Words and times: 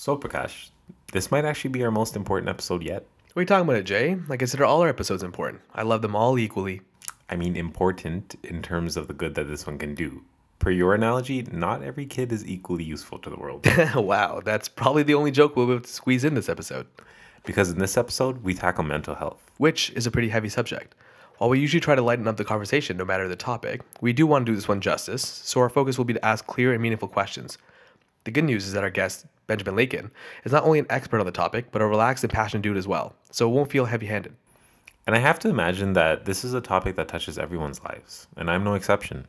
So, 0.00 0.16
Prakash, 0.16 0.68
this 1.10 1.32
might 1.32 1.44
actually 1.44 1.70
be 1.70 1.82
our 1.82 1.90
most 1.90 2.14
important 2.14 2.48
episode 2.48 2.84
yet. 2.84 3.04
What 3.32 3.40
are 3.40 3.42
you 3.42 3.46
talking 3.46 3.64
about, 3.64 3.80
it, 3.80 3.82
Jay? 3.82 4.16
I 4.30 4.36
consider 4.36 4.64
all 4.64 4.80
our 4.80 4.88
episodes 4.88 5.24
important. 5.24 5.60
I 5.74 5.82
love 5.82 6.02
them 6.02 6.14
all 6.14 6.38
equally. 6.38 6.82
I 7.28 7.34
mean, 7.34 7.56
important 7.56 8.36
in 8.44 8.62
terms 8.62 8.96
of 8.96 9.08
the 9.08 9.12
good 9.12 9.34
that 9.34 9.48
this 9.48 9.66
one 9.66 9.76
can 9.76 9.96
do. 9.96 10.22
Per 10.60 10.70
your 10.70 10.94
analogy, 10.94 11.42
not 11.50 11.82
every 11.82 12.06
kid 12.06 12.30
is 12.30 12.46
equally 12.46 12.84
useful 12.84 13.18
to 13.18 13.28
the 13.28 13.36
world. 13.36 13.66
wow, 13.96 14.40
that's 14.44 14.68
probably 14.68 15.02
the 15.02 15.14
only 15.14 15.32
joke 15.32 15.56
we'll 15.56 15.66
be 15.66 15.72
able 15.72 15.82
to 15.82 15.90
squeeze 15.90 16.22
in 16.22 16.34
this 16.34 16.48
episode. 16.48 16.86
Because 17.44 17.68
in 17.68 17.80
this 17.80 17.96
episode, 17.96 18.44
we 18.44 18.54
tackle 18.54 18.84
mental 18.84 19.16
health. 19.16 19.50
Which 19.56 19.90
is 19.96 20.06
a 20.06 20.12
pretty 20.12 20.28
heavy 20.28 20.48
subject. 20.48 20.94
While 21.38 21.50
we 21.50 21.58
usually 21.58 21.80
try 21.80 21.96
to 21.96 22.02
lighten 22.02 22.28
up 22.28 22.36
the 22.36 22.44
conversation 22.44 22.96
no 22.96 23.04
matter 23.04 23.26
the 23.26 23.34
topic, 23.34 23.80
we 24.00 24.12
do 24.12 24.28
want 24.28 24.46
to 24.46 24.52
do 24.52 24.54
this 24.54 24.68
one 24.68 24.80
justice, 24.80 25.26
so 25.26 25.58
our 25.58 25.68
focus 25.68 25.98
will 25.98 26.04
be 26.04 26.14
to 26.14 26.24
ask 26.24 26.46
clear 26.46 26.72
and 26.72 26.80
meaningful 26.80 27.08
questions. 27.08 27.58
The 28.24 28.30
good 28.30 28.44
news 28.44 28.66
is 28.66 28.72
that 28.72 28.84
our 28.84 28.90
guest, 28.90 29.26
Benjamin 29.46 29.76
Leikin, 29.76 30.10
is 30.44 30.52
not 30.52 30.64
only 30.64 30.78
an 30.78 30.86
expert 30.90 31.20
on 31.20 31.26
the 31.26 31.32
topic, 31.32 31.70
but 31.70 31.82
a 31.82 31.86
relaxed 31.86 32.24
and 32.24 32.32
passionate 32.32 32.62
dude 32.62 32.76
as 32.76 32.88
well, 32.88 33.14
so 33.30 33.48
it 33.48 33.52
won't 33.52 33.70
feel 33.70 33.86
heavy 33.86 34.06
handed. 34.06 34.34
And 35.06 35.16
I 35.16 35.20
have 35.20 35.38
to 35.40 35.48
imagine 35.48 35.94
that 35.94 36.26
this 36.26 36.44
is 36.44 36.52
a 36.52 36.60
topic 36.60 36.96
that 36.96 37.08
touches 37.08 37.38
everyone's 37.38 37.82
lives, 37.82 38.26
and 38.36 38.50
I'm 38.50 38.64
no 38.64 38.74
exception. 38.74 39.26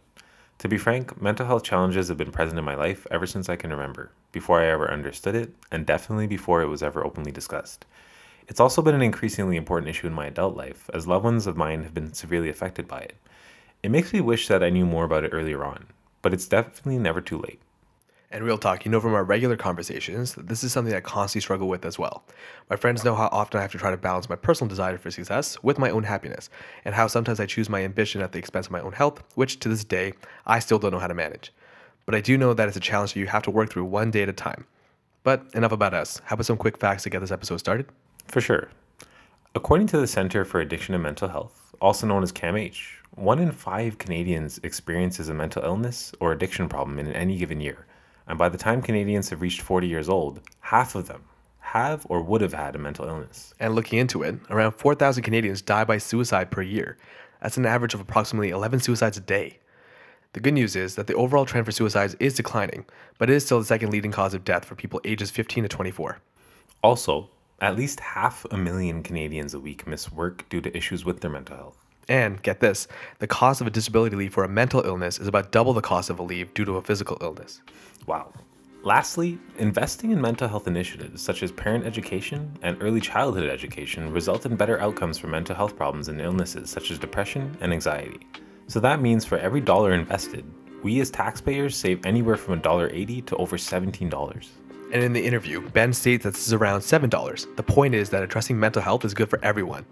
To 0.58 0.67
be 0.67 0.78
frank, 0.78 1.22
mental 1.22 1.45
health 1.45 1.64
challenges 1.64 2.09
have 2.09 2.17
been 2.17 2.34
present 2.34 2.59
in 2.59 2.66
my 2.66 2.76
life 2.76 3.08
ever 3.09 3.26
since 3.26 3.48
I 3.48 3.55
can 3.55 3.70
remember, 3.70 4.12
before 4.34 4.59
I 4.59 4.66
ever 4.66 4.92
understood 4.92 5.36
it, 5.36 5.56
and 5.72 5.86
definitely 5.86 6.28
before 6.28 6.62
it 6.62 6.67
was 6.67 6.84
ever 6.84 7.06
openly 7.06 7.31
discussed. 7.31 7.86
It's 8.50 8.59
also 8.59 8.81
been 8.81 8.95
an 8.95 9.02
increasingly 9.02 9.56
important 9.56 9.90
issue 9.90 10.08
in 10.08 10.14
my 10.14 10.26
adult 10.26 10.58
life, 10.58 10.90
as 10.94 11.08
loved 11.08 11.23
ones 11.23 11.48
of 11.48 11.56
mine 11.56 11.84
have 11.84 11.94
been 11.94 12.12
severely 12.12 12.50
affected 12.50 12.90
by 12.90 13.00
it. 13.00 13.16
It 13.84 13.92
makes 13.92 14.12
me 14.12 14.20
wish 14.20 14.50
that 14.50 14.64
I 14.64 14.70
knew 14.70 14.86
more 14.86 15.06
about 15.06 15.23
it 15.23 15.31
earlier 15.31 15.64
on, 15.64 15.86
but 16.22 16.34
it's 16.34 16.50
definitely 16.50 16.98
never 16.98 17.22
too 17.22 17.38
late. 17.38 17.62
And 18.32 18.44
real 18.44 18.60
talk, 18.60 18.86
you 18.86 18.92
know 18.92 19.00
from 19.00 19.16
our 19.16 19.24
regular 19.24 19.58
conversations 19.58 20.36
that 20.36 20.48
this 20.48 20.64
is 20.64 20.72
something 20.72 20.94
I 20.94 21.00
constantly 21.00 21.42
struggle 21.42 21.68
with 21.68 21.84
as 21.84 21.98
well. 21.98 22.24
My 22.70 22.76
friends 22.76 23.04
know 23.04 23.16
how 23.16 23.28
often 23.32 23.58
I 23.58 23.64
have 23.64 23.72
to 23.72 23.80
try 23.80 23.90
to 23.90 23.98
balance 23.98 24.30
my 24.30 24.36
personal 24.36 24.70
desire 24.70 25.00
for 25.00 25.09
success 25.09 25.58
with 25.64 25.80
my 25.80 25.90
own 25.90 26.03
happiness, 26.03 26.52
and 26.86 26.94
how 26.94 27.08
sometimes 27.08 27.40
I 27.40 27.48
choose 27.48 27.70
my 27.70 27.84
ambition 27.84 28.22
at 28.22 28.31
the 28.31 28.38
expense 28.38 28.68
of 28.68 28.72
my 28.72 28.81
own 28.81 28.92
health, 28.92 29.23
which 29.34 29.59
to 29.62 29.70
this 29.70 29.84
day, 29.84 30.14
I 30.45 30.59
still 30.59 30.78
don't 30.78 30.92
know 30.92 31.00
how 31.00 31.08
to 31.08 31.16
manage. 31.16 31.52
But 32.06 32.14
I 32.14 32.22
do 32.22 32.38
know 32.38 32.53
that 32.53 32.68
it's 32.68 32.78
a 32.78 32.81
challenge 32.81 33.14
that 33.14 33.20
you 33.20 33.26
have 33.26 33.42
to 33.44 33.52
work 33.52 33.72
through 33.72 33.86
one 33.86 34.12
day 34.12 34.22
at 34.22 34.30
a 34.30 34.34
time. 34.34 34.68
But 35.23 35.48
enough 35.56 35.72
about 35.72 35.96
us. 35.96 36.22
How 36.25 36.36
about 36.36 36.46
some 36.46 36.58
quick 36.58 36.78
facts 36.78 37.02
to 37.03 37.09
get 37.09 37.22
this 37.22 37.31
episode 37.31 37.58
started? 37.58 37.88
For 38.28 38.42
sure. 38.42 38.70
According 39.56 39.88
to 39.88 39.98
the 39.98 40.06
Center 40.06 40.46
for 40.46 40.59
Addiction 40.59 40.94
and 40.94 41.02
Mental 41.02 41.30
Health, 41.30 41.73
also 41.81 42.06
known 42.06 42.22
as 42.22 42.31
CAMH, 42.31 42.78
one 43.16 43.40
in 43.40 43.52
five 43.52 43.98
Canadians 43.98 44.59
experiences 44.62 45.30
a 45.30 45.34
mental 45.34 45.64
illness 45.64 46.14
or 46.20 46.31
addiction 46.31 46.70
problem 46.70 47.00
in 47.00 47.12
any 47.12 47.36
given 47.36 47.59
year. 47.59 47.88
And 48.30 48.38
by 48.38 48.47
the 48.47 48.58
time 48.58 48.81
Canadians 48.81 49.30
have 49.30 49.41
reached 49.41 49.61
40 49.61 49.88
years 49.88 50.08
old, 50.08 50.39
half 50.61 50.95
of 50.95 51.08
them 51.08 51.23
have 51.59 52.05
or 52.09 52.22
would 52.22 52.41
have 52.41 52.53
had 52.53 52.75
a 52.75 52.80
mental 52.80 53.05
illness. 53.05 53.53
And 53.59 53.75
looking 53.75 53.99
into 53.99 54.23
it, 54.23 54.35
around 54.49 54.73
4,000 54.73 55.23
Canadians 55.23 55.61
die 55.61 55.83
by 55.83 55.97
suicide 55.97 56.52
per 56.52 56.61
year. 56.61 56.97
That's 57.41 57.57
an 57.57 57.66
average 57.66 57.94
of 57.94 58.00
approximately 58.00 58.50
11 58.50 58.81
suicides 58.81 59.17
a 59.17 59.22
day. 59.22 59.59
The 60.33 60.39
good 60.39 60.53
news 60.53 60.75
is 60.75 60.95
that 60.95 61.07
the 61.07 61.16
overall 61.16 61.45
trend 61.45 61.66
for 61.66 61.72
suicides 61.72 62.16
is 62.19 62.35
declining, 62.35 62.85
but 63.17 63.31
it 63.31 63.33
is 63.33 63.45
still 63.45 63.59
the 63.59 63.66
second 63.66 63.89
leading 63.89 64.11
cause 64.11 64.35
of 64.35 64.45
death 64.45 64.63
for 64.63 64.75
people 64.75 65.02
ages 65.03 65.31
15 65.31 65.63
to 65.63 65.67
24. 65.67 66.19
Also, 66.83 67.30
at 67.61 67.75
least 67.75 68.00
half 68.00 68.45
a 68.52 68.57
million 68.57 69.02
Canadians 69.02 69.55
a 69.55 69.59
week 69.59 69.88
miss 69.88 70.11
work 70.11 70.47
due 70.50 70.61
to 70.61 70.77
issues 70.77 71.03
with 71.03 71.22
their 71.22 71.31
mental 71.31 71.55
health. 71.55 71.77
And 72.07 72.41
get 72.41 72.59
this 72.59 72.88
the 73.19 73.27
cost 73.27 73.61
of 73.61 73.67
a 73.67 73.72
disability 73.72 74.16
leave 74.16 74.33
for 74.33 74.44
a 74.44 74.50
mental 74.50 74.81
illness 74.85 75.19
is 75.19 75.27
about 75.27 75.52
double 75.52 75.73
the 75.73 75.81
cost 75.81 76.09
of 76.09 76.19
a 76.19 76.23
leave 76.23 76.53
due 76.53 76.66
to 76.66 76.77
a 76.77 76.81
physical 76.81 77.17
illness. 77.22 77.61
Wow. 78.10 78.34
Lastly, 78.82 79.38
investing 79.60 80.10
in 80.10 80.20
mental 80.20 80.48
health 80.48 80.68
initiatives 80.68 81.22
such 81.22 81.44
as 81.44 81.52
parent 81.52 81.86
education 81.86 82.52
and 82.64 82.76
early 82.82 83.00
childhood 83.00 83.48
education 83.48 84.12
result 84.12 84.48
in 84.48 84.56
better 84.56 84.80
outcomes 84.80 85.20
for 85.20 85.28
mental 85.28 85.56
health 85.56 85.78
problems 85.78 86.08
and 86.08 86.20
illnesses 86.20 86.72
such 86.72 86.90
as 86.90 86.98
depression 86.98 87.56
and 87.62 87.72
anxiety. 87.72 88.18
So 88.66 88.80
that 88.80 89.00
means 89.00 89.25
for 89.25 89.38
every 89.38 89.62
dollar 89.62 89.94
invested, 89.94 90.44
we 90.81 91.00
as 91.02 91.12
taxpayers 91.12 91.78
save 91.78 92.03
anywhere 92.03 92.36
from 92.36 92.59
$1.80 92.59 93.28
to 93.28 93.36
over 93.36 93.58
$17. 93.58 94.48
And 94.92 95.03
in 95.03 95.14
the 95.14 95.24
interview, 95.24 95.69
Ben 95.69 95.94
states 95.94 96.24
that 96.24 96.34
this 96.34 96.48
is 96.48 96.53
around 96.53 96.80
$7. 96.80 97.56
The 97.58 97.62
point 97.62 97.94
is 97.94 98.09
that 98.09 98.24
addressing 98.24 98.59
mental 98.59 98.81
health 98.81 99.06
is 99.06 99.14
good 99.14 99.30
for 99.30 99.40
everyone. 99.46 99.86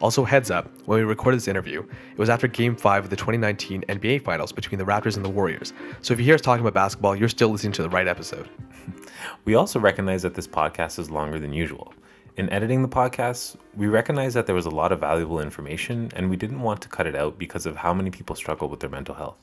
Also, 0.00 0.24
heads 0.24 0.50
up, 0.50 0.70
when 0.84 0.98
we 0.98 1.04
recorded 1.04 1.38
this 1.38 1.48
interview, 1.48 1.80
it 1.80 2.18
was 2.18 2.28
after 2.28 2.46
Game 2.46 2.76
5 2.76 3.04
of 3.04 3.10
the 3.10 3.16
2019 3.16 3.82
NBA 3.82 4.22
Finals 4.22 4.52
between 4.52 4.78
the 4.78 4.84
Raptors 4.84 5.16
and 5.16 5.24
the 5.24 5.30
Warriors. 5.30 5.72
So 6.02 6.12
if 6.12 6.20
you 6.20 6.26
hear 6.26 6.34
us 6.34 6.42
talking 6.42 6.60
about 6.60 6.74
basketball, 6.74 7.16
you're 7.16 7.28
still 7.28 7.48
listening 7.48 7.72
to 7.72 7.82
the 7.82 7.88
right 7.88 8.06
episode. 8.06 8.48
we 9.46 9.54
also 9.54 9.80
recognize 9.80 10.22
that 10.22 10.34
this 10.34 10.46
podcast 10.46 10.98
is 10.98 11.10
longer 11.10 11.38
than 11.38 11.52
usual. 11.52 11.94
In 12.36 12.50
editing 12.50 12.82
the 12.82 12.88
podcast, 12.88 13.56
we 13.74 13.86
recognized 13.86 14.36
that 14.36 14.44
there 14.44 14.54
was 14.54 14.66
a 14.66 14.70
lot 14.70 14.92
of 14.92 15.00
valuable 15.00 15.40
information 15.40 16.10
and 16.14 16.28
we 16.28 16.36
didn't 16.36 16.60
want 16.60 16.82
to 16.82 16.88
cut 16.88 17.06
it 17.06 17.16
out 17.16 17.38
because 17.38 17.64
of 17.64 17.76
how 17.76 17.94
many 17.94 18.10
people 18.10 18.36
struggle 18.36 18.68
with 18.68 18.80
their 18.80 18.90
mental 18.90 19.14
health. 19.14 19.36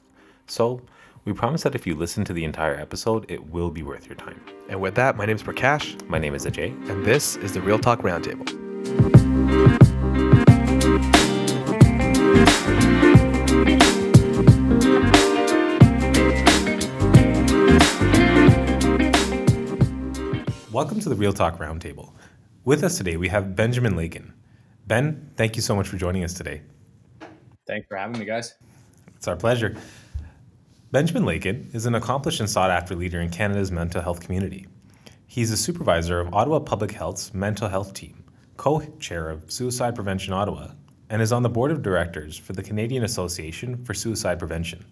So, 0.45 0.81
we 1.25 1.33
promise 1.33 1.63
that 1.63 1.73
if 1.73 1.87
you 1.87 1.95
listen 1.95 2.25
to 2.25 2.33
the 2.33 2.43
entire 2.43 2.75
episode, 2.75 3.25
it 3.29 3.49
will 3.49 3.71
be 3.71 3.81
worth 3.81 4.05
your 4.07 4.15
time. 4.15 4.41
And 4.69 4.81
with 4.81 4.93
that, 4.95 5.15
my 5.15 5.25
name 5.25 5.37
is 5.37 5.43
Prakash. 5.43 6.05
My 6.09 6.19
name 6.19 6.35
is 6.35 6.45
Ajay. 6.45 6.69
And 6.89 7.05
this 7.05 7.37
is 7.37 7.53
the 7.53 7.61
Real 7.61 7.79
Talk 7.79 8.01
Roundtable. 8.01 9.32
Welcome 20.83 20.99
to 20.99 21.07
the 21.07 21.15
Real 21.15 21.31
Talk 21.31 21.59
Roundtable. 21.59 22.11
With 22.65 22.83
us 22.83 22.97
today, 22.97 23.15
we 23.15 23.29
have 23.29 23.55
Benjamin 23.55 23.93
Leikin. 23.93 24.33
Ben, 24.85 25.31
thank 25.37 25.55
you 25.55 25.61
so 25.61 25.77
much 25.77 25.87
for 25.87 25.95
joining 25.95 26.25
us 26.25 26.33
today. 26.33 26.61
Thanks 27.65 27.87
for 27.87 27.95
having 27.95 28.19
me, 28.19 28.25
guys. 28.25 28.55
It's 29.15 29.25
our 29.29 29.37
pleasure. 29.37 29.77
Benjamin 30.91 31.23
Leikin 31.23 31.73
is 31.73 31.85
an 31.85 31.95
accomplished 31.95 32.41
and 32.41 32.49
sought 32.49 32.69
after 32.69 32.95
leader 32.95 33.21
in 33.21 33.29
Canada's 33.29 33.71
mental 33.71 34.01
health 34.01 34.19
community. 34.19 34.67
He's 35.25 35.51
a 35.51 35.57
supervisor 35.57 36.19
of 36.19 36.33
Ottawa 36.33 36.59
Public 36.59 36.91
Health's 36.91 37.33
mental 37.33 37.69
health 37.69 37.93
team, 37.93 38.21
co 38.57 38.81
chair 38.99 39.29
of 39.29 39.49
Suicide 39.49 39.95
Prevention 39.95 40.33
Ottawa, 40.33 40.71
and 41.09 41.21
is 41.21 41.31
on 41.31 41.43
the 41.43 41.49
board 41.49 41.71
of 41.71 41.81
directors 41.81 42.37
for 42.37 42.51
the 42.51 42.61
Canadian 42.61 43.05
Association 43.05 43.81
for 43.85 43.93
Suicide 43.93 44.37
Prevention. 44.37 44.83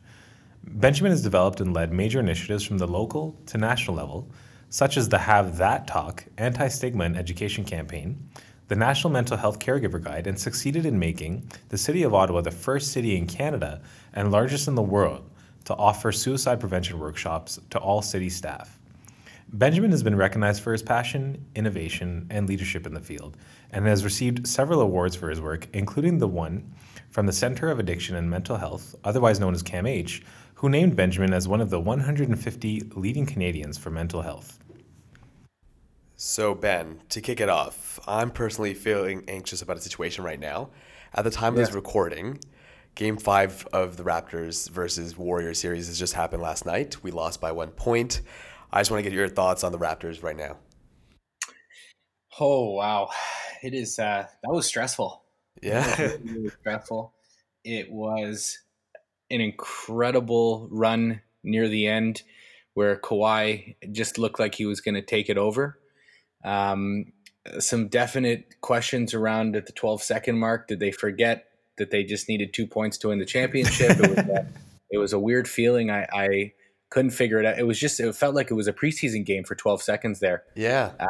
Benjamin 0.63 1.11
has 1.11 1.21
developed 1.21 1.59
and 1.59 1.73
led 1.73 1.91
major 1.91 2.21
initiatives 2.21 2.63
from 2.63 2.77
the 2.77 2.87
local 2.87 3.37
to 3.47 3.57
national 3.57 3.97
level, 3.97 4.31
such 4.71 4.95
as 4.95 5.09
the 5.09 5.17
Have 5.17 5.57
That 5.57 5.85
Talk 5.85 6.25
anti 6.37 6.69
stigma 6.69 7.03
and 7.03 7.17
education 7.17 7.65
campaign, 7.65 8.29
the 8.69 8.75
National 8.75 9.11
Mental 9.11 9.35
Health 9.35 9.59
Caregiver 9.59 10.01
Guide, 10.01 10.27
and 10.27 10.39
succeeded 10.39 10.85
in 10.85 10.97
making 10.97 11.45
the 11.67 11.77
City 11.77 12.03
of 12.03 12.15
Ottawa 12.15 12.39
the 12.39 12.51
first 12.51 12.93
city 12.93 13.17
in 13.17 13.27
Canada 13.27 13.81
and 14.13 14.31
largest 14.31 14.69
in 14.69 14.75
the 14.75 14.81
world 14.81 15.29
to 15.65 15.75
offer 15.75 16.13
suicide 16.13 16.61
prevention 16.61 16.99
workshops 16.99 17.59
to 17.69 17.79
all 17.79 18.01
city 18.01 18.29
staff. 18.29 18.79
Benjamin 19.49 19.91
has 19.91 20.03
been 20.03 20.15
recognized 20.15 20.63
for 20.63 20.71
his 20.71 20.81
passion, 20.81 21.45
innovation, 21.53 22.25
and 22.29 22.47
leadership 22.47 22.87
in 22.87 22.93
the 22.93 23.01
field, 23.01 23.35
and 23.71 23.85
has 23.85 24.05
received 24.05 24.47
several 24.47 24.79
awards 24.79 25.17
for 25.17 25.29
his 25.29 25.41
work, 25.41 25.67
including 25.73 26.17
the 26.17 26.29
one 26.29 26.73
from 27.09 27.25
the 27.25 27.33
Center 27.33 27.69
of 27.69 27.77
Addiction 27.77 28.15
and 28.15 28.29
Mental 28.29 28.55
Health, 28.55 28.95
otherwise 29.03 29.37
known 29.37 29.53
as 29.53 29.61
CAMH, 29.61 30.23
who 30.53 30.69
named 30.69 30.95
Benjamin 30.95 31.33
as 31.33 31.47
one 31.47 31.59
of 31.59 31.69
the 31.69 31.79
150 31.79 32.91
leading 32.95 33.25
Canadians 33.25 33.77
for 33.77 33.89
mental 33.89 34.21
health. 34.21 34.60
So, 36.23 36.53
Ben, 36.53 37.01
to 37.09 37.19
kick 37.19 37.39
it 37.39 37.49
off, 37.49 37.99
I'm 38.07 38.29
personally 38.29 38.75
feeling 38.75 39.23
anxious 39.27 39.63
about 39.63 39.77
a 39.77 39.81
situation 39.81 40.23
right 40.23 40.39
now. 40.39 40.69
At 41.15 41.23
the 41.23 41.31
time 41.31 41.53
of 41.53 41.57
this 41.57 41.73
recording, 41.73 42.37
Game 42.93 43.17
five 43.17 43.67
of 43.73 43.97
the 43.97 44.03
Raptors 44.03 44.69
versus 44.69 45.17
Warriors 45.17 45.59
series 45.59 45.87
has 45.87 45.97
just 45.97 46.13
happened 46.13 46.43
last 46.43 46.63
night. 46.63 47.01
We 47.01 47.09
lost 47.09 47.41
by 47.41 47.51
one 47.51 47.69
point. 47.69 48.21
I 48.71 48.81
just 48.81 48.91
want 48.91 49.03
to 49.03 49.09
get 49.09 49.17
your 49.17 49.29
thoughts 49.29 49.63
on 49.63 49.71
the 49.71 49.79
Raptors 49.79 50.21
right 50.21 50.37
now. 50.37 50.57
Oh 52.39 52.69
wow, 52.69 53.09
it 53.63 53.73
is. 53.73 53.97
Uh, 53.97 54.27
that 54.43 54.51
was 54.51 54.67
stressful. 54.67 55.23
Yeah, 55.63 56.17
really 56.23 56.49
stressful. 56.59 57.15
It 57.63 57.91
was 57.91 58.59
an 59.31 59.41
incredible 59.41 60.67
run 60.69 61.19
near 61.43 61.67
the 61.67 61.87
end, 61.87 62.21
where 62.75 62.95
Kawhi 62.97 63.75
just 63.91 64.19
looked 64.19 64.39
like 64.39 64.53
he 64.53 64.67
was 64.67 64.81
going 64.81 64.93
to 64.93 65.01
take 65.01 65.27
it 65.27 65.39
over. 65.39 65.79
Um, 66.43 67.13
some 67.59 67.87
definite 67.87 68.61
questions 68.61 69.13
around 69.13 69.55
at 69.55 69.65
the 69.65 69.71
12 69.71 70.03
second 70.03 70.37
mark. 70.37 70.67
Did 70.67 70.79
they 70.79 70.91
forget 70.91 71.47
that 71.77 71.89
they 71.91 72.03
just 72.03 72.29
needed 72.29 72.53
two 72.53 72.67
points 72.67 72.97
to 72.99 73.09
win 73.09 73.19
the 73.19 73.25
championship. 73.25 73.97
it, 73.99 74.09
was 74.09 74.17
a, 74.17 74.47
it 74.91 74.97
was 74.97 75.13
a 75.13 75.19
weird 75.19 75.47
feeling. 75.47 75.89
I, 75.89 76.07
I, 76.13 76.53
couldn't 76.91 77.11
figure 77.11 77.39
it 77.39 77.45
out. 77.45 77.57
It 77.57 77.63
was 77.63 77.79
just 77.79 77.99
it 77.99 78.15
felt 78.15 78.35
like 78.35 78.51
it 78.51 78.53
was 78.53 78.67
a 78.67 78.73
preseason 78.73 79.25
game 79.25 79.45
for 79.45 79.55
12 79.55 79.81
seconds 79.81 80.19
there. 80.19 80.43
Yeah. 80.55 80.91
Um, 80.99 81.07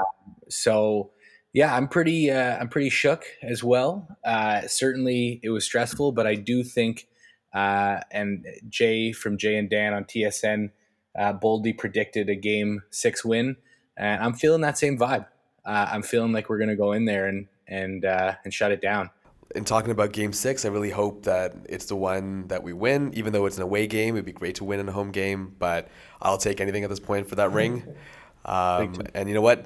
so 0.47 1.09
yeah, 1.53 1.75
I'm 1.75 1.87
pretty 1.87 2.31
uh, 2.31 2.57
I'm 2.57 2.69
pretty 2.69 2.89
shook 2.89 3.23
as 3.43 3.63
well. 3.63 4.07
Uh, 4.23 4.61
certainly, 4.67 5.39
it 5.43 5.49
was 5.49 5.65
stressful, 5.65 6.13
but 6.13 6.27
I 6.27 6.35
do 6.35 6.63
think 6.63 7.07
uh, 7.53 7.99
and 8.11 8.45
Jay 8.69 9.11
from 9.11 9.37
Jay 9.37 9.57
and 9.57 9.69
Dan 9.69 9.93
on 9.93 10.05
TSN 10.05 10.69
uh, 11.19 11.33
boldly 11.33 11.73
predicted 11.73 12.29
a 12.29 12.35
game 12.35 12.83
six 12.91 13.25
win. 13.25 13.57
And 14.01 14.23
I'm 14.23 14.33
feeling 14.33 14.61
that 14.61 14.77
same 14.77 14.97
vibe. 14.97 15.27
Uh, 15.63 15.87
I'm 15.91 16.01
feeling 16.01 16.33
like 16.33 16.49
we're 16.49 16.57
going 16.57 16.69
to 16.69 16.75
go 16.75 16.91
in 16.91 17.05
there 17.05 17.27
and 17.27 17.47
and 17.67 18.03
uh, 18.03 18.33
and 18.43 18.53
shut 18.53 18.71
it 18.71 18.81
down. 18.81 19.09
In 19.55 19.63
talking 19.63 19.91
about 19.91 20.11
Game 20.11 20.33
Six, 20.33 20.65
I 20.65 20.69
really 20.69 20.89
hope 20.89 21.23
that 21.23 21.53
it's 21.69 21.85
the 21.85 21.95
one 21.95 22.47
that 22.47 22.63
we 22.63 22.73
win. 22.73 23.13
Even 23.13 23.31
though 23.31 23.45
it's 23.45 23.57
an 23.57 23.63
away 23.63 23.85
game, 23.85 24.15
it'd 24.15 24.25
be 24.25 24.31
great 24.31 24.55
to 24.55 24.63
win 24.63 24.79
in 24.79 24.89
a 24.89 24.91
home 24.91 25.11
game. 25.11 25.55
But 25.59 25.87
I'll 26.21 26.37
take 26.37 26.59
anything 26.59 26.83
at 26.83 26.89
this 26.89 26.99
point 26.99 27.29
for 27.29 27.35
that 27.35 27.51
ring. 27.53 27.83
Um, 28.43 28.95
and 29.13 29.29
you 29.29 29.35
know 29.35 29.41
what? 29.41 29.65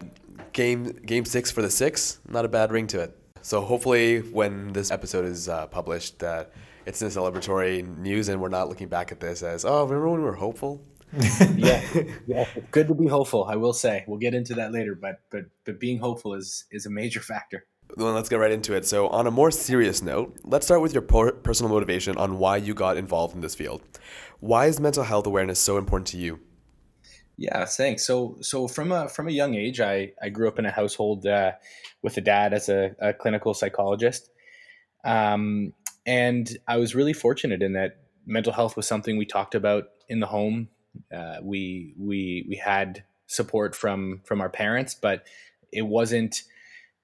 Game 0.53 0.83
Game 0.83 1.23
Six 1.23 1.49
for 1.49 1.61
the 1.61 1.71
six, 1.71 2.19
not 2.27 2.45
a 2.45 2.49
bad 2.49 2.71
ring 2.71 2.88
to 2.88 3.01
it. 3.01 3.17
So 3.41 3.61
hopefully, 3.61 4.19
when 4.19 4.73
this 4.73 4.91
episode 4.91 5.25
is 5.25 5.47
uh, 5.47 5.67
published, 5.67 6.19
that 6.19 6.51
it's 6.85 7.01
in 7.01 7.09
celebratory 7.09 7.85
news, 7.97 8.27
and 8.27 8.41
we're 8.41 8.49
not 8.49 8.69
looking 8.69 8.88
back 8.88 9.11
at 9.11 9.19
this 9.19 9.43
as, 9.43 9.65
oh, 9.65 9.83
remember 9.83 10.09
when 10.09 10.19
we 10.19 10.25
were 10.25 10.33
hopeful? 10.33 10.81
yeah, 11.55 11.81
yeah, 12.27 12.47
good 12.71 12.87
to 12.87 12.93
be 12.93 13.07
hopeful. 13.07 13.45
I 13.45 13.55
will 13.55 13.73
say 13.73 14.03
we'll 14.07 14.19
get 14.19 14.33
into 14.33 14.53
that 14.55 14.71
later, 14.73 14.95
but 14.95 15.21
but 15.31 15.45
but 15.63 15.79
being 15.79 15.99
hopeful 15.99 16.33
is 16.33 16.65
is 16.71 16.85
a 16.85 16.89
major 16.89 17.21
factor. 17.21 17.65
Well, 17.95 18.13
let's 18.13 18.29
get 18.29 18.39
right 18.39 18.51
into 18.51 18.73
it. 18.73 18.85
So, 18.85 19.07
on 19.07 19.27
a 19.27 19.31
more 19.31 19.51
serious 19.51 20.01
note, 20.01 20.37
let's 20.43 20.65
start 20.65 20.81
with 20.81 20.93
your 20.93 21.03
personal 21.03 21.71
motivation 21.71 22.17
on 22.17 22.39
why 22.39 22.57
you 22.57 22.73
got 22.73 22.97
involved 22.97 23.35
in 23.35 23.41
this 23.41 23.55
field. 23.55 23.81
Why 24.39 24.65
is 24.65 24.79
mental 24.79 25.03
health 25.03 25.27
awareness 25.27 25.59
so 25.59 25.77
important 25.77 26.07
to 26.07 26.17
you? 26.17 26.39
Yeah, 27.37 27.65
thanks. 27.65 28.05
So, 28.05 28.37
so 28.41 28.67
from 28.67 28.91
a 28.91 29.07
from 29.07 29.27
a 29.27 29.31
young 29.31 29.55
age, 29.55 29.79
I 29.79 30.13
I 30.21 30.29
grew 30.29 30.47
up 30.47 30.59
in 30.59 30.65
a 30.65 30.71
household 30.71 31.25
uh, 31.25 31.53
with 32.01 32.17
a 32.17 32.21
dad 32.21 32.53
as 32.53 32.69
a, 32.69 32.95
a 32.99 33.13
clinical 33.13 33.53
psychologist, 33.53 34.29
um, 35.05 35.73
and 36.05 36.49
I 36.67 36.77
was 36.77 36.95
really 36.95 37.13
fortunate 37.13 37.61
in 37.61 37.73
that 37.73 37.99
mental 38.25 38.53
health 38.53 38.75
was 38.75 38.87
something 38.87 39.17
we 39.17 39.25
talked 39.25 39.55
about 39.55 39.85
in 40.09 40.19
the 40.19 40.27
home. 40.27 40.69
Uh, 41.13 41.38
we 41.42 41.94
we 41.97 42.45
we 42.47 42.56
had 42.56 43.03
support 43.27 43.75
from 43.75 44.21
from 44.24 44.42
our 44.42 44.50
parents, 44.50 44.94
but 44.95 45.25
it 45.71 45.83
wasn't 45.83 46.44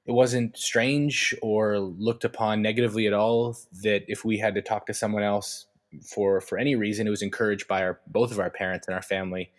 it 0.06 0.12
wasn't 0.12 0.58
strange 0.58 1.36
or 1.42 1.80
looked 1.80 2.24
upon 2.24 2.62
negatively 2.62 3.08
at 3.08 3.14
all. 3.14 3.58
That 3.84 4.04
if 4.08 4.26
we 4.26 4.38
had 4.38 4.56
to 4.56 4.62
talk 4.62 4.86
to 4.88 4.94
someone 4.94 5.24
else 5.24 5.66
for 6.04 6.42
for 6.42 6.58
any 6.58 6.76
reason, 6.76 7.08
it 7.08 7.12
was 7.12 7.22
encouraged 7.22 7.68
by 7.68 7.84
our 7.84 8.00
both 8.08 8.32
of 8.32 8.40
our 8.40 8.50
parents 8.50 8.88
and 8.88 8.96
our 8.96 9.02
family 9.02 9.52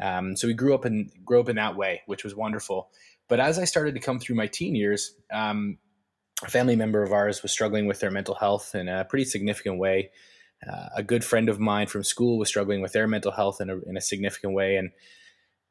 um, 0.00 0.36
so 0.36 0.46
we 0.46 0.54
grew 0.54 0.74
up 0.74 0.86
in 0.86 1.10
grew 1.24 1.40
up 1.40 1.48
in 1.48 1.56
that 1.56 1.76
way, 1.76 2.02
which 2.06 2.24
was 2.24 2.34
wonderful. 2.34 2.90
But 3.28 3.40
as 3.40 3.58
I 3.58 3.64
started 3.64 3.94
to 3.94 4.00
come 4.00 4.18
through 4.18 4.36
my 4.36 4.46
teen 4.46 4.74
years, 4.74 5.14
um, 5.32 5.78
a 6.42 6.48
family 6.48 6.76
member 6.76 7.02
of 7.02 7.12
ours 7.12 7.42
was 7.42 7.52
struggling 7.52 7.86
with 7.86 8.00
their 8.00 8.10
mental 8.10 8.34
health 8.34 8.74
in 8.74 8.88
a 8.88 9.04
pretty 9.04 9.24
significant 9.24 9.78
way. 9.78 10.10
Uh, 10.68 10.88
a 10.96 11.02
good 11.02 11.24
friend 11.24 11.48
of 11.48 11.58
mine 11.58 11.86
from 11.86 12.04
school 12.04 12.38
was 12.38 12.48
struggling 12.48 12.80
with 12.80 12.92
their 12.92 13.06
mental 13.06 13.32
health 13.32 13.60
in 13.60 13.70
a, 13.70 13.78
in 13.80 13.96
a 13.96 14.00
significant 14.00 14.52
way, 14.52 14.76
and 14.76 14.90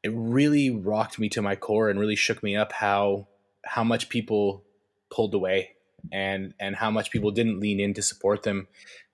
it 0.02 0.12
really 0.14 0.70
rocked 0.70 1.18
me 1.18 1.28
to 1.28 1.42
my 1.42 1.54
core 1.54 1.88
and 1.90 2.00
really 2.00 2.16
shook 2.16 2.42
me 2.42 2.56
up 2.56 2.72
how 2.72 3.28
how 3.64 3.84
much 3.84 4.08
people 4.08 4.64
pulled 5.10 5.34
away 5.34 5.70
and 6.10 6.54
and 6.58 6.76
how 6.76 6.90
much 6.90 7.10
people 7.10 7.30
didn't 7.30 7.60
lean 7.60 7.78
in 7.78 7.94
to 7.94 8.02
support 8.02 8.42
them 8.42 8.66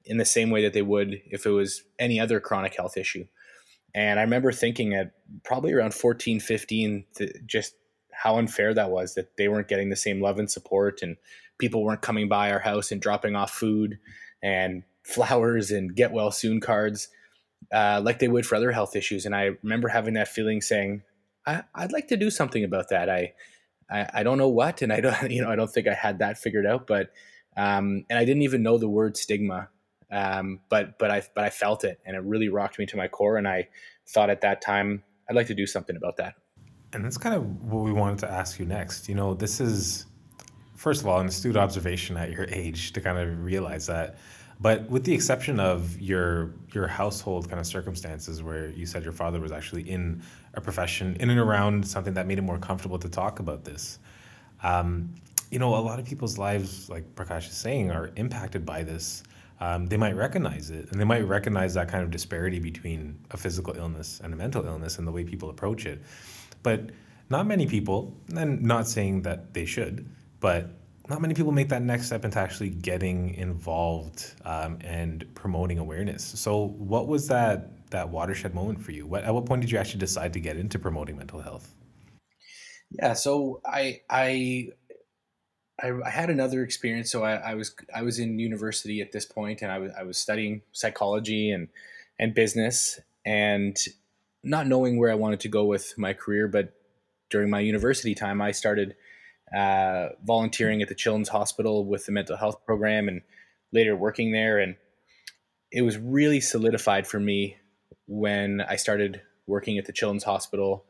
in 0.05 0.19
the 0.19 0.25
same 0.25 0.51
way 0.51 0.63
that 0.63 0.73
they 0.73 0.83
would 0.83 1.21
if 1.27 1.45
it 1.45 1.51
was 1.51 1.83
any 1.99 2.21
other 2.21 2.41
chronic 2.41 2.75
health 2.75 2.97
issue. 2.97 3.27
And 3.95 4.21
I 4.21 4.23
remember 4.23 4.53
thinking 4.53 4.95
at 4.95 5.13
probably 5.43 5.73
around 5.73 5.95
14, 5.95 6.39
15, 6.39 7.05
just 7.47 7.75
how 8.13 8.39
unfair 8.39 8.73
that 8.75 8.91
was 8.91 9.15
that 9.15 9.37
they 9.37 9.49
weren't 9.49 9.69
getting 9.69 9.91
the 9.91 9.97
same 9.97 10.21
love 10.21 10.39
and 10.39 10.51
support 10.51 11.01
and 11.03 11.17
people 11.59 11.83
weren't 11.83 12.03
coming 12.03 12.29
by 12.29 12.51
our 12.51 12.59
house 12.59 12.93
and 12.93 13.01
dropping 13.01 13.35
off 13.35 13.51
food 13.51 13.99
and 14.43 14.85
flowers 15.07 15.71
and 15.71 15.95
get 15.95 16.13
well 16.13 16.31
soon 16.31 16.61
cards 16.61 17.09
uh, 17.73 18.01
like 18.05 18.19
they 18.19 18.29
would 18.29 18.47
for 18.47 18.55
other 18.55 18.73
health 18.73 18.97
issues. 18.97 19.27
And 19.27 19.35
I 19.35 19.53
remember 19.63 19.89
having 19.89 20.15
that 20.15 20.29
feeling 20.29 20.61
saying, 20.61 21.03
I, 21.47 21.63
would 21.79 21.93
like 21.93 22.09
to 22.09 22.17
do 22.17 22.31
something 22.31 22.65
about 22.65 22.89
that. 22.91 23.09
I, 23.09 23.33
I, 23.91 24.09
I, 24.15 24.23
don't 24.25 24.39
know 24.39 24.49
what, 24.49 24.83
and 24.83 24.93
I 24.93 25.01
don't, 25.01 25.31
you 25.31 25.43
know, 25.43 25.51
I 25.51 25.57
don't 25.57 25.71
think 25.71 25.87
I 25.87 25.95
had 25.95 26.19
that 26.19 26.39
figured 26.39 26.67
out, 26.67 26.87
but, 26.87 27.11
um, 27.57 28.05
and 28.11 28.19
I 28.19 28.25
didn't 28.25 28.43
even 28.43 28.63
know 28.63 28.79
the 28.79 28.89
word 28.89 29.17
stigma 29.17 29.69
um, 30.11 30.61
but 30.69 30.99
but 30.99 31.11
I 31.11 31.23
but 31.35 31.45
I 31.45 31.51
felt 31.51 31.85
it, 31.85 32.01
and 32.05 32.17
it 32.17 32.23
really 32.23 32.49
rocked 32.49 32.79
me 32.79 32.87
to 32.87 32.97
my 32.97 33.09
core. 33.09 33.37
And 33.37 33.49
I 33.49 33.69
thought 34.09 34.31
at 34.31 34.41
that 34.43 34.61
time 34.61 35.03
I'd 35.29 35.37
like 35.37 35.49
to 35.49 35.55
do 35.55 35.67
something 35.67 35.97
about 35.97 36.17
that. 36.19 36.35
And 36.93 37.05
that's 37.05 37.19
kind 37.19 37.35
of 37.35 37.45
what 37.65 37.83
we 37.83 37.93
wanted 37.93 38.19
to 38.21 38.31
ask 38.31 38.59
you 38.59 38.67
next. 38.67 39.09
You 39.09 39.17
know, 39.17 39.35
this 39.35 39.61
is 39.61 40.07
first 40.77 41.01
of 41.01 41.09
all 41.09 41.21
an 41.21 41.27
astute 41.27 41.57
observation 41.57 42.17
at 42.17 42.31
your 42.31 42.47
age 42.51 42.93
to 42.93 43.01
kind 43.01 43.19
of 43.19 43.43
realize 43.43 43.87
that. 43.87 44.19
But 44.59 44.89
with 44.89 45.05
the 45.05 45.13
exception 45.15 45.61
of 45.61 46.01
your 46.01 46.53
your 46.73 46.87
household 46.87 47.49
kind 47.49 47.61
of 47.61 47.67
circumstances, 47.67 48.43
where 48.43 48.71
you 48.71 48.87
said 48.87 49.05
your 49.05 49.13
father 49.13 49.41
was 49.41 49.53
actually 49.53 49.89
in 49.89 50.23
a 50.55 50.61
profession 50.61 51.17
in 51.21 51.31
and 51.31 51.39
around 51.39 51.87
something 51.87 52.15
that 52.15 52.27
made 52.27 52.39
it 52.39 52.43
more 52.43 52.59
comfortable 52.59 52.99
to 52.99 53.09
talk 53.09 53.39
about 53.39 53.65
this, 53.65 53.99
um, 54.63 55.15
you 55.51 55.59
know, 55.59 55.75
a 55.75 55.77
lot 55.77 55.99
of 55.99 56.07
people's 56.07 56.39
lives, 56.39 56.89
like 56.89 57.15
Prakash 57.15 57.49
is 57.49 57.57
saying, 57.57 57.91
are 57.91 58.11
impacted 58.17 58.65
by 58.65 58.83
this 58.83 59.23
um, 59.61 59.87
they 59.87 59.97
might 59.97 60.15
recognize 60.15 60.71
it 60.71 60.91
and 60.91 61.01
they 61.01 61.05
might 61.05 61.27
recognize 61.27 61.75
that 61.75 61.89
kind 61.89 62.05
of 62.05 62.11
disparity 62.11 62.59
between 62.59 63.19
a 63.31 63.37
physical 63.37 63.75
illness 63.77 64.21
and 64.23 64.33
a 64.33 64.37
mental 64.37 64.67
illness 64.67 64.99
and 64.99 65.07
the 65.07 65.13
way 65.13 65.25
people 65.25 65.49
approach 65.49 65.87
it. 65.87 66.03
But 66.63 66.91
not 67.31 67.47
many 67.47 67.67
people, 67.67 68.15
and 68.37 68.63
not 68.63 68.87
saying 68.87 69.23
that 69.23 69.53
they 69.55 69.65
should, 69.65 70.09
but 70.41 70.71
not 71.09 71.21
many 71.21 71.35
people 71.35 71.53
make 71.53 71.69
that 71.69 71.83
next 71.83 72.07
step 72.07 72.25
into 72.25 72.39
actually 72.39 72.71
getting 72.71 73.35
involved 73.35 74.35
um, 74.45 74.79
and 74.81 75.25
promoting 75.35 75.79
awareness. 75.79 76.25
So, 76.25 76.69
what 76.79 77.07
was 77.07 77.29
that 77.29 77.91
that 77.91 78.09
watershed 78.09 78.55
moment 78.55 78.83
for 78.83 78.93
you? 78.93 79.07
What, 79.07 79.25
at 79.25 79.33
what 79.33 79.47
point 79.47 79.61
did 79.61 79.71
you 79.71 79.79
actually 79.79 80.01
decide 80.01 80.33
to 80.33 80.41
get 80.41 80.57
into 80.57 80.79
promoting 80.79 81.17
mental 81.17 81.41
health? 81.41 81.73
Yeah, 82.91 83.15
so 83.15 83.61
I 83.65 84.01
I 84.11 84.69
I, 85.83 85.93
I, 86.05 86.11
had 86.11 86.31
another 86.31 86.63
experience. 86.63 87.11
So 87.11 87.23
I, 87.23 87.35
I, 87.35 87.55
was 87.55 87.75
I 87.95 88.03
was 88.03 88.19
in 88.19 88.39
university 88.39 89.01
at 89.01 89.13
this 89.13 89.27
point, 89.27 89.63
and 89.63 89.71
I 89.71 89.79
was 89.79 89.93
I 89.99 90.03
was 90.05 90.19
studying 90.19 90.63
psychology 90.73 91.51
and 91.51 91.69
and 92.19 92.35
business, 92.35 92.99
and 93.25 93.77
not 94.43 94.67
knowing 94.67 94.99
where 94.99 95.11
I 95.11 95.15
wanted 95.15 95.41
to 95.41 95.49
go 95.49 95.65
with 95.65 95.95
my 95.99 96.15
career. 96.15 96.49
But 96.49 96.73
during 97.31 97.51
my 97.51 97.61
university 97.61 98.15
time, 98.15 98.41
I 98.41 98.53
started 98.53 98.95
uh, 99.55 100.09
volunteering 100.25 100.83
at 100.83 100.89
the 100.89 100.95
Children's 100.95 101.29
Hospital 101.29 101.85
with 101.85 102.07
the 102.07 102.13
mental 102.13 102.37
health 102.37 102.65
program, 102.65 103.09
and 103.09 103.23
later 103.73 103.97
working 103.97 104.33
there. 104.33 104.59
And 104.59 104.77
it 105.71 105.83
was 105.83 105.99
really 105.99 106.41
solidified 106.41 107.07
for 107.07 107.21
me 107.21 107.57
when 108.07 108.61
I 108.61 108.77
started 108.77 109.21
working 109.47 109.79
at 109.79 109.87
the 109.87 109.93
Children's 109.93 110.25
Hospital 110.25 110.85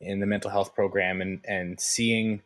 in 0.00 0.20
the 0.20 0.26
mental 0.26 0.50
health 0.50 0.74
program, 0.74 1.20
and 1.20 1.40
and 1.46 1.80
seeing 1.80 2.42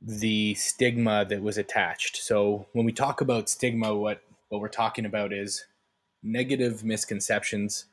the 0.00 0.54
stigma 0.54 1.24
that 1.28 1.42
was 1.42 1.58
attached. 1.58 2.16
So 2.16 2.66
when 2.72 2.84
we 2.84 2.92
talk 2.92 3.20
about 3.20 3.48
stigma, 3.48 3.94
what 3.94 4.22
what 4.48 4.60
we're 4.60 4.68
talking 4.68 5.06
about 5.06 5.32
is 5.32 5.64
negative 6.22 6.84
misconceptions, 6.84 7.86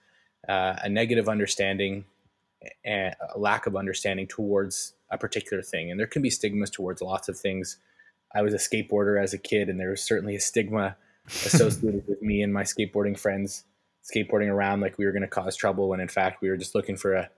uh, 0.47 0.75
a 0.83 0.89
negative 0.89 1.29
understanding, 1.29 2.05
and 2.83 3.15
a 3.33 3.39
lack 3.39 3.65
of 3.65 3.75
understanding 3.75 4.27
towards 4.27 4.93
a 5.11 5.17
particular 5.17 5.63
thing. 5.63 5.91
And 5.91 5.99
there 5.99 6.07
can 6.07 6.21
be 6.21 6.29
stigmas 6.29 6.69
towards 6.69 7.01
lots 7.01 7.29
of 7.29 7.37
things. 7.37 7.77
I 8.33 8.41
was 8.41 8.53
a 8.53 8.57
skateboarder 8.57 9.21
as 9.21 9.33
a 9.33 9.37
kid, 9.37 9.69
and 9.69 9.79
there 9.79 9.89
was 9.89 10.03
certainly 10.03 10.35
a 10.35 10.39
stigma 10.39 10.95
associated 11.27 12.03
with 12.07 12.21
me 12.21 12.41
and 12.41 12.53
my 12.53 12.63
skateboarding 12.63 13.17
friends 13.17 13.63
skateboarding 14.03 14.49
around 14.49 14.81
like 14.81 14.97
we 14.97 15.05
were 15.05 15.11
going 15.11 15.21
to 15.21 15.27
cause 15.27 15.55
trouble 15.55 15.89
when 15.89 15.99
in 15.99 16.07
fact 16.07 16.41
we 16.41 16.49
were 16.49 16.57
just 16.57 16.73
looking 16.75 16.95
for 16.95 17.13
a 17.13 17.29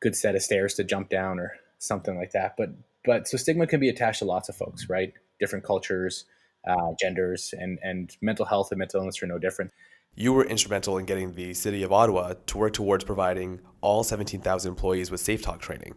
good 0.00 0.14
set 0.14 0.34
of 0.34 0.42
stairs 0.42 0.74
to 0.74 0.84
jump 0.84 1.08
down 1.08 1.38
or 1.38 1.52
something 1.78 2.16
like 2.16 2.32
that. 2.32 2.54
But 2.56 2.70
but 3.04 3.26
so 3.26 3.36
stigma 3.36 3.66
can 3.66 3.80
be 3.80 3.88
attached 3.88 4.20
to 4.20 4.24
lots 4.24 4.48
of 4.48 4.56
folks, 4.56 4.88
right? 4.88 5.12
Different 5.40 5.64
cultures, 5.64 6.24
uh, 6.66 6.92
genders, 7.00 7.54
and 7.58 7.78
and 7.82 8.16
mental 8.20 8.44
health 8.44 8.70
and 8.70 8.78
mental 8.78 9.00
illness 9.00 9.22
are 9.22 9.26
no 9.26 9.38
different. 9.38 9.72
You 10.14 10.32
were 10.34 10.44
instrumental 10.44 10.98
in 10.98 11.06
getting 11.06 11.32
the 11.32 11.54
city 11.54 11.82
of 11.82 11.92
Ottawa 11.92 12.34
to 12.46 12.58
work 12.58 12.74
towards 12.74 13.02
providing 13.02 13.60
all 13.80 14.04
17,000 14.04 14.68
employees 14.68 15.10
with 15.10 15.20
Safe 15.20 15.40
Talk 15.40 15.60
training. 15.60 15.94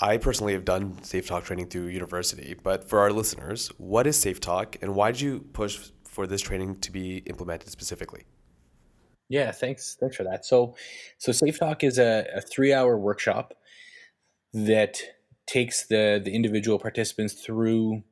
I 0.00 0.16
personally 0.16 0.54
have 0.54 0.64
done 0.64 1.02
Safe 1.02 1.26
Talk 1.26 1.44
training 1.44 1.68
through 1.68 1.86
university, 1.86 2.56
but 2.62 2.88
for 2.88 3.00
our 3.00 3.12
listeners, 3.12 3.68
what 3.78 4.06
is 4.06 4.16
Safe 4.16 4.40
Talk 4.40 4.76
and 4.80 4.94
why 4.94 5.12
did 5.12 5.20
you 5.20 5.40
push 5.52 5.90
for 6.04 6.26
this 6.26 6.40
training 6.40 6.80
to 6.80 6.90
be 6.90 7.18
implemented 7.18 7.70
specifically? 7.70 8.24
Yeah, 9.28 9.50
thanks. 9.50 9.96
Thanks 9.98 10.16
for 10.16 10.24
that. 10.24 10.44
So, 10.44 10.76
so 11.18 11.32
Safe 11.32 11.58
Talk 11.58 11.84
is 11.84 11.98
a, 11.98 12.26
a 12.34 12.40
three-hour 12.40 12.98
workshop 12.98 13.54
that 14.52 15.00
takes 15.46 15.86
the 15.86 16.20
the 16.22 16.30
individual 16.34 16.78
participants 16.78 17.34
through 17.34 18.02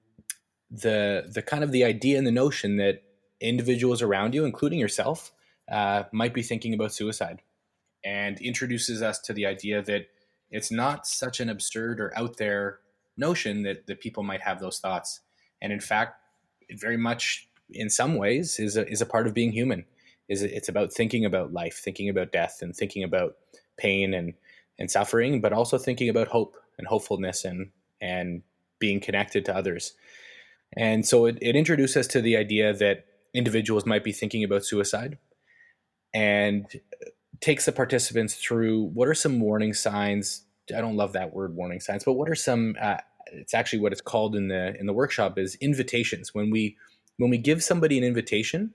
the 0.70 1.30
the 1.32 1.42
kind 1.42 1.62
of 1.62 1.72
the 1.72 1.84
idea 1.84 2.18
and 2.18 2.26
the 2.26 2.32
notion 2.32 2.76
that 2.76 3.02
individuals 3.40 4.02
around 4.02 4.34
you, 4.34 4.44
including 4.44 4.78
yourself, 4.78 5.32
uh, 5.70 6.04
might 6.12 6.34
be 6.34 6.42
thinking 6.42 6.74
about 6.74 6.92
suicide, 6.92 7.42
and 8.04 8.40
introduces 8.40 9.02
us 9.02 9.18
to 9.20 9.32
the 9.32 9.46
idea 9.46 9.82
that 9.82 10.06
it's 10.50 10.70
not 10.70 11.06
such 11.06 11.40
an 11.40 11.48
absurd 11.48 12.00
or 12.00 12.16
out 12.16 12.36
there 12.36 12.80
notion 13.16 13.62
that 13.62 13.86
that 13.86 14.00
people 14.00 14.22
might 14.22 14.40
have 14.40 14.60
those 14.60 14.78
thoughts, 14.78 15.20
and 15.60 15.72
in 15.72 15.80
fact, 15.80 16.22
it 16.68 16.80
very 16.80 16.96
much 16.96 17.48
in 17.70 17.88
some 17.90 18.16
ways 18.16 18.58
is 18.58 18.76
a, 18.76 18.88
is 18.88 19.00
a 19.00 19.06
part 19.06 19.26
of 19.26 19.34
being 19.34 19.52
human. 19.52 19.84
Is 20.28 20.42
it's 20.42 20.68
about 20.68 20.92
thinking 20.92 21.24
about 21.24 21.52
life, 21.52 21.80
thinking 21.82 22.08
about 22.08 22.32
death, 22.32 22.58
and 22.62 22.74
thinking 22.74 23.02
about 23.04 23.36
pain 23.76 24.14
and 24.14 24.34
and 24.78 24.90
suffering, 24.90 25.40
but 25.40 25.52
also 25.52 25.78
thinking 25.78 26.08
about 26.08 26.28
hope 26.28 26.56
and 26.78 26.86
hopefulness 26.86 27.44
and 27.44 27.70
and 28.00 28.42
being 28.78 29.00
connected 29.00 29.44
to 29.44 29.54
others. 29.54 29.94
And 30.76 31.06
so 31.06 31.26
it, 31.26 31.38
it 31.42 31.56
introduced 31.56 31.96
us 31.96 32.06
to 32.08 32.20
the 32.20 32.36
idea 32.36 32.72
that 32.72 33.06
individuals 33.34 33.84
might 33.84 34.04
be 34.04 34.12
thinking 34.12 34.44
about 34.44 34.64
suicide 34.64 35.18
and 36.14 36.66
takes 37.40 37.66
the 37.66 37.72
participants 37.72 38.34
through 38.34 38.84
what 38.94 39.08
are 39.08 39.14
some 39.14 39.40
warning 39.40 39.74
signs. 39.74 40.42
I 40.74 40.80
don't 40.80 40.96
love 40.96 41.12
that 41.14 41.34
word 41.34 41.54
warning 41.54 41.80
signs, 41.80 42.04
but 42.04 42.12
what 42.12 42.28
are 42.28 42.34
some 42.34 42.76
uh, 42.80 42.98
it's 43.32 43.54
actually 43.54 43.80
what 43.80 43.92
it's 43.92 44.00
called 44.00 44.36
in 44.36 44.48
the 44.48 44.78
in 44.78 44.86
the 44.86 44.92
workshop 44.92 45.38
is 45.38 45.56
invitations. 45.56 46.34
When 46.34 46.50
we 46.50 46.76
when 47.16 47.30
we 47.30 47.38
give 47.38 47.62
somebody 47.62 47.98
an 47.98 48.04
invitation, 48.04 48.72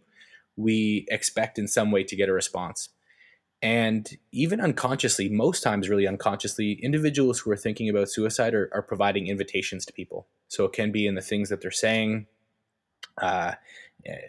we 0.55 1.05
expect 1.09 1.57
in 1.59 1.67
some 1.67 1.91
way 1.91 2.03
to 2.03 2.15
get 2.15 2.29
a 2.29 2.33
response. 2.33 2.89
And 3.61 4.17
even 4.31 4.61
unconsciously, 4.61 5.29
most 5.29 5.61
times, 5.61 5.89
really 5.89 6.07
unconsciously, 6.07 6.73
individuals 6.83 7.39
who 7.39 7.51
are 7.51 7.57
thinking 7.57 7.89
about 7.89 8.09
suicide 8.09 8.53
are, 8.53 8.69
are 8.73 8.83
providing 8.83 9.27
invitations 9.27 9.85
to 9.85 9.93
people. 9.93 10.27
So 10.49 10.65
it 10.65 10.73
can 10.73 10.91
be 10.91 11.07
in 11.07 11.15
the 11.15 11.21
things 11.21 11.49
that 11.49 11.61
they're 11.61 11.71
saying, 11.71 12.27
uh, 13.19 13.53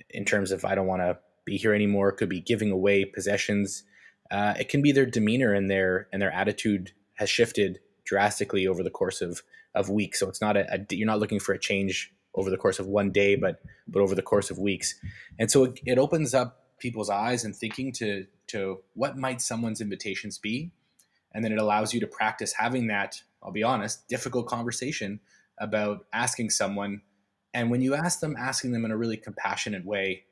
in 0.09 0.25
terms 0.25 0.53
of, 0.53 0.65
I 0.65 0.75
don't 0.75 0.87
want 0.87 1.03
to 1.03 1.19
be 1.45 1.59
here 1.59 1.75
anymore. 1.75 2.09
It 2.09 2.17
could 2.17 2.31
be 2.31 2.41
giving 2.41 2.71
away 2.71 3.05
possessions. 3.05 3.83
Uh, 4.31 4.55
it 4.59 4.69
can 4.69 4.83
be 4.83 4.93
their 4.93 5.07
demeanor 5.07 5.53
and 5.53 5.71
their 5.71 6.09
and 6.13 6.21
their 6.21 6.33
attitude 6.33 6.93
has 7.15 7.31
shifted 7.31 7.81
drastically 8.05 8.67
over 8.67 8.83
the 8.83 8.91
course 8.91 9.21
of 9.21 9.43
of 9.75 9.91
weeks. 9.91 10.21
So 10.21 10.29
it's 10.29 10.41
not 10.41 10.57
a, 10.57 10.67
a 10.73 10.95
you're 10.95 11.07
not 11.07 11.21
looking 11.21 11.41
for 11.41 11.53
a 11.53 11.59
change 11.59 12.13
over 12.35 12.51
the 12.51 12.57
course 12.57 12.79
of 12.79 12.87
one 12.87 13.11
day, 13.11 13.37
but 13.37 13.61
but 13.89 14.01
over 14.03 14.15
the 14.15 14.23
course 14.23 14.51
of 14.51 14.59
weeks. 14.59 14.95
And 15.39 15.51
so 15.51 15.65
it, 15.65 15.81
it 15.85 15.99
opens 15.99 16.35
up 16.35 16.67
people's 16.79 17.11
eyes 17.11 17.45
and 17.45 17.55
thinking 17.55 17.93
to 17.93 18.27
to 18.49 18.81
what 18.95 19.17
might 19.17 19.41
someone's 19.41 19.81
invitations 19.81 20.39
be 20.39 20.71
and 21.33 21.45
then 21.45 21.53
it 21.53 21.59
allows 21.59 21.93
you 21.93 22.01
to 22.01 22.07
practice 22.07 22.53
having 22.53 22.87
that 22.89 23.23
i'll 23.43 23.53
be 23.53 23.63
honest 23.63 24.07
difficult 24.09 24.47
conversation 24.47 25.21
about 25.59 26.07
asking 26.13 26.51
someone 26.51 27.01
and 27.55 27.71
when 27.71 27.81
you 27.81 27.95
ask 27.95 28.21
them 28.21 28.37
asking 28.39 28.73
them 28.73 28.85
in 28.85 28.91
a 28.91 28.97
really 28.97 29.17
compassionate 29.17 29.85
way 29.85 30.25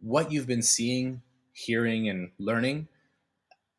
what 0.00 0.32
you've 0.32 0.46
been 0.46 0.62
seeing 0.62 1.22
hearing 1.52 2.08
and 2.08 2.30
learning 2.38 2.88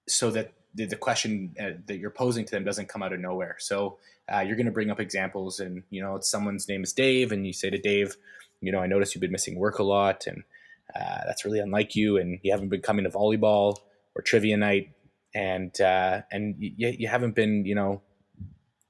so 0.09 0.31
that 0.31 0.53
the, 0.75 0.85
the 0.85 0.95
question 0.95 1.55
uh, 1.59 1.71
that 1.87 1.97
you're 1.97 2.11
posing 2.11 2.45
to 2.45 2.51
them 2.51 2.63
doesn't 2.63 2.89
come 2.89 3.01
out 3.01 3.13
of 3.13 3.19
nowhere 3.19 3.55
so 3.59 3.97
uh, 4.33 4.39
you're 4.39 4.55
going 4.55 4.65
to 4.65 4.71
bring 4.71 4.91
up 4.91 4.99
examples 4.99 5.59
and 5.59 5.83
you 5.89 6.01
know 6.01 6.19
someone's 6.21 6.67
name 6.67 6.83
is 6.83 6.93
dave 6.93 7.31
and 7.31 7.45
you 7.47 7.53
say 7.53 7.69
to 7.69 7.77
dave 7.77 8.15
you 8.61 8.71
know 8.71 8.79
i 8.79 8.87
noticed 8.87 9.15
you've 9.15 9.21
been 9.21 9.31
missing 9.31 9.57
work 9.57 9.79
a 9.79 9.83
lot 9.83 10.27
and 10.27 10.43
uh, 10.95 11.21
that's 11.25 11.45
really 11.45 11.59
unlike 11.59 11.95
you, 11.95 12.17
and 12.17 12.39
you 12.41 12.51
haven't 12.51 12.69
been 12.69 12.81
coming 12.81 13.03
to 13.05 13.11
volleyball 13.11 13.77
or 14.15 14.21
trivia 14.21 14.57
night, 14.57 14.91
and 15.35 15.79
uh, 15.81 16.21
and 16.31 16.55
you, 16.57 16.95
you 16.97 17.07
haven't 17.07 17.35
been, 17.35 17.65
you 17.65 17.75
know, 17.75 18.01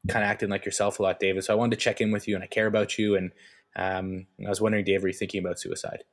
kind 0.07 0.23
of 0.23 0.29
acting 0.29 0.49
like 0.49 0.65
yourself 0.65 0.99
a 0.99 1.03
lot, 1.03 1.19
David. 1.19 1.43
So 1.43 1.53
I 1.53 1.57
wanted 1.57 1.77
to 1.77 1.83
check 1.83 1.99
in 1.99 2.11
with 2.11 2.27
you, 2.27 2.35
and 2.35 2.43
I 2.43 2.47
care 2.47 2.67
about 2.67 2.97
you, 2.97 3.15
and 3.15 3.31
um, 3.75 4.27
I 4.45 4.49
was 4.49 4.61
wondering, 4.61 4.85
Dave, 4.85 5.03
are 5.03 5.07
you 5.07 5.13
thinking 5.13 5.43
about 5.43 5.59
suicide? 5.59 6.03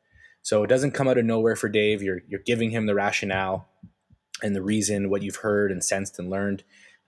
So 0.43 0.63
it 0.63 0.69
doesn't 0.69 0.93
come 0.93 1.09
out 1.09 1.19
of 1.19 1.25
nowhere 1.25 1.57
for 1.57 1.69
Dave. 1.69 2.03
You're 2.03 2.23
you're 2.27 2.41
giving 2.45 2.71
him 2.71 2.87
the 2.87 2.95
rationale 2.95 3.69
and 4.43 4.55
the 4.55 4.63
reason, 4.63 5.11
what 5.11 5.23
you've 5.23 5.37
heard 5.37 5.73
and 5.73 5.83
sensed 5.83 6.19
and 6.19 6.31
learned. 6.31 6.63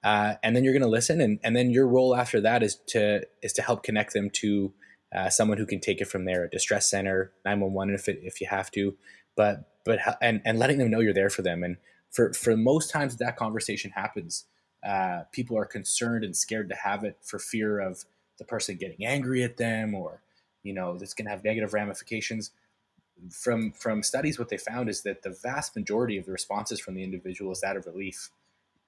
Uh, 0.05 0.35
and 0.43 0.55
then 0.55 0.65
you're 0.65 0.73
going 0.73 0.83
to 0.83 0.89
listen, 0.89 1.21
and, 1.21 1.41
and 1.43 1.57
then 1.57 1.71
your 1.71 1.87
role 1.87 2.15
after 2.15 2.41
that 2.41 2.63
is 2.63 2.77
to 2.87 3.27
is 3.43 3.53
to 3.53 3.63
help 3.63 3.83
connect 3.83 4.13
them 4.13 4.31
to 4.31 4.73
uh, 5.15 5.31
someone 5.31 5.59
who 5.59 5.67
can 5.67 5.81
take 5.81 6.01
it 6.01 6.09
from 6.09 6.25
there, 6.25 6.45
a 6.45 6.51
distress 6.51 6.91
center, 6.91 7.33
911 7.45 7.95
if, 7.95 8.09
it, 8.09 8.21
if 8.23 8.41
you 8.41 8.47
have 8.47 8.71
to, 8.73 8.97
but, 9.37 9.71
but, 9.85 9.99
and, 10.21 10.43
and 10.45 10.59
letting 10.59 10.79
them 10.79 10.91
know 10.91 11.01
you're 11.01 11.15
there 11.15 11.31
for 11.31 11.43
them. 11.43 11.63
And 11.63 11.77
for, 12.11 12.33
for 12.33 12.57
most 12.57 12.91
times 12.91 13.17
that 13.17 13.37
conversation 13.37 13.91
happens, 13.93 14.45
uh, 14.87 15.23
people 15.33 15.57
are 15.57 15.65
concerned 15.65 16.25
and 16.25 16.37
scared 16.37 16.69
to 16.69 16.77
have 16.77 17.05
it 17.05 17.17
for 17.23 17.39
fear 17.39 17.81
of 17.81 18.05
the 18.39 18.45
person 18.45 18.77
getting 18.77 19.05
angry 19.05 19.43
at 19.43 19.57
them 19.57 19.95
or, 19.95 20.23
you 20.63 20.75
know, 20.75 20.97
that's 20.99 21.15
going 21.15 21.25
to 21.25 21.31
have 21.31 21.43
negative 21.43 21.73
ramifications. 21.73 22.51
From, 23.31 23.73
from 23.73 24.03
studies, 24.03 24.39
what 24.39 24.49
they 24.49 24.59
found 24.59 24.89
is 24.89 25.03
that 25.03 25.23
the 25.23 25.31
vast 25.31 25.75
majority 25.75 26.19
of 26.19 26.27
the 26.27 26.33
responses 26.33 26.81
from 26.81 26.95
the 26.95 27.03
individual 27.03 27.53
is 27.53 27.61
that 27.61 27.77
of 27.77 27.87
relief. 27.87 28.31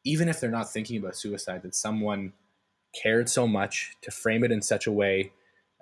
Even 0.05 0.29
if 0.29 0.41
they're 0.41 0.51
not 0.51 0.71
thinking 0.71 0.99
about 0.99 1.17
suicide, 1.17 1.63
that 1.63 1.75
someone 1.75 2.33
cared 2.95 3.29
so 3.29 3.47
much 3.47 3.97
to 4.03 4.11
frame 4.11 4.45
it 4.45 4.51
in 4.51 4.63
such 4.63 4.87
a 4.87 4.93
way 4.93 5.33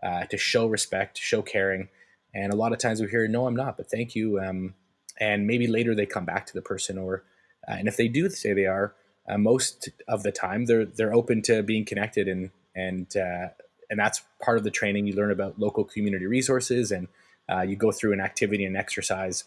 uh, 0.03 0.25
to 0.25 0.37
show 0.37 0.67
respect, 0.67 1.17
to 1.17 1.23
show 1.23 1.43
caring. 1.43 1.89
And 2.35 2.53
a 2.53 2.57
lot 2.57 2.73
of 2.73 2.79
times 2.79 3.01
we 3.01 3.09
hear, 3.09 3.27
no, 3.29 3.47
I'm 3.47 3.57
not, 3.57 3.77
but 3.77 3.91
thank 3.91 4.15
you. 4.15 4.41
Um, 4.41 4.75
and 5.19 5.47
maybe 5.47 5.67
later 5.67 5.95
they 5.95 6.07
come 6.07 6.25
back 6.25 6.47
to 6.47 6.55
the 6.55 6.63
person 6.63 6.99
or, 6.99 7.25
uh, 7.67 7.73
and 7.73 7.89
if 7.89 7.97
they 7.97 8.09
do 8.09 8.29
say 8.31 8.53
they 8.53 8.67
are, 8.67 8.95
uh, 9.29 9.39
most 9.39 9.89
of 10.07 10.23
the 10.23 10.33
time 10.33 10.67
they're, 10.67 10.85
they're 10.85 11.15
open 11.15 11.43
to 11.43 11.63
being 11.63 11.85
connected 11.85 12.29
and, 12.29 12.51
and, 12.75 13.17
uh, 13.17 13.49
and 13.91 13.99
that's 13.99 14.23
part 14.43 14.59
of 14.59 14.65
the 14.65 14.71
training. 14.71 15.07
You 15.07 15.15
learn 15.15 15.31
about 15.31 15.59
local 15.59 15.85
community 15.85 16.27
resources 16.27 16.93
and 16.93 17.09
uh, 17.51 17.63
you 17.63 17.77
go 17.77 17.93
through 17.93 18.13
an 18.13 18.21
activity 18.21 18.65
and 18.65 18.77
exercise, 18.77 19.45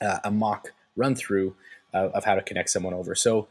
uh, 0.00 0.18
a 0.24 0.30
mock 0.30 0.72
run 0.96 1.14
through 1.14 1.54
of 1.94 2.24
how 2.24 2.34
to 2.34 2.40
connect 2.40 2.70
someone 2.70 2.94
over. 2.94 3.14
So 3.14 3.48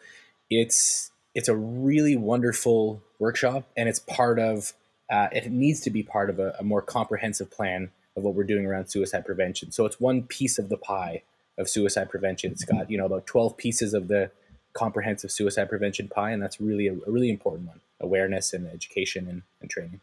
it's, 0.49 1.11
it's 1.35 1.47
a 1.47 1.55
really 1.55 2.15
wonderful 2.15 3.03
workshop 3.19 3.69
and 3.77 3.87
it's 3.87 3.99
part 3.99 4.39
of 4.39 4.73
uh, 5.11 5.27
it 5.33 5.51
needs 5.51 5.81
to 5.81 5.89
be 5.89 6.01
part 6.01 6.29
of 6.29 6.39
a, 6.39 6.55
a, 6.57 6.63
more 6.63 6.81
comprehensive 6.81 7.51
plan 7.51 7.91
of 8.15 8.23
what 8.23 8.33
we're 8.33 8.45
doing 8.45 8.65
around 8.65 8.87
suicide 8.87 9.25
prevention. 9.25 9.71
So 9.71 9.85
it's 9.85 9.99
one 9.99 10.23
piece 10.23 10.57
of 10.57 10.69
the 10.69 10.77
pie 10.77 11.23
of 11.57 11.69
suicide 11.69 12.09
prevention. 12.09 12.51
It's 12.53 12.63
got 12.63 12.89
you 12.89 12.97
know 12.97 13.05
about 13.05 13.27
twelve 13.27 13.57
pieces 13.57 13.93
of 13.93 14.07
the 14.07 14.31
comprehensive 14.73 15.29
suicide 15.31 15.69
prevention 15.69 16.07
pie, 16.07 16.31
and 16.31 16.41
that's 16.41 16.61
really 16.61 16.87
a, 16.87 16.93
a 16.93 17.11
really 17.11 17.29
important 17.29 17.67
one: 17.67 17.81
awareness 17.99 18.53
and 18.53 18.67
education 18.67 19.27
and, 19.27 19.41
and 19.59 19.69
training. 19.69 19.99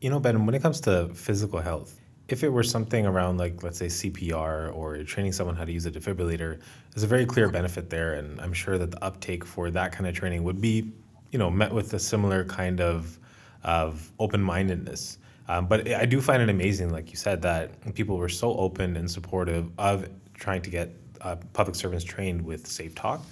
You 0.00 0.10
know, 0.10 0.20
Ben, 0.20 0.44
when 0.44 0.54
it 0.54 0.60
comes 0.60 0.80
to 0.82 1.08
physical 1.14 1.60
health, 1.60 1.98
if 2.28 2.42
it 2.42 2.48
were 2.48 2.62
something 2.62 3.06
around 3.06 3.38
like 3.38 3.62
let's 3.62 3.78
say 3.78 3.86
CPR 3.86 4.74
or 4.74 5.02
training 5.04 5.32
someone 5.32 5.56
how 5.56 5.64
to 5.64 5.72
use 5.72 5.86
a 5.86 5.90
defibrillator, 5.90 6.60
there's 6.92 7.02
a 7.02 7.06
very 7.06 7.26
clear 7.26 7.48
benefit 7.48 7.90
there, 7.90 8.14
and 8.14 8.40
I'm 8.40 8.52
sure 8.52 8.78
that 8.78 8.90
the 8.90 9.04
uptake 9.04 9.44
for 9.44 9.70
that 9.70 9.92
kind 9.92 10.06
of 10.06 10.14
training 10.14 10.42
would 10.44 10.60
be, 10.60 10.92
you 11.30 11.38
know, 11.38 11.50
met 11.50 11.72
with 11.72 11.92
a 11.94 11.98
similar 11.98 12.44
kind 12.44 12.80
of 12.80 13.18
of 13.62 14.10
open 14.18 14.42
mindedness. 14.42 15.18
Um, 15.48 15.66
but 15.66 15.90
I 15.90 16.06
do 16.06 16.20
find 16.20 16.42
it 16.42 16.48
amazing, 16.48 16.90
like 16.90 17.10
you 17.10 17.16
said, 17.16 17.42
that 17.42 17.94
people 17.94 18.16
were 18.16 18.30
so 18.30 18.56
open 18.56 18.96
and 18.96 19.10
supportive 19.10 19.70
of 19.78 20.08
trying 20.34 20.62
to 20.62 20.70
get 20.70 20.90
uh, 21.20 21.36
public 21.52 21.74
servants 21.74 22.04
trained 22.04 22.42
with 22.42 22.66
Safe 22.66 22.94
Talk. 22.94 23.22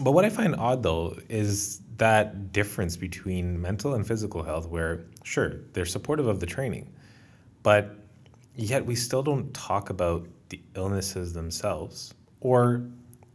But 0.00 0.12
what 0.12 0.24
I 0.24 0.30
find 0.30 0.54
odd 0.56 0.82
though 0.82 1.16
is 1.28 1.80
that 1.96 2.52
difference 2.52 2.96
between 2.96 3.60
mental 3.60 3.94
and 3.94 4.06
physical 4.06 4.42
health, 4.42 4.68
where 4.68 5.04
sure, 5.22 5.60
they're 5.72 5.86
supportive 5.86 6.26
of 6.26 6.40
the 6.40 6.46
training, 6.46 6.90
but 7.62 7.96
yet 8.54 8.84
we 8.84 8.94
still 8.94 9.22
don't 9.22 9.52
talk 9.54 9.90
about 9.90 10.26
the 10.48 10.60
illnesses 10.74 11.32
themselves 11.32 12.14
or 12.40 12.84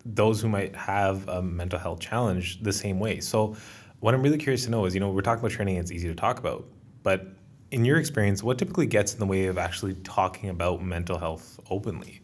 those 0.05 0.41
who 0.41 0.49
might 0.49 0.75
have 0.75 1.27
a 1.29 1.41
mental 1.41 1.79
health 1.79 1.99
challenge 1.99 2.61
the 2.61 2.73
same 2.73 2.99
way. 2.99 3.19
So 3.19 3.55
what 3.99 4.13
I'm 4.13 4.21
really 4.21 4.37
curious 4.37 4.65
to 4.65 4.69
know 4.69 4.85
is, 4.85 4.93
you 4.93 4.99
know, 4.99 5.09
we're 5.09 5.21
talking 5.21 5.39
about 5.39 5.51
training, 5.51 5.77
it's 5.77 5.91
easy 5.91 6.07
to 6.07 6.15
talk 6.15 6.37
about, 6.37 6.67
but 7.01 7.27
in 7.71 7.83
your 7.83 7.97
experience, 7.97 8.43
what 8.43 8.57
typically 8.57 8.85
gets 8.85 9.13
in 9.13 9.19
the 9.19 9.25
way 9.25 9.47
of 9.47 9.57
actually 9.57 9.95
talking 9.95 10.49
about 10.49 10.83
mental 10.83 11.17
health 11.17 11.59
openly? 11.69 12.21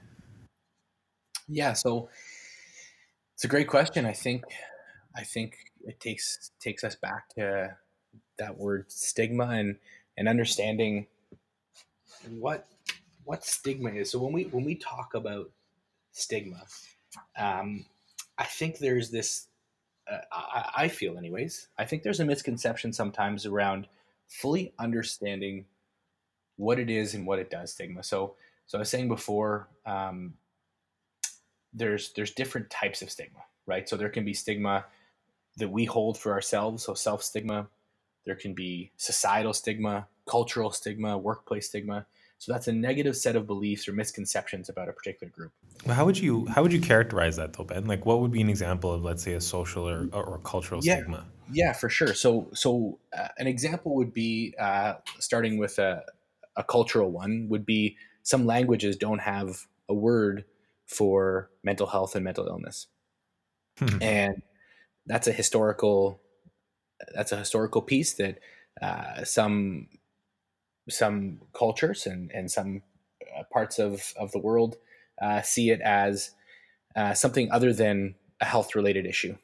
Yeah, 1.48 1.74
so 1.74 2.10
it's 3.34 3.44
a 3.44 3.48
great 3.48 3.68
question. 3.68 4.06
I 4.06 4.14
think 4.14 4.44
I 5.16 5.24
think 5.24 5.58
it 5.84 6.00
takes 6.00 6.52
takes 6.60 6.84
us 6.84 6.96
back 6.96 7.28
to 7.36 7.76
that 8.38 8.58
word 8.58 8.92
stigma 8.92 9.46
and 9.46 9.78
and 10.18 10.30
understanding 10.30 11.08
what 12.30 12.68
what 13.24 13.46
stigma 13.46 13.92
is. 13.92 14.12
So 14.12 14.20
when 14.20 14.34
we 14.34 14.44
when 14.46 14.64
we 14.64 14.76
talk 14.76 15.14
about 15.14 15.50
stigma, 16.12 16.64
um, 17.38 17.86
I 18.38 18.46
think 18.46 18.80
there's 18.80 19.10
this 19.10 19.48
uh, 20.10 20.18
I, 20.32 20.72
I 20.78 20.88
feel, 20.88 21.18
anyways, 21.18 21.68
I 21.78 21.86
think 21.86 22.04
there's 22.04 22.20
a 22.20 22.26
misconception 22.26 22.92
sometimes 22.92 23.46
around 23.46 23.88
fully 24.28 24.74
understanding 24.80 25.66
what 26.58 26.80
it 26.80 26.90
is 26.90 27.14
and 27.14 27.26
what 27.26 27.40
it 27.40 27.50
does 27.50 27.74
stigma. 27.74 28.04
So, 28.04 28.36
so 28.66 28.78
I 28.78 28.80
was 28.80 28.90
saying 28.90 29.08
before, 29.08 29.68
um, 29.86 30.34
there's 31.74 32.12
there's 32.14 32.32
different 32.32 32.70
types 32.70 33.02
of 33.02 33.10
stigma, 33.10 33.40
right? 33.66 33.88
So 33.88 33.96
there 33.96 34.10
can 34.10 34.26
be 34.26 34.34
stigma 34.34 34.86
that 35.58 35.70
we 35.70 35.86
hold 35.86 36.18
for 36.18 36.34
ourselves, 36.34 36.84
so 36.84 36.94
self 36.94 37.24
stigma. 37.24 37.68
There 38.26 38.36
can 38.36 38.54
be 38.54 38.92
societal 38.98 39.54
stigma, 39.54 40.08
cultural 40.28 40.72
stigma, 40.72 41.18
workplace 41.18 41.68
stigma. 41.68 42.06
So 42.38 42.52
that's 42.52 42.68
a 42.68 42.72
negative 42.72 43.16
set 43.16 43.36
of 43.36 43.46
beliefs 43.46 43.88
or 43.88 43.94
misconceptions 43.94 44.68
about 44.68 44.90
a 44.90 44.94
particular 44.94 45.30
group. 45.30 45.52
Well, 45.86 45.96
how 45.96 46.06
would 46.06 46.18
you 46.18 46.48
how 46.48 46.64
would 46.64 46.74
you 46.74 46.82
characterize 46.82 47.36
that 47.36 47.54
though, 47.54 47.64
Ben? 47.64 47.86
Like, 47.86 48.06
what 48.06 48.20
would 48.22 48.32
be 48.32 48.42
an 48.42 48.50
example 48.50 48.92
of, 48.92 49.04
let's 49.04 49.22
say, 49.22 49.34
a 49.34 49.42
social 49.42 49.88
or, 49.88 50.08
or 50.12 50.40
cultural 50.44 50.82
yeah, 50.84 50.96
stigma? 50.96 51.26
Yeah, 51.52 51.74
for 51.74 51.90
sure. 51.90 52.14
So, 52.14 52.50
so 52.54 53.00
uh, 53.16 53.28
an 53.38 53.46
example 53.46 53.96
would 53.96 54.14
be 54.14 54.56
uh, 54.60 54.96
starting 55.20 55.58
with 55.58 55.78
a, 55.78 56.04
a 56.56 56.64
cultural 56.64 57.12
one 57.12 57.48
would 57.50 57.66
be 57.66 57.98
some 58.24 58.46
languages 58.46 58.96
don't 58.96 59.20
have 59.20 59.68
a 59.88 59.94
word 59.94 60.46
for 60.86 61.50
mental 61.64 61.88
health 61.88 62.16
and 62.16 62.24
mental 62.24 62.48
illness, 62.48 62.88
hmm. 63.78 64.02
and 64.02 64.42
that's 65.06 65.28
a 65.28 65.32
historical 65.32 66.22
that's 67.14 67.32
a 67.32 67.38
historical 67.38 67.82
piece 67.82 68.14
that 68.14 68.40
uh, 68.82 69.24
some 69.24 69.88
some 70.90 71.42
cultures 71.54 72.06
and 72.06 72.32
and 72.32 72.52
some 72.52 72.82
uh, 73.38 73.44
parts 73.52 73.80
of 73.80 74.14
of 74.18 74.32
the 74.32 74.40
world 74.40 74.78
uh, 75.22 75.42
see 75.42 75.70
it 75.70 75.82
as 75.82 76.32
uh, 76.96 77.14
something 77.14 77.52
other 77.52 77.74
than 77.74 78.16
a 78.40 78.46
health 78.46 78.76
related 78.76 79.06
issue, 79.06 79.36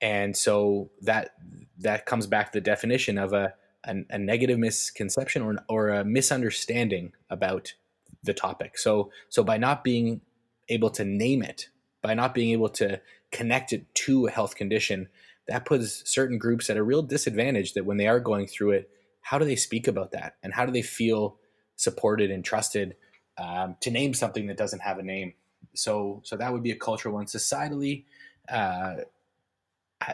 and 0.00 0.36
so 0.36 0.90
that 1.02 1.34
that 1.78 2.06
comes 2.06 2.26
back 2.26 2.52
to 2.52 2.60
the 2.60 2.64
definition 2.64 3.18
of 3.18 3.32
a 3.32 3.54
a, 3.84 3.96
a 4.10 4.18
negative 4.18 4.58
misconception 4.58 5.42
or 5.42 5.56
or 5.68 5.88
a 5.90 6.04
misunderstanding 6.04 7.12
about 7.30 7.74
the 8.22 8.34
topic. 8.34 8.78
So 8.78 9.10
so 9.28 9.44
by 9.44 9.58
not 9.58 9.84
being 9.84 10.20
able 10.68 10.90
to 10.90 11.04
name 11.04 11.42
it, 11.42 11.68
by 12.02 12.14
not 12.14 12.34
being 12.34 12.52
able 12.52 12.70
to 12.70 13.00
connect 13.30 13.72
it 13.72 13.92
to 13.94 14.26
a 14.26 14.30
health 14.30 14.54
condition, 14.54 15.08
that 15.48 15.64
puts 15.64 16.08
certain 16.10 16.38
groups 16.38 16.70
at 16.70 16.76
a 16.76 16.82
real 16.82 17.02
disadvantage 17.02 17.74
that 17.74 17.84
when 17.84 17.96
they 17.96 18.06
are 18.06 18.20
going 18.20 18.46
through 18.46 18.72
it, 18.72 18.90
how 19.24 19.38
do 19.38 19.46
they 19.46 19.56
speak 19.56 19.88
about 19.88 20.12
that? 20.12 20.36
And 20.42 20.52
how 20.52 20.66
do 20.66 20.72
they 20.72 20.82
feel 20.82 21.38
supported 21.76 22.30
and 22.30 22.44
trusted 22.44 22.94
um, 23.38 23.76
to 23.80 23.90
name 23.90 24.12
something 24.12 24.46
that 24.48 24.58
doesn't 24.58 24.82
have 24.82 24.98
a 24.98 25.02
name? 25.02 25.32
So, 25.74 26.20
so 26.24 26.36
that 26.36 26.52
would 26.52 26.62
be 26.62 26.72
a 26.72 26.76
cultural 26.76 27.14
one. 27.14 27.24
Societally, 27.24 28.04
uh, 28.50 28.96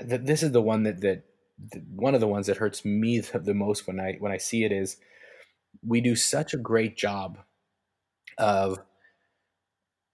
this 0.05 0.45
is 0.45 0.53
the 0.53 0.63
one 0.63 0.85
that, 0.85 1.01
that, 1.01 1.25
one 1.93 2.15
of 2.15 2.21
the 2.21 2.29
ones 2.29 2.47
that 2.47 2.59
hurts 2.59 2.85
me 2.85 3.19
the 3.35 3.53
most 3.53 3.87
when 3.87 3.99
I 4.01 4.17
when 4.21 4.33
I 4.33 4.39
see 4.39 4.65
it 4.65 4.73
is 4.73 4.97
we 5.85 6.01
do 6.01 6.17
such 6.17 6.55
a 6.55 6.57
great 6.57 6.97
job 6.97 7.39
of 8.39 8.79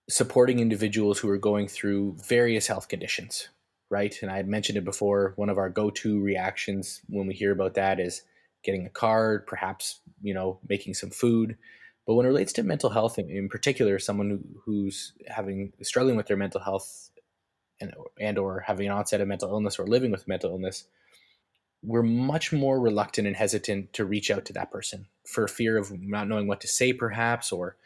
supporting 0.09 0.59
individuals 0.59 1.19
who 1.19 1.29
are 1.29 1.38
going 1.38 1.69
through 1.69 2.17
various 2.26 2.67
health 2.67 2.88
conditions, 2.88 3.49
right? 3.91 4.17
And 4.23 4.31
I 4.31 4.43
mentioned 4.43 4.79
it 4.79 4.85
before. 4.85 5.35
One 5.37 5.50
of 5.50 5.59
our 5.59 5.69
go-to 5.69 6.21
reactions 6.21 7.03
when 7.09 7.26
we 7.26 7.35
hear 7.35 7.53
about 7.53 7.75
that 7.75 8.00
is 8.00 8.23
getting 8.66 8.85
a 8.85 8.90
card, 8.90 9.46
perhaps 9.46 10.00
you 10.20 10.35
know 10.35 10.58
making 10.68 10.94
some 10.94 11.11
food. 11.11 11.56
But 12.06 12.14
when 12.14 12.26
it 12.26 12.28
relates 12.28 12.52
to 12.54 12.62
mental 12.62 12.90
health, 12.90 13.18
in 13.18 13.49
particular, 13.49 13.99
someone 13.99 14.30
who, 14.30 14.40
who's 14.64 15.12
having 15.26 15.73
struggling 15.82 16.16
with 16.16 16.26
their 16.26 16.37
mental 16.37 16.61
health 16.61 17.11
and 17.80 17.94
and 18.20 18.37
or 18.37 18.61
having 18.61 18.87
an 18.87 18.92
onset 18.92 19.20
of 19.20 19.28
mental 19.28 19.50
illness 19.50 19.78
or 19.78 19.87
living 19.87 20.11
with 20.11 20.28
mental 20.28 20.50
illness, 20.50 20.85
we're 21.82 22.02
much 22.02 22.52
more 22.52 22.80
reluctant 22.80 23.26
and 23.26 23.37
hesitant 23.37 23.92
to 23.94 24.04
reach 24.04 24.30
out 24.30 24.44
to 24.46 24.52
that 24.52 24.70
person 24.70 25.06
for 25.25 25.49
fear 25.49 25.76
of 25.76 25.92
not 26.00 26.28
knowing 26.28 26.46
what 26.46 26.61
to 26.61 26.68
say, 26.68 26.92
perhaps, 26.92 27.52
or 27.52 27.76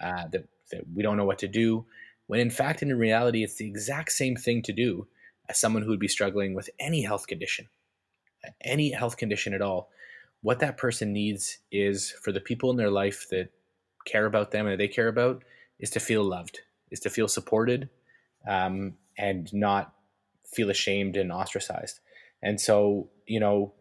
uh, 0.00 0.26
that 0.32 0.48
that 0.72 0.84
we 0.94 1.02
don't 1.02 1.16
know 1.16 1.24
what 1.24 1.38
to 1.38 1.48
do. 1.48 1.86
When 2.26 2.40
in 2.40 2.50
fact, 2.50 2.82
in 2.82 2.96
reality, 2.96 3.42
it's 3.44 3.56
the 3.56 3.66
exact 3.68 4.12
same 4.12 4.36
thing 4.36 4.62
to 4.62 4.72
do 4.72 5.06
as 5.48 5.58
someone 5.58 5.82
who 5.82 5.90
would 5.90 6.00
be 6.00 6.08
struggling 6.08 6.54
with 6.54 6.70
any 6.78 7.02
health 7.02 7.26
condition, 7.26 7.68
any 8.62 8.92
health 8.92 9.16
condition 9.16 9.52
at 9.52 9.62
all. 9.62 9.90
What 10.42 10.60
that 10.60 10.78
person 10.78 11.12
needs 11.12 11.58
is 11.70 12.10
for 12.10 12.32
the 12.32 12.40
people 12.40 12.70
in 12.70 12.76
their 12.76 12.90
life 12.90 13.26
that 13.30 13.50
care 14.06 14.26
about 14.26 14.50
them 14.50 14.66
and 14.66 14.80
they 14.80 14.88
care 14.88 15.08
about 15.08 15.44
is 15.78 15.90
to 15.90 16.00
feel 16.00 16.24
loved, 16.24 16.60
is 16.90 17.00
to 17.00 17.10
feel 17.10 17.28
supported, 17.28 17.90
um, 18.48 18.94
and 19.18 19.52
not 19.52 19.94
feel 20.46 20.70
ashamed 20.70 21.16
and 21.16 21.30
ostracized. 21.30 22.00
And 22.42 22.60
so, 22.60 23.10
you 23.26 23.40
know, 23.40 23.74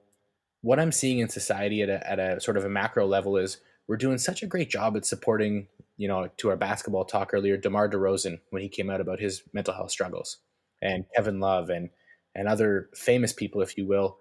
what 0.61 0.79
I'm 0.79 0.91
seeing 0.91 1.19
in 1.19 1.29
society 1.29 1.81
at 1.81 1.89
a, 1.89 2.09
at 2.09 2.19
a 2.19 2.41
sort 2.41 2.57
of 2.57 2.65
a 2.65 2.69
macro 2.69 3.07
level 3.07 3.37
is 3.37 3.57
we're 3.87 3.95
doing 3.95 4.17
such 4.17 4.43
a 4.43 4.47
great 4.47 4.69
job 4.69 4.97
at 4.97 5.05
supporting 5.05 5.67
you 5.99 6.07
know, 6.07 6.29
to 6.37 6.49
our 6.49 6.55
basketball 6.55 7.03
talk 7.03 7.31
earlier, 7.33 7.57
DeMar 7.57 7.89
DeRozan 7.89 8.39
when 8.51 8.61
he 8.61 8.69
came 8.69 8.89
out 8.89 9.01
about 9.01 9.19
his 9.19 9.43
mental 9.51 9.73
health 9.73 9.91
struggles, 9.91 10.37
and 10.81 11.03
Kevin 11.13 11.41
Love 11.41 11.69
and 11.69 11.89
and 12.33 12.47
other 12.47 12.89
famous 12.95 13.33
people, 13.33 13.61
if 13.61 13.77
you 13.77 13.85
will, 13.85 14.17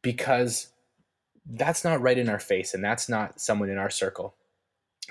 because 0.00 0.68
that's 1.48 1.84
not 1.84 2.00
right 2.00 2.18
in 2.18 2.28
our 2.28 2.38
face, 2.38 2.74
and 2.74 2.84
that's 2.84 3.08
not 3.08 3.40
someone 3.40 3.70
in 3.70 3.78
our 3.78 3.90
circle. 3.90 4.34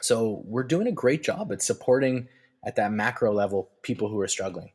So 0.02 0.44
we're 0.46 0.64
doing 0.64 0.88
a 0.88 0.92
great 0.92 1.24
job 1.24 1.52
at 1.52 1.62
supporting 1.62 2.28
at 2.66 2.76
that 2.76 2.92
macro 2.92 3.34
level 3.34 3.70
people 3.82 4.10
who 4.10 4.20
are 4.20 4.28
struggling. 4.28 4.72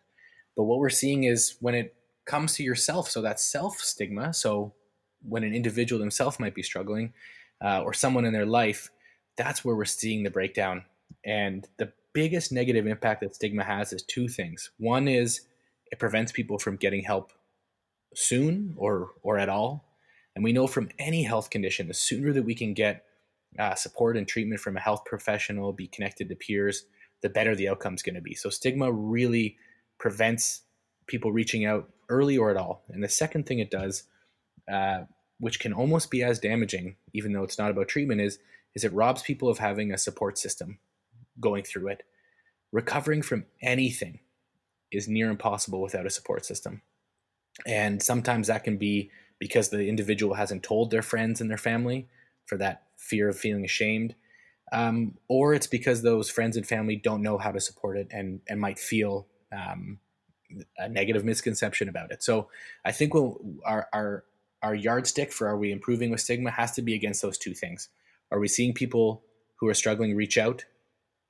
But 0.56 0.64
what 0.64 0.78
we're 0.78 0.90
seeing 0.90 1.24
is 1.24 1.56
when 1.60 1.74
it 1.74 1.94
comes 2.24 2.54
to 2.54 2.62
yourself, 2.62 3.08
so 3.08 3.22
that 3.22 3.40
self 3.40 3.78
stigma. 3.78 4.34
So 4.34 4.74
when 5.22 5.44
an 5.44 5.54
individual 5.54 6.00
themselves 6.00 6.40
might 6.40 6.54
be 6.54 6.62
struggling, 6.62 7.12
uh, 7.62 7.82
or 7.82 7.92
someone 7.92 8.24
in 8.24 8.32
their 8.32 8.46
life, 8.46 8.90
that's 9.36 9.64
where 9.64 9.76
we're 9.76 9.84
seeing 9.84 10.22
the 10.22 10.30
breakdown 10.30 10.84
and 11.24 11.66
the 11.78 11.92
biggest 12.12 12.52
negative 12.52 12.86
impact 12.86 13.20
that 13.20 13.34
stigma 13.34 13.64
has 13.64 13.92
is 13.92 14.02
two 14.02 14.28
things. 14.28 14.70
One 14.78 15.08
is 15.08 15.42
it 15.90 15.98
prevents 15.98 16.32
people 16.32 16.58
from 16.58 16.76
getting 16.76 17.04
help 17.04 17.32
soon 18.14 18.74
or 18.76 19.10
or 19.22 19.38
at 19.38 19.48
all. 19.48 19.84
And 20.34 20.44
we 20.44 20.52
know 20.52 20.66
from 20.66 20.88
any 20.98 21.22
health 21.22 21.50
condition, 21.50 21.88
the 21.88 21.94
sooner 21.94 22.32
that 22.32 22.44
we 22.44 22.54
can 22.54 22.74
get 22.74 23.04
uh, 23.58 23.74
support 23.74 24.16
and 24.16 24.26
treatment 24.26 24.60
from 24.60 24.76
a 24.76 24.80
health 24.80 25.04
professional, 25.04 25.72
be 25.72 25.86
connected 25.86 26.28
to 26.28 26.34
peers, 26.34 26.84
the 27.20 27.28
better 27.28 27.54
the 27.54 27.68
outcome 27.68 27.94
is 27.94 28.02
going 28.02 28.14
to 28.14 28.20
be. 28.20 28.34
So 28.34 28.50
stigma 28.50 28.90
really 28.90 29.56
prevents 29.98 30.62
people 31.06 31.32
reaching 31.32 31.64
out 31.66 31.90
early 32.08 32.36
or 32.38 32.50
at 32.50 32.56
all. 32.56 32.84
And 32.88 33.02
the 33.02 33.08
second 33.08 33.46
thing 33.46 33.58
it 33.58 33.70
does, 33.70 34.04
uh, 34.72 35.02
which 35.38 35.60
can 35.60 35.72
almost 35.72 36.10
be 36.10 36.22
as 36.22 36.38
damaging, 36.38 36.96
even 37.12 37.32
though 37.32 37.42
it's 37.42 37.58
not 37.58 37.70
about 37.70 37.88
treatment, 37.88 38.20
is 38.20 38.38
is 38.74 38.84
it 38.84 38.92
robs 38.92 39.22
people 39.22 39.50
of 39.50 39.58
having 39.58 39.92
a 39.92 39.98
support 39.98 40.38
system 40.38 40.78
going 41.38 41.62
through 41.62 41.88
it. 41.88 42.04
Recovering 42.72 43.20
from 43.20 43.44
anything 43.60 44.20
is 44.90 45.08
near 45.08 45.28
impossible 45.28 45.82
without 45.82 46.06
a 46.06 46.10
support 46.10 46.46
system. 46.46 46.80
And 47.66 48.02
sometimes 48.02 48.46
that 48.46 48.64
can 48.64 48.78
be 48.78 49.10
because 49.42 49.70
the 49.70 49.88
individual 49.88 50.34
hasn't 50.34 50.62
told 50.62 50.92
their 50.92 51.02
friends 51.02 51.40
and 51.40 51.50
their 51.50 51.58
family 51.58 52.06
for 52.46 52.56
that 52.56 52.84
fear 52.96 53.28
of 53.28 53.36
feeling 53.36 53.64
ashamed. 53.64 54.14
Um, 54.70 55.18
or 55.26 55.52
it's 55.52 55.66
because 55.66 56.00
those 56.00 56.30
friends 56.30 56.56
and 56.56 56.64
family 56.64 56.94
don't 56.94 57.22
know 57.22 57.38
how 57.38 57.50
to 57.50 57.58
support 57.58 57.96
it 57.98 58.06
and, 58.12 58.40
and 58.48 58.60
might 58.60 58.78
feel 58.78 59.26
um, 59.50 59.98
a 60.78 60.88
negative 60.88 61.24
misconception 61.24 61.88
about 61.88 62.12
it. 62.12 62.22
So 62.22 62.50
I 62.84 62.92
think 62.92 63.14
we'll, 63.14 63.40
our, 63.66 63.88
our, 63.92 64.22
our 64.62 64.76
yardstick 64.76 65.32
for 65.32 65.48
are 65.48 65.58
we 65.58 65.72
improving 65.72 66.12
with 66.12 66.20
stigma 66.20 66.52
has 66.52 66.70
to 66.76 66.82
be 66.82 66.94
against 66.94 67.20
those 67.20 67.36
two 67.36 67.52
things. 67.52 67.88
Are 68.30 68.38
we 68.38 68.46
seeing 68.46 68.72
people 68.72 69.24
who 69.56 69.66
are 69.66 69.74
struggling 69.74 70.14
reach 70.14 70.38
out 70.38 70.66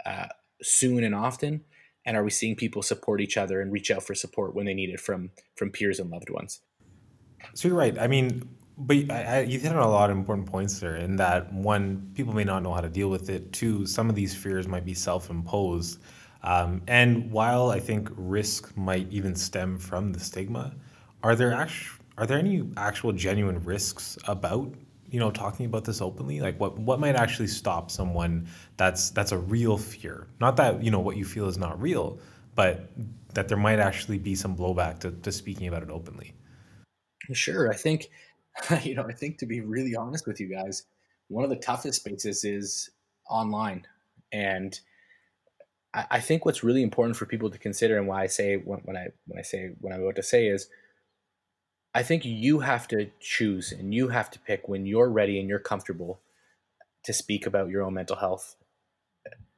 uh, 0.04 0.26
soon 0.60 1.02
and 1.02 1.14
often? 1.14 1.64
And 2.04 2.14
are 2.14 2.24
we 2.24 2.30
seeing 2.30 2.56
people 2.56 2.82
support 2.82 3.22
each 3.22 3.38
other 3.38 3.62
and 3.62 3.72
reach 3.72 3.90
out 3.90 4.02
for 4.02 4.14
support 4.14 4.54
when 4.54 4.66
they 4.66 4.74
need 4.74 4.90
it 4.90 5.00
from 5.00 5.30
from 5.54 5.70
peers 5.70 5.98
and 5.98 6.10
loved 6.10 6.28
ones? 6.28 6.60
So 7.54 7.68
you're 7.68 7.76
right. 7.76 7.98
I 7.98 8.06
mean, 8.06 8.48
but 8.78 8.96
I, 9.10 9.22
I, 9.22 9.40
you 9.40 9.58
hit 9.58 9.72
on 9.72 9.82
a 9.82 9.88
lot 9.88 10.10
of 10.10 10.16
important 10.16 10.46
points 10.46 10.78
there. 10.80 10.96
In 10.96 11.16
that, 11.16 11.52
one, 11.52 12.10
people 12.14 12.34
may 12.34 12.44
not 12.44 12.62
know 12.62 12.72
how 12.72 12.80
to 12.80 12.88
deal 12.88 13.08
with 13.08 13.30
it. 13.30 13.52
Two, 13.52 13.86
some 13.86 14.08
of 14.08 14.14
these 14.14 14.34
fears 14.34 14.66
might 14.66 14.84
be 14.84 14.94
self-imposed. 14.94 16.00
Um, 16.42 16.82
and 16.88 17.30
while 17.30 17.70
I 17.70 17.78
think 17.78 18.08
risk 18.16 18.76
might 18.76 19.06
even 19.12 19.36
stem 19.36 19.78
from 19.78 20.12
the 20.12 20.20
stigma, 20.20 20.74
are 21.22 21.36
there 21.36 21.52
actually 21.52 21.98
are 22.18 22.26
there 22.26 22.38
any 22.38 22.62
actual 22.76 23.12
genuine 23.12 23.62
risks 23.64 24.18
about 24.26 24.72
you 25.10 25.20
know 25.20 25.30
talking 25.30 25.66
about 25.66 25.84
this 25.84 26.00
openly 26.00 26.40
like 26.40 26.58
what 26.58 26.78
what 26.78 26.98
might 27.00 27.14
actually 27.14 27.46
stop 27.46 27.90
someone 27.90 28.46
that's 28.76 29.10
that's 29.10 29.32
a 29.32 29.38
real 29.38 29.76
fear 29.78 30.26
not 30.40 30.56
that 30.56 30.82
you 30.82 30.90
know 30.90 31.00
what 31.00 31.16
you 31.16 31.24
feel 31.24 31.48
is 31.48 31.58
not 31.58 31.80
real 31.80 32.18
but 32.54 32.90
that 33.34 33.48
there 33.48 33.56
might 33.56 33.78
actually 33.78 34.18
be 34.18 34.34
some 34.34 34.56
blowback 34.56 34.98
to, 34.98 35.10
to 35.10 35.32
speaking 35.32 35.68
about 35.68 35.82
it 35.82 35.90
openly 35.90 36.34
sure 37.32 37.70
i 37.70 37.76
think 37.76 38.10
you 38.82 38.94
know 38.94 39.04
i 39.08 39.12
think 39.12 39.38
to 39.38 39.46
be 39.46 39.60
really 39.60 39.94
honest 39.94 40.26
with 40.26 40.40
you 40.40 40.48
guys 40.48 40.84
one 41.28 41.44
of 41.44 41.50
the 41.50 41.56
toughest 41.56 42.00
spaces 42.00 42.44
is 42.44 42.90
online 43.30 43.86
and 44.32 44.80
I, 45.94 46.06
I 46.12 46.20
think 46.20 46.44
what's 46.44 46.64
really 46.64 46.82
important 46.82 47.16
for 47.16 47.26
people 47.26 47.50
to 47.50 47.58
consider 47.58 47.96
and 47.98 48.06
why 48.06 48.22
i 48.22 48.26
say 48.26 48.56
when, 48.56 48.80
when 48.80 48.96
i 48.96 49.08
when 49.26 49.38
i 49.38 49.42
say 49.42 49.70
what 49.80 49.92
i'm 49.92 50.02
about 50.02 50.16
to 50.16 50.22
say 50.22 50.48
is 50.48 50.68
I 51.94 52.02
think 52.02 52.24
you 52.24 52.60
have 52.60 52.88
to 52.88 53.10
choose 53.20 53.72
and 53.72 53.92
you 53.92 54.08
have 54.08 54.30
to 54.30 54.38
pick 54.38 54.68
when 54.68 54.86
you're 54.86 55.10
ready 55.10 55.38
and 55.38 55.48
you're 55.48 55.58
comfortable 55.58 56.20
to 57.04 57.12
speak 57.12 57.46
about 57.46 57.68
your 57.68 57.82
own 57.82 57.94
mental 57.94 58.16
health. 58.16 58.56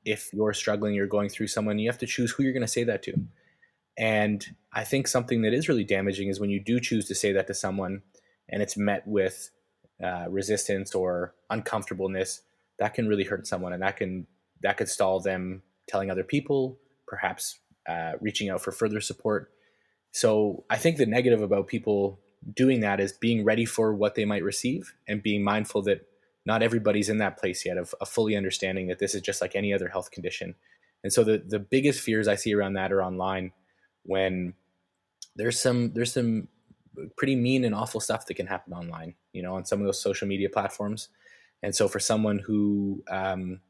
If 0.04 0.32
you're 0.32 0.52
struggling, 0.52 0.94
you're 0.94 1.06
going 1.06 1.28
through 1.28 1.46
someone, 1.46 1.78
you 1.78 1.88
have 1.88 1.98
to 1.98 2.06
choose 2.06 2.32
who 2.32 2.42
you're 2.42 2.52
going 2.52 2.62
to 2.62 2.68
say 2.68 2.84
that 2.84 3.02
to. 3.04 3.14
And 3.96 4.44
I 4.72 4.84
think 4.84 5.06
something 5.06 5.42
that 5.42 5.54
is 5.54 5.68
really 5.68 5.84
damaging 5.84 6.28
is 6.28 6.40
when 6.40 6.50
you 6.50 6.60
do 6.60 6.80
choose 6.80 7.06
to 7.08 7.14
say 7.14 7.32
that 7.32 7.46
to 7.46 7.54
someone 7.54 8.02
and 8.48 8.62
it's 8.62 8.76
met 8.76 9.06
with 9.06 9.50
uh, 10.02 10.26
resistance 10.28 10.94
or 10.94 11.34
uncomfortableness, 11.50 12.42
that 12.78 12.94
can 12.94 13.06
really 13.06 13.24
hurt 13.24 13.46
someone 13.46 13.72
and 13.72 13.82
that 13.82 13.96
can 13.96 14.26
that 14.62 14.76
could 14.76 14.88
stall 14.88 15.20
them 15.20 15.62
telling 15.86 16.10
other 16.10 16.24
people, 16.24 16.78
perhaps 17.06 17.58
uh, 17.88 18.12
reaching 18.20 18.48
out 18.48 18.62
for 18.62 18.72
further 18.72 19.00
support. 19.00 19.52
So 20.10 20.64
I 20.70 20.76
think 20.76 20.96
the 20.96 21.06
negative 21.06 21.42
about 21.42 21.68
people 21.68 22.20
doing 22.54 22.80
that 22.80 23.00
is 23.00 23.12
being 23.12 23.44
ready 23.44 23.64
for 23.64 23.94
what 23.94 24.14
they 24.14 24.24
might 24.24 24.42
receive 24.42 24.94
and 25.06 25.22
being 25.22 25.44
mindful 25.44 25.82
that 25.82 26.06
not 26.46 26.62
everybody's 26.62 27.08
in 27.08 27.18
that 27.18 27.38
place 27.38 27.64
yet 27.64 27.78
of, 27.78 27.94
of 28.00 28.08
fully 28.08 28.36
understanding 28.36 28.88
that 28.88 28.98
this 28.98 29.14
is 29.14 29.22
just 29.22 29.40
like 29.40 29.54
any 29.54 29.72
other 29.72 29.88
health 29.88 30.10
condition. 30.10 30.54
And 31.02 31.12
so 31.12 31.22
the 31.22 31.42
the 31.46 31.58
biggest 31.58 32.00
fears 32.00 32.26
I 32.26 32.36
see 32.36 32.54
around 32.54 32.74
that 32.74 32.92
are 32.92 33.02
online 33.02 33.52
when 34.04 34.54
there's 35.36 35.60
some 35.60 35.92
there's 35.92 36.12
some 36.12 36.48
pretty 37.16 37.36
mean 37.36 37.64
and 37.64 37.74
awful 37.74 38.00
stuff 38.00 38.26
that 38.26 38.34
can 38.34 38.46
happen 38.46 38.72
online, 38.72 39.14
you 39.32 39.42
know, 39.42 39.54
on 39.54 39.64
some 39.64 39.80
of 39.80 39.86
those 39.86 40.00
social 40.00 40.28
media 40.28 40.48
platforms. 40.48 41.08
And 41.62 41.74
so 41.74 41.88
for 41.88 41.98
someone 41.98 42.38
who 42.38 43.02
um, 43.10 43.60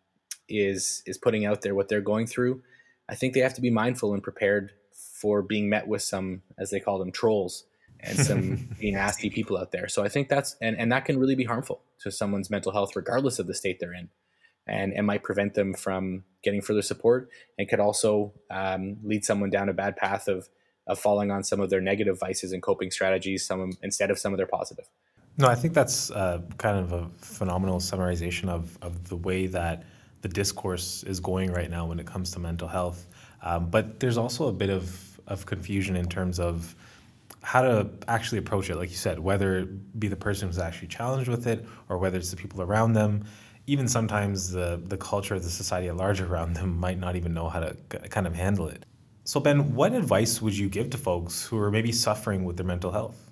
is 0.49 1.03
is 1.07 1.19
putting 1.19 1.47
out 1.47 1.63
there 1.63 1.75
what 1.75 1.89
they're 1.89 2.01
going 2.01 2.27
through, 2.27 2.63
I 3.09 3.15
think 3.15 3.35
they 3.35 3.41
have 3.41 3.55
to 3.55 3.61
be 3.61 3.71
mindful 3.71 4.15
and 4.15 4.23
prepared 4.23 4.73
for 4.93 5.43
being 5.43 5.69
met 5.69 5.87
with 5.87 6.03
some, 6.03 6.43
as 6.59 6.71
they 6.71 6.81
call 6.81 6.99
them, 6.99 7.13
trolls 7.13 7.65
and 8.01 8.19
some 8.19 8.69
nasty 8.83 9.31
people 9.31 9.57
out 9.57 9.73
there. 9.73 9.89
So 9.89 10.05
I 10.05 10.09
think 10.09 10.29
that's 10.29 10.57
and, 10.61 10.77
and 10.79 10.93
that 10.93 11.05
can 11.05 11.19
really 11.19 11.35
be 11.35 11.45
harmful 11.45 11.83
to 12.01 12.11
someone's 12.11 12.51
mental 12.51 12.73
health, 12.73 12.97
regardless 12.97 13.39
of 13.39 13.47
the 13.47 13.55
state 13.55 13.81
they're 13.81 13.95
in, 13.95 14.11
and 14.67 14.93
and 14.93 15.07
might 15.07 15.23
prevent 15.23 15.55
them 15.55 15.75
from 15.75 16.25
getting 16.43 16.61
further 16.61 16.83
support, 16.83 17.29
and 17.59 17.69
could 17.69 17.81
also 17.81 18.33
um, 18.51 18.97
lead 19.03 19.25
someone 19.25 19.51
down 19.51 19.69
a 19.69 19.73
bad 19.73 19.97
path 19.97 20.29
of 20.29 20.49
of 20.87 20.99
falling 20.99 21.31
on 21.31 21.43
some 21.43 21.61
of 21.61 21.71
their 21.71 21.81
negative 21.81 22.19
vices 22.19 22.53
and 22.53 22.63
coping 22.63 22.91
strategies, 22.91 23.47
some 23.47 23.73
instead 23.83 24.11
of 24.11 24.19
some 24.19 24.33
of 24.33 24.37
their 24.37 24.47
positive. 24.47 24.87
No, 25.37 25.49
I 25.49 25.55
think 25.55 25.75
that's 25.75 26.11
uh, 26.11 26.43
kind 26.59 26.79
of 26.79 26.93
a 26.93 27.09
phenomenal 27.19 27.79
summarization 27.79 28.49
of 28.49 28.79
of 28.83 29.09
the 29.09 29.17
way 29.17 29.47
that 29.49 29.85
the 30.23 30.29
discourse 30.29 31.03
is 31.05 31.21
going 31.21 31.53
right 31.53 31.71
now 31.71 31.87
when 31.87 31.99
it 31.99 32.07
comes 32.07 32.31
to 32.33 32.39
mental 32.39 32.69
health. 32.69 33.07
Um, 33.43 33.69
but 33.69 34.01
there's 34.01 34.17
also 34.17 34.49
a 34.49 34.53
bit 34.53 34.71
of 34.71 35.21
of 35.27 35.47
confusion 35.47 35.97
in 35.97 36.07
terms 36.07 36.39
of 36.39 36.75
how 37.43 37.61
to 37.61 37.91
actually 38.09 38.39
approach 38.39 38.71
it, 38.71 38.77
like 38.77 38.91
you 38.91 38.97
said, 38.97 39.19
whether 39.19 39.59
it 39.59 40.01
be 40.01 40.09
the 40.09 40.17
person 40.17 40.49
who's 40.49 40.59
actually 40.59 40.89
challenged 40.89 41.29
with 41.29 41.47
it 41.47 41.67
or 41.89 41.99
whether 41.99 42.17
it's 42.17 42.31
the 42.31 42.37
people 42.37 42.63
around 42.63 42.95
them. 42.95 43.25
Even 43.67 43.89
sometimes 43.89 44.51
the, 44.51 44.81
the 44.85 44.97
culture, 44.97 45.35
of 45.35 45.43
the 45.43 45.51
society 45.51 45.89
at 45.89 45.97
large 45.97 46.21
around 46.21 46.55
them 46.55 46.79
might 46.79 46.99
not 46.99 47.17
even 47.17 47.33
know 47.33 47.49
how 47.49 47.61
to 47.61 47.75
kind 48.11 48.27
of 48.27 48.35
handle 48.35 48.69
it. 48.69 48.85
So, 49.25 49.41
Ben, 49.41 49.75
what 49.75 49.95
advice 49.95 50.43
would 50.43 50.57
you 50.57 50.69
give 50.69 50.91
to 50.91 50.99
folks 50.99 51.47
who 51.47 51.59
are 51.59 51.71
maybe 51.71 51.93
suffering 51.93 52.45
with 52.45 52.59
their 52.59 52.67
mental 52.67 52.93
health? 52.93 53.31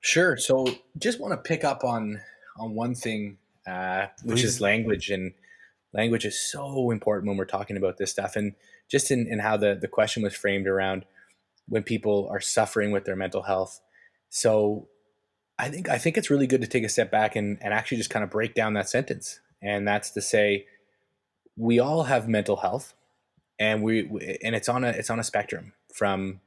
Sure. 0.00 0.36
So, 0.36 0.66
just 0.98 1.20
want 1.20 1.32
to 1.32 1.36
pick 1.36 1.64
up 1.64 1.82
on 1.82 2.20
on 2.58 2.74
one 2.74 2.94
thing, 2.94 3.38
uh, 3.66 4.06
which 4.24 4.44
is 4.44 4.60
language, 4.60 5.10
and 5.10 5.32
language 5.92 6.24
is 6.24 6.38
so 6.38 6.90
important 6.92 7.28
when 7.28 7.36
we're 7.36 7.44
talking 7.44 7.76
about 7.76 7.98
this 7.98 8.10
stuff. 8.12 8.36
And 8.36 8.54
just 8.88 9.10
in, 9.10 9.26
in 9.26 9.40
how 9.40 9.56
the 9.56 9.76
the 9.80 9.88
question 9.88 10.22
was 10.22 10.34
framed 10.34 10.68
around 10.68 11.04
when 11.66 11.82
people 11.82 12.28
are 12.30 12.40
suffering 12.40 12.92
with 12.92 13.04
their 13.04 13.16
mental 13.16 13.42
health. 13.42 13.80
So 14.28 14.88
I 15.58 15.68
think 15.68 15.88
I 15.88 15.98
think 15.98 16.16
it's 16.16 16.30
really 16.30 16.46
good 16.46 16.60
to 16.62 16.66
take 16.66 16.84
a 16.84 16.88
step 16.88 17.10
back 17.10 17.36
and, 17.36 17.58
and 17.60 17.72
actually 17.72 17.98
just 17.98 18.10
kind 18.10 18.24
of 18.24 18.30
break 18.30 18.54
down 18.54 18.74
that 18.74 18.88
sentence. 18.88 19.40
And 19.62 19.86
that's 19.86 20.10
to 20.10 20.22
say 20.22 20.66
we 21.56 21.78
all 21.78 22.04
have 22.04 22.28
mental 22.28 22.56
health 22.56 22.94
and 23.58 23.82
we 23.82 24.00
and 24.42 24.54
it's 24.54 24.68
on 24.68 24.84
a 24.84 24.88
it's 24.88 25.10
on 25.10 25.20
a 25.20 25.24
spectrum 25.24 25.72
from 25.94 26.40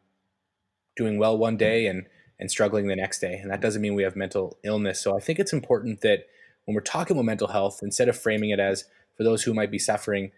doing 0.98 1.18
well 1.18 1.38
one 1.38 1.58
day 1.58 1.88
and 1.88 2.08
and 2.40 2.52
struggling 2.52 2.88
the 2.88 2.96
next 2.96 3.20
day. 3.20 3.36
And 3.36 3.50
that 3.52 3.62
doesn't 3.62 3.82
mean 3.82 3.96
we 3.96 4.04
have 4.04 4.16
mental 4.16 4.58
illness. 4.64 5.00
So 5.00 5.16
I 5.16 5.22
think 5.22 5.40
it's 5.40 5.54
important 5.54 6.02
that 6.02 6.26
when 6.66 6.76
we're 6.76 6.82
talking 6.82 7.16
about 7.16 7.26
mental 7.26 7.48
health, 7.48 7.80
instead 7.82 8.10
of 8.10 8.18
framing 8.18 8.50
it 8.50 8.60
as 8.60 8.86
for 9.16 9.24
those 9.24 9.44
who 9.44 9.54
might 9.54 9.72
be 9.72 9.80
suffering, 9.80 10.32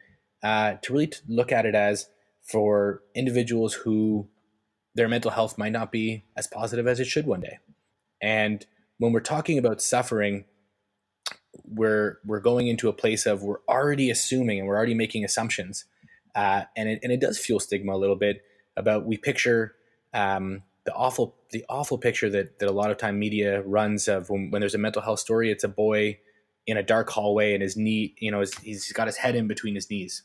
uh, 0.44 0.76
to 0.84 0.94
really 0.94 1.12
look 1.28 1.52
at 1.52 1.66
it 1.66 1.74
as 1.74 2.10
for 2.44 3.02
individuals 3.16 3.74
who 3.74 4.28
their 4.94 5.08
mental 5.08 5.32
health 5.32 5.58
might 5.58 5.72
not 5.72 5.92
be 5.92 6.24
as 6.36 6.48
positive 6.48 6.88
as 6.88 7.00
it 7.00 7.06
should 7.06 7.26
one 7.26 7.42
day. 7.42 7.60
And 8.22 8.66
when 8.98 9.12
we're 9.12 9.20
talking 9.20 9.58
about 9.58 9.82
suffering, 9.82 10.46
we're 11.66 12.20
we're 12.26 12.40
going 12.40 12.68
into 12.68 12.90
a 12.90 12.94
place 12.94 13.26
of 13.26 13.44
we're 13.44 13.62
already 13.68 14.10
assuming 14.10 14.60
and 14.60 14.68
we're 14.68 14.78
already 14.78 14.94
making 14.94 15.26
assumptions, 15.26 15.86
uh, 16.36 16.64
and 16.76 16.90
it 16.90 17.00
and 17.04 17.12
it 17.12 17.20
does 17.20 17.38
fuel 17.38 17.60
stigma 17.60 17.94
a 17.94 17.98
little 17.98 18.16
bit 18.16 18.42
about 18.76 19.06
we 19.06 19.18
picture 19.18 19.76
um, 20.14 20.64
the 20.86 20.94
awful 20.94 21.36
the 21.52 21.66
awful 21.70 21.98
picture 21.98 22.30
that 22.30 22.60
that 22.60 22.70
a 22.70 22.72
lot 22.72 22.92
of 22.92 22.98
time 22.98 23.20
media 23.20 23.62
runs 23.64 24.08
of 24.08 24.30
when, 24.30 24.50
when 24.52 24.62
there's 24.62 24.76
a 24.76 24.80
mental 24.80 25.02
health 25.02 25.20
story, 25.20 25.52
it's 25.52 25.64
a 25.64 25.70
boy 25.70 26.18
in 26.66 26.78
a 26.78 26.84
dark 26.84 27.10
hallway 27.10 27.54
and 27.54 27.64
his 27.64 27.78
knee, 27.78 28.14
you 28.20 28.30
know, 28.30 28.44
he's 28.62 28.92
got 28.92 29.08
his 29.08 29.16
head 29.16 29.36
in 29.36 29.48
between 29.48 29.76
his 29.76 29.90
knees, 29.90 30.24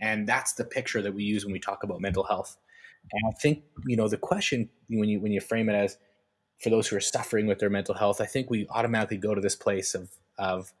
and 0.00 0.26
that's 0.26 0.54
the 0.54 0.64
picture 0.64 1.02
that 1.02 1.14
we 1.14 1.22
use 1.22 1.44
when 1.44 1.52
we 1.52 1.60
talk 1.60 1.82
about 1.82 2.00
mental 2.00 2.24
health. 2.24 2.56
And 3.12 3.22
I 3.32 3.38
think 3.40 3.62
you 3.86 3.96
know 3.96 4.08
the 4.08 4.18
question 4.18 4.68
when 4.88 5.08
you 5.08 5.20
when 5.20 5.32
you 5.32 5.40
frame 5.40 5.68
it 5.68 5.74
as 5.74 5.96
for 6.58 6.70
those 6.70 6.88
who 6.88 6.96
are 6.96 7.00
suffering 7.00 7.46
with 7.46 7.58
their 7.58 7.70
mental 7.70 7.94
health, 7.94 8.20
I 8.20 8.26
think 8.26 8.50
we 8.50 8.66
automatically 8.70 9.18
go 9.18 9.34
to 9.34 9.40
this 9.40 9.56
place 9.56 9.94
of 9.94 10.10
of 10.38 10.72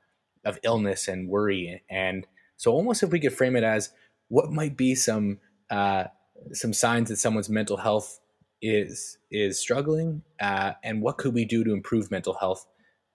of 0.44 0.58
illness 0.62 1.08
and 1.08 1.28
worry. 1.28 1.82
And 1.90 2.26
so 2.56 2.72
almost 2.72 3.02
if 3.02 3.10
we 3.10 3.20
could 3.20 3.32
frame 3.32 3.56
it 3.56 3.64
as 3.64 3.90
what 4.28 4.50
might 4.50 4.76
be 4.76 4.94
some 4.94 5.38
uh, 5.70 6.04
some 6.52 6.72
signs 6.72 7.08
that 7.08 7.16
someone's 7.16 7.48
mental 7.48 7.76
health 7.76 8.20
is 8.62 9.18
is 9.30 9.58
struggling, 9.58 10.22
uh, 10.40 10.72
and 10.82 11.02
what 11.02 11.18
could 11.18 11.34
we 11.34 11.44
do 11.44 11.64
to 11.64 11.72
improve 11.72 12.10
mental 12.10 12.34
health, 12.34 12.66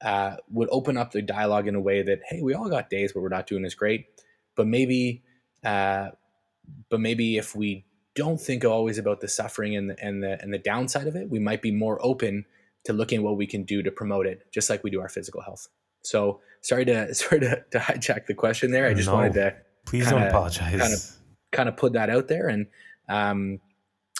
uh, 0.01 0.35
would 0.49 0.69
open 0.71 0.97
up 0.97 1.11
the 1.11 1.21
dialogue 1.21 1.67
in 1.67 1.75
a 1.75 1.79
way 1.79 2.01
that 2.03 2.19
hey, 2.29 2.41
we 2.41 2.53
all 2.53 2.69
got 2.69 2.89
days 2.89 3.15
where 3.15 3.21
we're 3.21 3.29
not 3.29 3.47
doing 3.47 3.65
as 3.65 3.75
great, 3.75 4.07
but 4.55 4.67
maybe 4.67 5.23
uh, 5.63 6.09
but 6.89 6.99
maybe 6.99 7.37
if 7.37 7.55
we 7.55 7.85
don't 8.15 8.39
think 8.39 8.65
always 8.65 8.97
about 8.97 9.21
the 9.21 9.27
suffering 9.27 9.75
and 9.75 9.89
the, 9.89 10.03
and 10.03 10.23
the 10.23 10.41
and 10.41 10.53
the 10.53 10.59
downside 10.59 11.07
of 11.07 11.15
it, 11.15 11.29
we 11.29 11.39
might 11.39 11.61
be 11.61 11.71
more 11.71 11.99
open 12.03 12.45
to 12.83 12.93
looking 12.93 13.19
at 13.19 13.23
what 13.23 13.37
we 13.37 13.47
can 13.47 13.63
do 13.63 13.83
to 13.83 13.91
promote 13.91 14.25
it, 14.25 14.45
just 14.51 14.69
like 14.69 14.83
we 14.83 14.89
do 14.89 14.99
our 14.99 15.09
physical 15.09 15.41
health. 15.41 15.67
So 16.01 16.41
sorry 16.61 16.85
to 16.85 17.13
sorry 17.15 17.41
to, 17.41 17.63
to 17.71 17.79
hijack 17.79 18.25
the 18.25 18.33
question 18.33 18.71
there. 18.71 18.87
I 18.87 18.93
just 18.93 19.07
no, 19.07 19.15
wanted 19.15 19.33
to 19.33 19.55
please 19.85 20.05
kinda, 20.05 20.19
don't 20.19 20.27
apologize. 20.29 20.79
Kind 20.79 20.93
of 20.93 21.11
kind 21.51 21.69
of 21.69 21.77
put 21.77 21.93
that 21.93 22.09
out 22.09 22.27
there 22.27 22.47
and 22.47 22.67
um, 23.09 23.59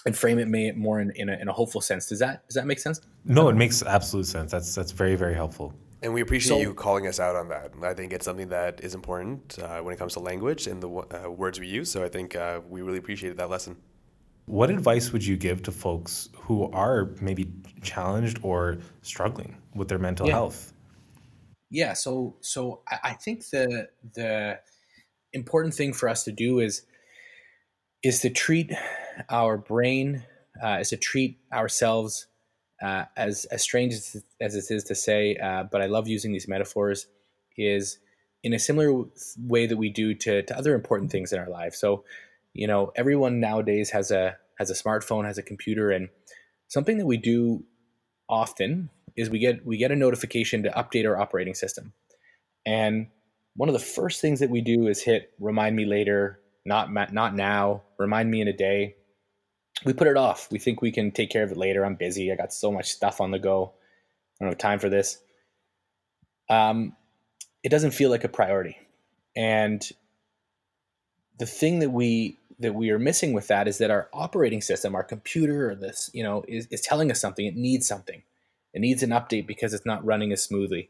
and 0.05 0.17
frame 0.17 0.39
it 0.39 0.47
may, 0.47 0.71
more 0.71 0.99
in, 0.99 1.11
in 1.15 1.29
a, 1.29 1.33
in 1.37 1.47
a 1.47 1.53
hopeful 1.53 1.81
sense. 1.81 2.07
Does 2.07 2.19
that 2.19 2.47
does 2.47 2.55
that 2.55 2.65
make 2.65 2.79
sense? 2.79 3.01
No, 3.25 3.49
it 3.49 3.55
makes 3.55 3.83
absolute 3.83 4.25
sense. 4.25 4.51
That's 4.51 4.73
that's 4.73 4.91
very 4.91 5.15
very 5.15 5.35
helpful. 5.35 5.73
And 6.03 6.13
we 6.13 6.21
appreciate 6.21 6.57
so, 6.57 6.61
you 6.61 6.73
calling 6.73 7.05
us 7.05 7.19
out 7.19 7.35
on 7.35 7.49
that. 7.49 7.73
I 7.83 7.93
think 7.93 8.11
it's 8.11 8.25
something 8.25 8.49
that 8.49 8.83
is 8.83 8.95
important 8.95 9.59
uh, 9.59 9.81
when 9.81 9.93
it 9.93 9.97
comes 9.97 10.13
to 10.13 10.19
language 10.19 10.65
and 10.65 10.81
the 10.81 10.89
uh, 10.89 11.29
words 11.29 11.59
we 11.59 11.67
use. 11.67 11.91
So 11.91 12.03
I 12.03 12.09
think 12.09 12.35
uh, 12.35 12.61
we 12.67 12.81
really 12.81 12.97
appreciated 12.97 13.37
that 13.37 13.49
lesson. 13.49 13.77
What 14.45 14.71
advice 14.71 15.11
would 15.11 15.23
you 15.23 15.37
give 15.37 15.61
to 15.63 15.71
folks 15.71 16.29
who 16.35 16.69
are 16.71 17.11
maybe 17.21 17.53
challenged 17.83 18.39
or 18.41 18.79
struggling 19.03 19.57
with 19.75 19.87
their 19.87 19.99
mental 19.99 20.25
yeah. 20.25 20.33
health? 20.33 20.73
Yeah, 21.69 21.93
so 21.93 22.35
so 22.41 22.81
I 23.03 23.13
think 23.13 23.47
the 23.49 23.87
the 24.13 24.59
important 25.31 25.73
thing 25.73 25.93
for 25.93 26.09
us 26.09 26.25
to 26.25 26.31
do 26.31 26.59
is 26.59 26.81
is 28.03 28.19
to 28.21 28.29
treat 28.29 28.73
our 29.29 29.57
brain 29.57 30.25
uh, 30.61 30.79
is 30.81 30.89
to 30.89 30.97
treat 30.97 31.39
ourselves 31.53 32.27
uh, 32.81 33.05
as 33.15 33.45
as 33.45 33.61
strange 33.61 33.93
as, 33.93 34.23
as 34.39 34.55
it 34.55 34.73
is 34.73 34.83
to 34.85 34.95
say, 34.95 35.35
uh, 35.37 35.63
but 35.71 35.81
I 35.81 35.85
love 35.85 36.07
using 36.07 36.31
these 36.31 36.47
metaphors. 36.47 37.07
Is 37.57 37.99
in 38.43 38.53
a 38.53 38.59
similar 38.59 39.05
way 39.37 39.67
that 39.67 39.77
we 39.77 39.89
do 39.89 40.13
to, 40.15 40.41
to 40.41 40.57
other 40.57 40.73
important 40.73 41.11
things 41.11 41.31
in 41.31 41.39
our 41.39 41.49
life. 41.49 41.75
So, 41.75 42.03
you 42.53 42.65
know, 42.65 42.91
everyone 42.95 43.39
nowadays 43.39 43.91
has 43.91 44.09
a 44.11 44.37
has 44.57 44.69
a 44.69 44.73
smartphone, 44.73 45.25
has 45.25 45.37
a 45.37 45.43
computer, 45.43 45.91
and 45.91 46.09
something 46.67 46.97
that 46.97 47.05
we 47.05 47.17
do 47.17 47.63
often 48.27 48.89
is 49.15 49.29
we 49.29 49.39
get 49.39 49.65
we 49.65 49.77
get 49.77 49.91
a 49.91 49.95
notification 49.95 50.63
to 50.63 50.69
update 50.71 51.05
our 51.07 51.19
operating 51.19 51.53
system, 51.53 51.93
and 52.65 53.07
one 53.55 53.69
of 53.69 53.73
the 53.73 53.79
first 53.79 54.21
things 54.21 54.39
that 54.39 54.49
we 54.49 54.61
do 54.61 54.87
is 54.87 55.03
hit 55.03 55.33
remind 55.39 55.75
me 55.75 55.85
later, 55.85 56.39
not 56.65 56.91
not 57.13 57.35
now, 57.35 57.83
remind 57.97 58.31
me 58.31 58.41
in 58.41 58.47
a 58.47 58.53
day, 58.53 58.95
we 59.85 59.93
put 59.93 60.07
it 60.07 60.17
off. 60.17 60.49
We 60.51 60.59
think 60.59 60.81
we 60.81 60.91
can 60.91 61.11
take 61.11 61.29
care 61.29 61.43
of 61.43 61.51
it 61.51 61.57
later. 61.57 61.85
I'm 61.85 61.95
busy. 61.95 62.31
I 62.31 62.35
got 62.35 62.53
so 62.53 62.71
much 62.71 62.91
stuff 62.91 63.21
on 63.21 63.31
the 63.31 63.39
go. 63.39 63.73
I 64.39 64.45
don't 64.45 64.51
have 64.51 64.57
time 64.57 64.79
for 64.79 64.89
this. 64.89 65.19
Um, 66.49 66.95
it 67.63 67.69
doesn't 67.69 67.91
feel 67.91 68.09
like 68.09 68.23
a 68.23 68.29
priority. 68.29 68.77
And 69.35 69.87
the 71.39 71.45
thing 71.45 71.79
that 71.79 71.91
we 71.91 72.37
that 72.59 72.75
we 72.75 72.91
are 72.91 72.99
missing 72.99 73.33
with 73.33 73.47
that 73.47 73.67
is 73.67 73.79
that 73.79 73.89
our 73.89 74.07
operating 74.13 74.61
system, 74.61 74.93
our 74.93 75.03
computer, 75.03 75.71
or 75.71 75.75
this, 75.75 76.11
you 76.13 76.23
know, 76.23 76.43
is, 76.47 76.67
is 76.67 76.81
telling 76.81 77.09
us 77.09 77.19
something. 77.19 77.45
It 77.45 77.55
needs 77.55 77.87
something. 77.87 78.21
It 78.73 78.79
needs 78.79 79.01
an 79.01 79.09
update 79.09 79.47
because 79.47 79.73
it's 79.73 79.85
not 79.85 80.05
running 80.05 80.31
as 80.31 80.43
smoothly. 80.43 80.89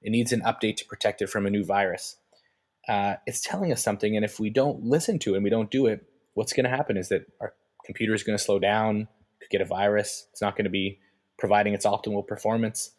It 0.00 0.10
needs 0.10 0.32
an 0.32 0.40
update 0.40 0.76
to 0.76 0.86
protect 0.86 1.20
it 1.20 1.28
from 1.28 1.46
a 1.46 1.50
new 1.50 1.62
virus. 1.62 2.16
Uh, 2.88 3.16
it's 3.26 3.42
telling 3.42 3.70
us 3.70 3.82
something, 3.82 4.16
and 4.16 4.24
if 4.24 4.40
we 4.40 4.48
don't 4.48 4.82
listen 4.82 5.18
to 5.20 5.34
it 5.34 5.36
and 5.36 5.44
we 5.44 5.50
don't 5.50 5.70
do 5.70 5.86
it, 5.86 6.06
what's 6.32 6.54
going 6.54 6.64
to 6.64 6.70
happen 6.70 6.96
is 6.96 7.10
that 7.10 7.26
our 7.40 7.52
computer 7.84 8.14
is 8.14 8.22
going 8.22 8.36
to 8.36 8.42
slow 8.42 8.58
down, 8.58 9.08
could 9.40 9.50
get 9.50 9.60
a 9.60 9.64
virus. 9.64 10.26
It's 10.32 10.42
not 10.42 10.56
going 10.56 10.64
to 10.64 10.70
be 10.70 10.98
providing 11.38 11.74
its 11.74 11.86
optimal 11.86 12.26
performance. 12.26 12.92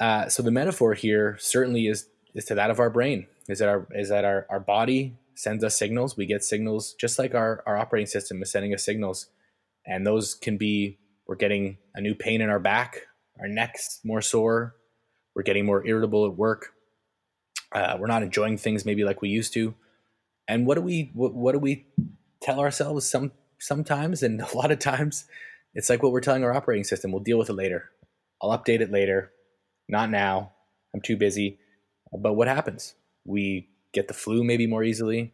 Uh, 0.00 0.28
so 0.28 0.42
the 0.42 0.50
metaphor 0.50 0.94
here 0.94 1.36
certainly 1.38 1.86
is 1.86 2.06
is 2.34 2.44
to 2.44 2.54
that 2.54 2.70
of 2.70 2.78
our 2.78 2.90
brain. 2.90 3.26
Is 3.48 3.58
that 3.58 3.68
our 3.68 3.86
is 3.92 4.08
that 4.08 4.24
our, 4.24 4.46
our 4.48 4.60
body 4.60 5.16
sends 5.34 5.64
us 5.64 5.76
signals. 5.76 6.16
We 6.16 6.26
get 6.26 6.44
signals 6.44 6.94
just 6.94 7.18
like 7.18 7.34
our, 7.34 7.62
our 7.66 7.76
operating 7.76 8.06
system 8.06 8.42
is 8.42 8.50
sending 8.50 8.74
us 8.74 8.84
signals. 8.84 9.26
And 9.86 10.06
those 10.06 10.34
can 10.34 10.56
be 10.56 10.98
we're 11.26 11.36
getting 11.36 11.78
a 11.94 12.00
new 12.00 12.14
pain 12.14 12.40
in 12.40 12.50
our 12.50 12.58
back, 12.58 13.06
our 13.40 13.48
neck's 13.48 14.00
more 14.04 14.20
sore, 14.20 14.74
we're 15.34 15.42
getting 15.42 15.64
more 15.64 15.86
irritable 15.86 16.26
at 16.26 16.36
work, 16.36 16.72
uh, 17.72 17.96
we're 17.98 18.06
not 18.06 18.22
enjoying 18.22 18.58
things 18.58 18.84
maybe 18.84 19.04
like 19.04 19.22
we 19.22 19.28
used 19.28 19.52
to. 19.54 19.74
And 20.48 20.66
what 20.66 20.74
do 20.74 20.82
we 20.82 21.10
what, 21.14 21.34
what 21.34 21.52
do 21.52 21.58
we 21.58 21.86
tell 22.42 22.60
ourselves 22.60 23.08
some 23.08 23.32
sometimes 23.60 24.22
and 24.22 24.40
a 24.52 24.56
lot 24.56 24.70
of 24.70 24.78
times 24.78 25.26
it's 25.74 25.88
like 25.88 26.02
what 26.02 26.12
we're 26.12 26.20
telling 26.20 26.42
our 26.42 26.52
operating 26.52 26.84
system 26.84 27.12
we'll 27.12 27.22
deal 27.22 27.38
with 27.38 27.50
it 27.50 27.54
later. 27.54 27.90
I'll 28.42 28.56
update 28.56 28.80
it 28.80 28.90
later, 28.90 29.32
not 29.88 30.10
now. 30.10 30.52
I'm 30.94 31.00
too 31.00 31.16
busy. 31.16 31.58
But 32.12 32.34
what 32.34 32.48
happens? 32.48 32.94
We 33.24 33.68
get 33.92 34.08
the 34.08 34.14
flu 34.14 34.42
maybe 34.42 34.66
more 34.66 34.82
easily. 34.82 35.32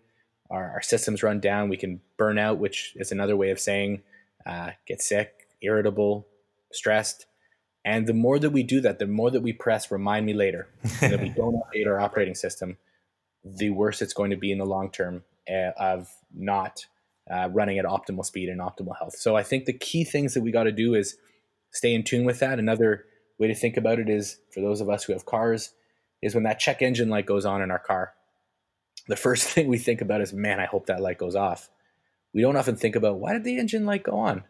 Our, 0.50 0.70
our 0.72 0.82
systems 0.82 1.22
run 1.22 1.40
down. 1.40 1.68
We 1.68 1.76
can 1.76 2.00
burn 2.18 2.38
out, 2.38 2.58
which 2.58 2.92
is 2.96 3.12
another 3.12 3.36
way 3.36 3.50
of 3.50 3.60
saying 3.60 4.02
uh, 4.44 4.70
get 4.86 5.00
sick, 5.00 5.48
irritable, 5.62 6.26
stressed. 6.72 7.26
And 7.84 8.06
the 8.06 8.14
more 8.14 8.38
that 8.38 8.50
we 8.50 8.62
do 8.62 8.80
that, 8.80 8.98
the 8.98 9.06
more 9.06 9.30
that 9.30 9.42
we 9.42 9.52
press 9.52 9.90
remind 9.90 10.26
me 10.26 10.34
later 10.34 10.68
that 11.00 11.20
we 11.20 11.28
don't 11.30 11.54
update 11.54 11.86
our 11.86 12.00
operating 12.00 12.34
system, 12.34 12.76
the 13.44 13.70
worse 13.70 14.02
it's 14.02 14.12
going 14.12 14.30
to 14.30 14.36
be 14.36 14.52
in 14.52 14.58
the 14.58 14.66
long 14.66 14.90
term 14.90 15.22
uh, 15.48 15.70
of 15.78 16.08
not 16.34 16.86
uh, 17.30 17.48
running 17.52 17.78
at 17.78 17.84
optimal 17.84 18.24
speed 18.24 18.48
and 18.48 18.60
optimal 18.60 18.96
health. 18.98 19.16
So 19.16 19.36
I 19.36 19.42
think 19.42 19.64
the 19.64 19.72
key 19.72 20.04
things 20.04 20.34
that 20.34 20.42
we 20.42 20.50
got 20.50 20.64
to 20.64 20.72
do 20.72 20.94
is 20.94 21.16
stay 21.72 21.94
in 21.94 22.04
tune 22.04 22.24
with 22.24 22.38
that. 22.40 22.58
Another 22.58 23.04
way 23.38 23.48
to 23.48 23.54
think 23.54 23.76
about 23.76 23.98
it 23.98 24.08
is 24.08 24.38
for 24.52 24.60
those 24.60 24.80
of 24.80 24.88
us 24.88 25.04
who 25.04 25.12
have 25.12 25.26
cars, 25.26 25.72
is 26.22 26.34
when 26.34 26.44
that 26.44 26.58
check 26.58 26.82
engine 26.82 27.08
light 27.08 27.26
goes 27.26 27.44
on 27.44 27.62
in 27.62 27.70
our 27.70 27.78
car. 27.78 28.14
The 29.08 29.16
first 29.16 29.48
thing 29.48 29.68
we 29.68 29.78
think 29.78 30.00
about 30.00 30.20
is, 30.20 30.32
man, 30.32 30.60
I 30.60 30.66
hope 30.66 30.86
that 30.86 31.00
light 31.00 31.18
goes 31.18 31.36
off. 31.36 31.68
We 32.32 32.42
don't 32.42 32.56
often 32.56 32.76
think 32.76 32.96
about 32.96 33.18
why 33.18 33.32
did 33.32 33.44
the 33.44 33.58
engine 33.58 33.86
light 33.86 34.02
go 34.02 34.18
on? 34.18 34.44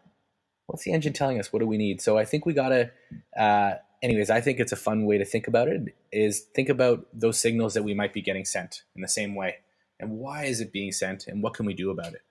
What's 0.65 0.83
the 0.83 0.91
engine 0.91 1.13
telling 1.13 1.39
us? 1.39 1.53
What 1.53 1.59
do 1.59 1.67
we 1.67 1.77
need? 1.77 2.01
So 2.01 2.17
I 2.17 2.25
think 2.25 2.45
we 2.45 2.53
gotta. 2.53 2.91
Uh, 3.37 3.75
anyways, 4.03 4.29
I 4.29 4.41
think 4.41 4.59
it's 4.59 4.73
a 4.73 4.77
fun 4.77 5.05
way 5.05 5.17
to 5.17 5.23
think 5.23 5.47
about 5.47 5.69
it. 5.69 5.95
Is 6.11 6.41
think 6.53 6.67
about 6.67 7.07
those 7.13 7.39
signals 7.39 7.73
that 7.75 7.83
we 7.83 7.93
might 7.93 8.13
be 8.13 8.21
getting 8.21 8.43
sent 8.43 8.83
in 8.93 9.01
the 9.01 9.07
same 9.07 9.35
way, 9.35 9.55
and 9.99 10.11
why 10.11 10.43
is 10.43 10.59
it 10.59 10.73
being 10.73 10.91
sent, 10.91 11.27
and 11.27 11.41
what 11.41 11.53
can 11.53 11.65
we 11.65 11.73
do 11.73 11.89
about 11.89 12.13
it? 12.13 12.21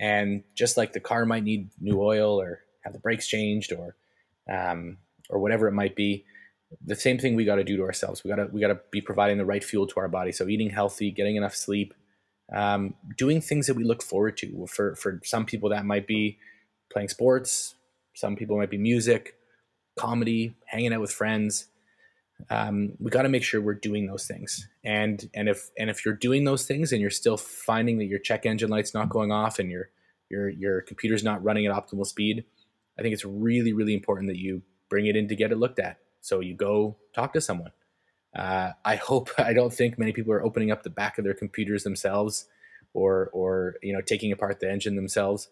And 0.00 0.42
just 0.54 0.76
like 0.76 0.92
the 0.92 1.00
car 1.00 1.24
might 1.24 1.44
need 1.44 1.70
new 1.80 2.02
oil 2.02 2.40
or 2.40 2.60
have 2.82 2.92
the 2.92 2.98
brakes 2.98 3.26
changed 3.26 3.72
or 3.72 3.96
um, 4.50 4.98
or 5.30 5.38
whatever 5.38 5.68
it 5.68 5.72
might 5.72 5.96
be, 5.96 6.24
the 6.84 6.96
same 6.96 7.18
thing 7.18 7.34
we 7.34 7.44
got 7.44 7.56
to 7.56 7.64
do 7.64 7.76
to 7.76 7.82
ourselves. 7.82 8.24
We 8.24 8.30
got 8.30 8.36
to 8.36 8.46
we 8.46 8.60
got 8.60 8.68
to 8.68 8.80
be 8.90 9.00
providing 9.00 9.38
the 9.38 9.44
right 9.44 9.62
fuel 9.62 9.86
to 9.86 10.00
our 10.00 10.08
body. 10.08 10.32
So 10.32 10.48
eating 10.48 10.70
healthy, 10.70 11.10
getting 11.10 11.36
enough 11.36 11.54
sleep, 11.54 11.94
um, 12.52 12.94
doing 13.16 13.40
things 13.40 13.66
that 13.66 13.74
we 13.74 13.84
look 13.84 14.02
forward 14.02 14.36
to. 14.38 14.66
For 14.66 14.94
for 14.96 15.20
some 15.24 15.46
people, 15.46 15.70
that 15.70 15.84
might 15.84 16.06
be 16.06 16.38
playing 16.92 17.08
sports. 17.08 17.74
Some 18.14 18.36
people 18.36 18.56
might 18.56 18.70
be 18.70 18.78
music, 18.78 19.34
comedy, 19.96 20.54
hanging 20.66 20.92
out 20.92 21.00
with 21.00 21.10
friends. 21.10 21.66
Um, 22.50 22.92
we 22.98 23.10
got 23.10 23.22
to 23.22 23.28
make 23.28 23.42
sure 23.42 23.60
we're 23.60 23.74
doing 23.74 24.06
those 24.06 24.26
things. 24.26 24.68
And 24.84 25.28
and 25.34 25.48
if 25.48 25.70
and 25.78 25.88
if 25.88 26.04
you're 26.04 26.14
doing 26.14 26.44
those 26.44 26.66
things 26.66 26.92
and 26.92 27.00
you're 27.00 27.10
still 27.10 27.36
finding 27.36 27.98
that 27.98 28.06
your 28.06 28.18
check 28.18 28.44
engine 28.44 28.70
light's 28.70 28.94
not 28.94 29.08
going 29.08 29.32
off 29.32 29.58
and 29.58 29.70
your 29.70 29.90
your 30.28 30.48
your 30.48 30.80
computer's 30.82 31.24
not 31.24 31.42
running 31.42 31.66
at 31.66 31.72
optimal 31.72 32.06
speed, 32.06 32.44
I 32.98 33.02
think 33.02 33.14
it's 33.14 33.24
really 33.24 33.72
really 33.72 33.94
important 33.94 34.28
that 34.28 34.38
you 34.38 34.62
bring 34.88 35.06
it 35.06 35.16
in 35.16 35.28
to 35.28 35.36
get 35.36 35.52
it 35.52 35.58
looked 35.58 35.78
at. 35.78 35.98
So 36.20 36.40
you 36.40 36.54
go 36.54 36.96
talk 37.14 37.32
to 37.34 37.40
someone. 37.40 37.72
Uh, 38.34 38.72
I 38.84 38.96
hope 38.96 39.30
I 39.38 39.52
don't 39.52 39.72
think 39.72 39.98
many 39.98 40.12
people 40.12 40.32
are 40.32 40.44
opening 40.44 40.70
up 40.70 40.82
the 40.82 40.90
back 40.90 41.18
of 41.18 41.24
their 41.24 41.34
computers 41.34 41.84
themselves, 41.84 42.46
or 42.92 43.30
or 43.32 43.76
you 43.82 43.92
know 43.92 44.00
taking 44.00 44.32
apart 44.32 44.60
the 44.60 44.70
engine 44.70 44.96
themselves. 44.96 45.48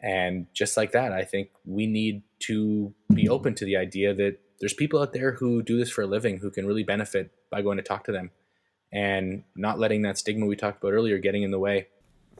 And 0.00 0.46
just 0.52 0.76
like 0.76 0.92
that, 0.92 1.12
I 1.12 1.24
think 1.24 1.48
we 1.64 1.86
need 1.86 2.24
to 2.40 2.92
be 3.14 3.28
open 3.28 3.54
to 3.54 3.64
the 3.64 3.76
idea 3.76 4.12
that 4.14 4.38
there's 4.60 4.74
people 4.74 5.00
out 5.00 5.12
there 5.12 5.32
who 5.32 5.62
do 5.62 5.76
this 5.76 5.90
for 5.90 6.02
a 6.02 6.06
living 6.06 6.38
who 6.38 6.50
can 6.50 6.66
really 6.66 6.82
benefit 6.82 7.30
by 7.50 7.62
going 7.62 7.76
to 7.76 7.82
talk 7.82 8.04
to 8.04 8.12
them 8.12 8.30
and 8.92 9.44
not 9.56 9.78
letting 9.78 10.02
that 10.02 10.18
stigma 10.18 10.46
we 10.46 10.56
talked 10.56 10.82
about 10.82 10.92
earlier 10.92 11.18
getting 11.18 11.42
in 11.42 11.50
the 11.50 11.58
way. 11.58 11.88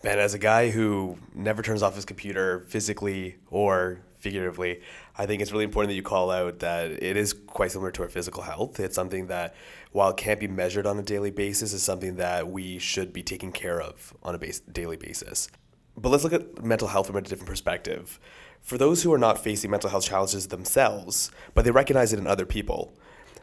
Ben, 0.03 0.19
as 0.19 0.35
a 0.35 0.39
guy 0.39 0.71
who 0.71 1.19
never 1.35 1.63
turns 1.63 1.83
off 1.83 1.95
his 1.95 2.05
computer 2.05 2.61
physically 2.69 3.37
or 3.51 4.01
figuratively, 4.19 4.83
I 5.17 5.27
think 5.27 5.41
it's 5.41 5.51
really 5.51 5.65
important 5.65 5.91
that 5.91 5.95
you 5.95 6.03
call 6.03 6.31
out 6.31 6.59
that 6.61 6.91
it 6.91 7.17
is 7.17 7.33
quite 7.33 7.73
similar 7.73 7.91
to 7.93 8.03
our 8.03 8.09
physical 8.09 8.43
health. 8.43 8.79
It's 8.81 8.95
something 8.95 9.29
that, 9.29 9.55
while 9.93 10.11
it 10.11 10.17
can't 10.17 10.39
be 10.39 10.49
measured 10.49 10.87
on 10.87 10.99
a 10.99 11.03
daily 11.03 11.31
basis, 11.31 11.73
is 11.73 11.83
something 11.83 12.17
that 12.17 12.49
we 12.51 12.79
should 12.79 13.13
be 13.13 13.23
taking 13.23 13.51
care 13.51 13.81
of 13.81 14.15
on 14.23 14.35
a 14.35 14.39
base, 14.39 14.61
daily 14.61 14.97
basis. 14.97 15.49
But 15.97 16.11
let's 16.11 16.25
look 16.25 16.33
at 16.33 16.63
mental 16.63 16.89
health 16.89 17.07
from 17.07 17.17
a 17.17 17.23
different 17.23 17.47
perspective. 17.47 18.21
For 18.65 18.79
those 18.79 19.03
who 19.03 19.13
are 19.13 19.19
not 19.19 19.45
facing 19.45 19.71
mental 19.71 19.91
health 19.91 20.07
challenges 20.07 20.49
themselves, 20.49 21.31
but 21.53 21.67
they 21.67 21.71
recognize 21.71 22.15
it 22.15 22.19
in 22.19 22.27
other 22.27 22.47
people, 22.47 22.95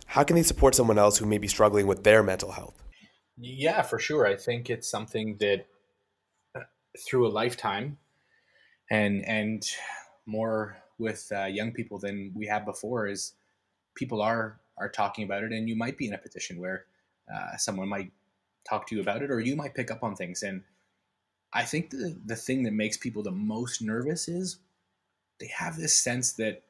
how 0.07 0.23
can 0.23 0.35
they 0.35 0.41
support 0.41 0.73
someone 0.73 0.97
else 0.97 1.19
who 1.19 1.27
may 1.27 1.37
be 1.37 1.47
struggling 1.47 1.85
with 1.85 2.03
their 2.03 2.23
mental 2.23 2.51
health? 2.53 2.83
Yeah, 3.37 3.83
for 3.83 3.99
sure. 3.99 4.25
I 4.25 4.35
think 4.35 4.71
it's 4.71 4.89
something 4.89 5.37
that 5.39 5.67
uh, 6.55 6.61
through 7.07 7.27
a 7.27 7.29
lifetime 7.29 7.99
and 8.89 9.23
and 9.25 9.63
more 10.25 10.77
with 10.97 11.31
uh, 11.35 11.45
young 11.45 11.71
people 11.71 11.99
than 11.99 12.31
we 12.35 12.47
have 12.47 12.65
before 12.65 13.07
is 13.07 13.33
people 13.95 14.23
are 14.23 14.59
are 14.79 14.89
talking 14.89 15.23
about 15.23 15.43
it 15.43 15.51
and 15.51 15.69
you 15.69 15.75
might 15.75 15.99
be 15.99 16.07
in 16.07 16.13
a 16.15 16.17
position 16.17 16.59
where 16.59 16.85
uh, 17.33 17.55
someone 17.57 17.87
might 17.87 18.11
talk 18.67 18.87
to 18.87 18.95
you 18.95 19.01
about 19.01 19.21
it 19.21 19.29
or 19.29 19.39
you 19.39 19.55
might 19.55 19.75
pick 19.75 19.91
up 19.91 20.03
on 20.03 20.15
things 20.15 20.43
and 20.43 20.63
i 21.53 21.63
think 21.63 21.89
the, 21.89 22.17
the 22.25 22.35
thing 22.35 22.63
that 22.63 22.73
makes 22.73 22.97
people 22.97 23.23
the 23.23 23.31
most 23.31 23.81
nervous 23.81 24.27
is 24.27 24.57
they 25.41 25.51
have 25.53 25.75
this 25.75 25.97
sense 25.97 26.31
that 26.33 26.63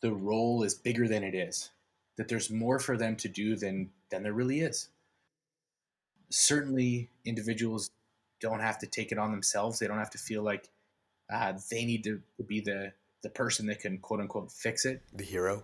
the 0.00 0.12
role 0.12 0.62
is 0.62 0.74
bigger 0.74 1.06
than 1.06 1.22
it 1.22 1.34
is 1.34 1.70
that 2.16 2.28
there's 2.28 2.50
more 2.50 2.78
for 2.78 2.96
them 2.96 3.16
to 3.16 3.28
do 3.28 3.56
than 3.56 3.90
than 4.10 4.22
there 4.22 4.32
really 4.32 4.60
is. 4.60 4.88
Certainly 6.30 7.10
individuals 7.24 7.90
don't 8.40 8.60
have 8.60 8.78
to 8.78 8.86
take 8.86 9.12
it 9.12 9.18
on 9.18 9.30
themselves. 9.30 9.78
They 9.78 9.86
don't 9.86 9.98
have 9.98 10.10
to 10.10 10.18
feel 10.18 10.42
like 10.42 10.68
uh, 11.32 11.54
they 11.70 11.84
need 11.84 12.04
to, 12.04 12.20
to 12.36 12.44
be 12.44 12.60
the 12.60 12.92
the 13.22 13.30
person 13.30 13.66
that 13.66 13.80
can 13.80 13.98
quote 13.98 14.20
unquote 14.20 14.52
fix 14.52 14.84
it. 14.84 15.02
The 15.14 15.24
hero 15.24 15.62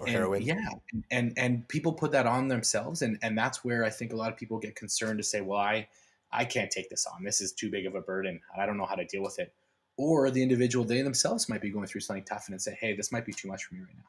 or 0.00 0.06
and, 0.06 0.16
heroine? 0.16 0.42
yeah 0.42 0.68
and 1.10 1.32
and 1.36 1.66
people 1.66 1.92
put 1.92 2.12
that 2.12 2.26
on 2.26 2.46
themselves 2.46 3.02
and 3.02 3.18
and 3.22 3.36
that's 3.36 3.64
where 3.64 3.84
i 3.84 3.90
think 3.90 4.12
a 4.12 4.16
lot 4.16 4.30
of 4.30 4.36
people 4.36 4.58
get 4.58 4.76
concerned 4.76 5.18
to 5.18 5.24
say 5.24 5.40
well 5.40 5.58
i 5.58 5.88
i 6.30 6.44
can't 6.44 6.70
take 6.70 6.88
this 6.90 7.06
on. 7.06 7.24
This 7.24 7.40
is 7.40 7.52
too 7.52 7.70
big 7.70 7.86
of 7.86 7.94
a 7.94 8.00
burden. 8.00 8.40
I 8.56 8.66
don't 8.66 8.76
know 8.76 8.84
how 8.84 8.94
to 8.94 9.06
deal 9.06 9.22
with 9.22 9.38
it 9.38 9.52
or 9.98 10.30
the 10.30 10.42
individual 10.42 10.84
they 10.84 11.02
themselves 11.02 11.48
might 11.48 11.60
be 11.60 11.68
going 11.68 11.86
through 11.86 12.00
something 12.00 12.24
tough 12.24 12.48
and 12.48 12.60
say 12.60 12.76
hey 12.80 12.96
this 12.96 13.12
might 13.12 13.26
be 13.26 13.32
too 13.32 13.48
much 13.48 13.64
for 13.64 13.74
me 13.74 13.80
right 13.80 13.96
now 13.96 14.08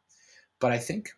but 0.60 0.72
i 0.72 0.78
think 0.78 1.12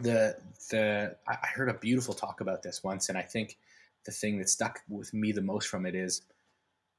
the 0.00 0.34
the 0.70 1.14
i 1.28 1.46
heard 1.48 1.68
a 1.68 1.74
beautiful 1.74 2.14
talk 2.14 2.40
about 2.40 2.62
this 2.62 2.82
once 2.82 3.10
and 3.10 3.18
i 3.18 3.22
think 3.22 3.58
the 4.06 4.12
thing 4.12 4.38
that 4.38 4.48
stuck 4.48 4.80
with 4.88 5.12
me 5.12 5.32
the 5.32 5.42
most 5.42 5.68
from 5.68 5.84
it 5.84 5.94
is 5.94 6.22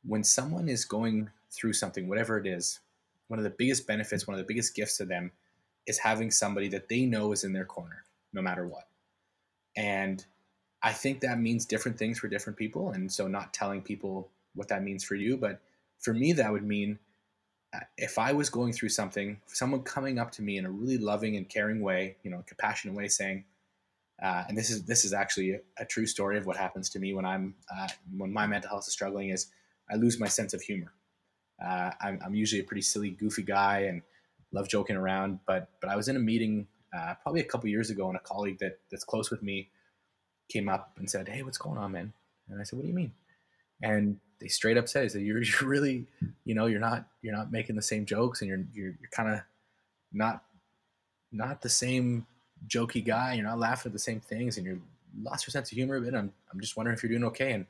when 0.05 0.23
someone 0.23 0.69
is 0.69 0.85
going 0.85 1.27
through 1.51 1.73
something 1.73 2.07
whatever 2.07 2.37
it 2.37 2.45
is 2.45 2.79
one 3.27 3.39
of 3.39 3.43
the 3.43 3.55
biggest 3.57 3.87
benefits, 3.87 4.27
one 4.27 4.35
of 4.35 4.39
the 4.39 4.47
biggest 4.47 4.75
gifts 4.75 4.97
to 4.97 5.05
them 5.05 5.31
is 5.87 5.97
having 5.97 6.29
somebody 6.31 6.67
that 6.69 6.87
they 6.87 7.05
know 7.05 7.31
is 7.31 7.43
in 7.43 7.51
their 7.51 7.65
corner 7.65 8.03
no 8.31 8.43
matter 8.43 8.67
what. 8.67 8.87
And 9.75 10.23
I 10.83 10.91
think 10.91 11.19
that 11.21 11.39
means 11.39 11.65
different 11.65 11.97
things 11.97 12.19
for 12.19 12.27
different 12.27 12.59
people. 12.59 12.91
And 12.91 13.11
so, 13.11 13.27
not 13.27 13.51
telling 13.51 13.81
people 13.81 14.29
what 14.53 14.67
that 14.67 14.83
means 14.83 15.03
for 15.03 15.15
you, 15.15 15.35
but 15.35 15.61
for 16.03 16.13
me, 16.13 16.33
that 16.33 16.51
would 16.51 16.63
mean 16.63 16.99
uh, 17.73 17.79
if 17.97 18.19
I 18.19 18.33
was 18.33 18.49
going 18.49 18.73
through 18.73 18.89
something, 18.89 19.39
someone 19.47 19.81
coming 19.81 20.19
up 20.19 20.31
to 20.31 20.41
me 20.41 20.57
in 20.57 20.65
a 20.65 20.69
really 20.69 20.97
loving 20.97 21.37
and 21.37 21.49
caring 21.49 21.81
way, 21.81 22.17
you 22.23 22.29
know, 22.29 22.43
compassionate 22.45 22.95
way, 22.95 23.07
saying, 23.07 23.45
uh, 24.21 24.43
and 24.47 24.57
this 24.57 24.69
is 24.69 24.83
this 24.83 25.05
is 25.05 25.13
actually 25.13 25.53
a, 25.53 25.59
a, 25.79 25.85
true 25.85 26.05
story 26.05 26.37
of 26.37 26.45
what 26.45 26.55
happens 26.55 26.87
to 26.89 26.99
me 26.99 27.13
when 27.13 27.25
I'm 27.25 27.55
uh, 27.75 27.87
when 28.15 28.31
my 28.31 28.45
mental 28.45 28.69
health 28.69 28.87
is 28.87 28.93
struggling. 28.93 29.29
Is 29.29 29.47
I 29.89 29.95
lose 29.95 30.19
my 30.19 30.27
sense 30.27 30.53
of 30.53 30.61
humor. 30.61 30.93
Uh, 31.63 31.91
I'm, 31.99 32.19
I'm, 32.23 32.35
usually 32.35 32.61
a 32.61 32.63
pretty 32.63 32.81
silly, 32.81 33.09
goofy 33.09 33.43
guy 33.43 33.81
and 33.81 34.01
love 34.51 34.69
joking 34.69 34.95
around. 34.95 35.39
But 35.47 35.69
but 35.81 35.89
I 35.89 35.95
was 35.95 36.09
in 36.09 36.15
a 36.15 36.19
meeting 36.19 36.67
uh, 36.95 37.15
probably 37.23 37.41
a 37.41 37.45
couple 37.45 37.69
years 37.69 37.89
ago, 37.89 38.07
and 38.07 38.15
a 38.15 38.21
colleague 38.21 38.59
that 38.59 38.79
that's 38.91 39.03
close 39.03 39.31
with 39.31 39.41
me 39.41 39.69
came 40.47 40.69
up 40.69 40.91
and 40.97 41.09
said, 41.09 41.27
"Hey, 41.27 41.41
what's 41.41 41.57
going 41.57 41.79
on, 41.79 41.91
man?" 41.91 42.13
And 42.49 42.61
I 42.61 42.63
said, 42.63 42.77
"What 42.77 42.83
do 42.83 42.89
you 42.89 42.95
mean?" 42.95 43.13
And 43.83 44.17
they 44.39 44.47
straight 44.47 44.77
up 44.77 44.89
said, 44.89 45.11
"You're 45.11 45.41
you're 45.43 45.69
really, 45.69 46.07
you 46.45 46.55
know, 46.55 46.65
you're 46.65 46.79
not 46.79 47.05
you're 47.21 47.35
not 47.35 47.51
making 47.51 47.75
the 47.75 47.81
same 47.81 48.05
jokes, 48.05 48.41
and 48.41 48.49
you're 48.49 48.65
you're, 48.73 48.95
you're 48.99 49.11
kind 49.11 49.29
of 49.29 49.41
not 50.11 50.43
not 51.31 51.61
the 51.61 51.69
same 51.69 52.25
jokey 52.67 53.05
guy. 53.05 53.33
You're 53.33 53.45
not 53.45 53.59
laughing 53.59 53.89
at 53.89 53.93
the 53.93 53.99
same 53.99 54.19
things, 54.19 54.57
and 54.57 54.65
you're 54.65 54.79
lost 55.21 55.45
your 55.45 55.51
sense 55.51 55.71
of 55.71 55.75
humor 55.75 55.97
a 55.97 56.01
bit. 56.01 56.15
I'm 56.15 56.31
I'm 56.51 56.59
just 56.59 56.75
wondering 56.75 56.97
if 56.97 57.03
you're 57.03 57.11
doing 57.11 57.25
okay." 57.25 57.51
And 57.51 57.65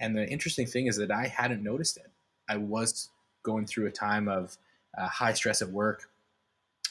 and 0.00 0.16
the 0.16 0.26
interesting 0.28 0.66
thing 0.66 0.86
is 0.86 0.96
that 0.96 1.10
I 1.10 1.26
hadn't 1.26 1.62
noticed 1.62 1.96
it. 1.96 2.10
I 2.48 2.56
was 2.56 3.10
going 3.42 3.66
through 3.66 3.86
a 3.86 3.90
time 3.90 4.28
of 4.28 4.56
uh, 4.96 5.08
high 5.08 5.32
stress 5.32 5.62
at 5.62 5.68
work. 5.68 6.10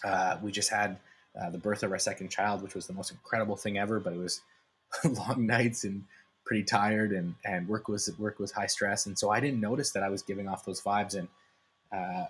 Uh, 0.04 0.38
we 0.42 0.52
just 0.52 0.70
had 0.70 0.98
uh, 1.40 1.50
the 1.50 1.58
birth 1.58 1.84
of 1.84 1.92
our 1.92 2.00
second 2.00 2.30
child, 2.30 2.62
which 2.62 2.76
was 2.76 2.88
the 2.88 2.94
most 2.94 3.12
incredible 3.12 3.56
thing 3.56 3.78
ever, 3.78 4.00
but 4.00 4.13
it 4.13 4.20
was 4.20 4.42
long 5.04 5.46
nights 5.46 5.84
and 5.84 6.04
pretty 6.48 6.64
tired 6.64 7.12
and, 7.12 7.36
and 7.46 7.68
work 7.68 7.88
was 7.88 8.10
work 8.18 8.40
was 8.40 8.52
high 8.52 8.68
stress. 8.68 9.06
And 9.06 9.18
so 9.18 9.30
I 9.30 9.40
didn't 9.40 9.62
notice 9.62 9.92
that 9.92 10.04
I 10.04 10.10
was 10.10 10.22
giving 10.22 10.48
off 10.48 10.66
those 10.66 10.82
vibes 10.82 11.16
and, 11.16 11.28
uh, 11.92 12.26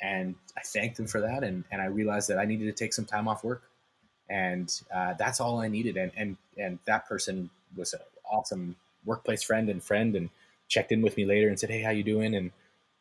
and 0.00 0.34
I 0.56 0.60
thanked 0.62 0.96
them 0.96 1.06
for 1.06 1.20
that. 1.20 1.44
And, 1.44 1.64
and 1.70 1.80
I 1.80 1.86
realized 1.86 2.28
that 2.28 2.38
I 2.38 2.44
needed 2.44 2.66
to 2.66 2.72
take 2.72 2.92
some 2.92 3.04
time 3.04 3.28
off 3.28 3.44
work 3.44 3.62
and 4.28 4.70
uh, 4.94 5.14
that's 5.18 5.40
all 5.40 5.60
I 5.60 5.68
needed. 5.68 5.96
And, 5.96 6.12
and, 6.16 6.36
and 6.58 6.78
that 6.86 7.06
person 7.06 7.50
was 7.76 7.94
an 7.94 8.00
awesome 8.30 8.76
workplace 9.04 9.42
friend 9.42 9.68
and 9.70 9.82
friend 9.82 10.16
and 10.16 10.28
checked 10.68 10.92
in 10.92 11.00
with 11.00 11.16
me 11.16 11.24
later 11.24 11.48
and 11.48 11.58
said, 11.58 11.70
Hey, 11.70 11.82
how 11.82 11.90
you 11.90 12.02
doing? 12.02 12.34
And, 12.34 12.50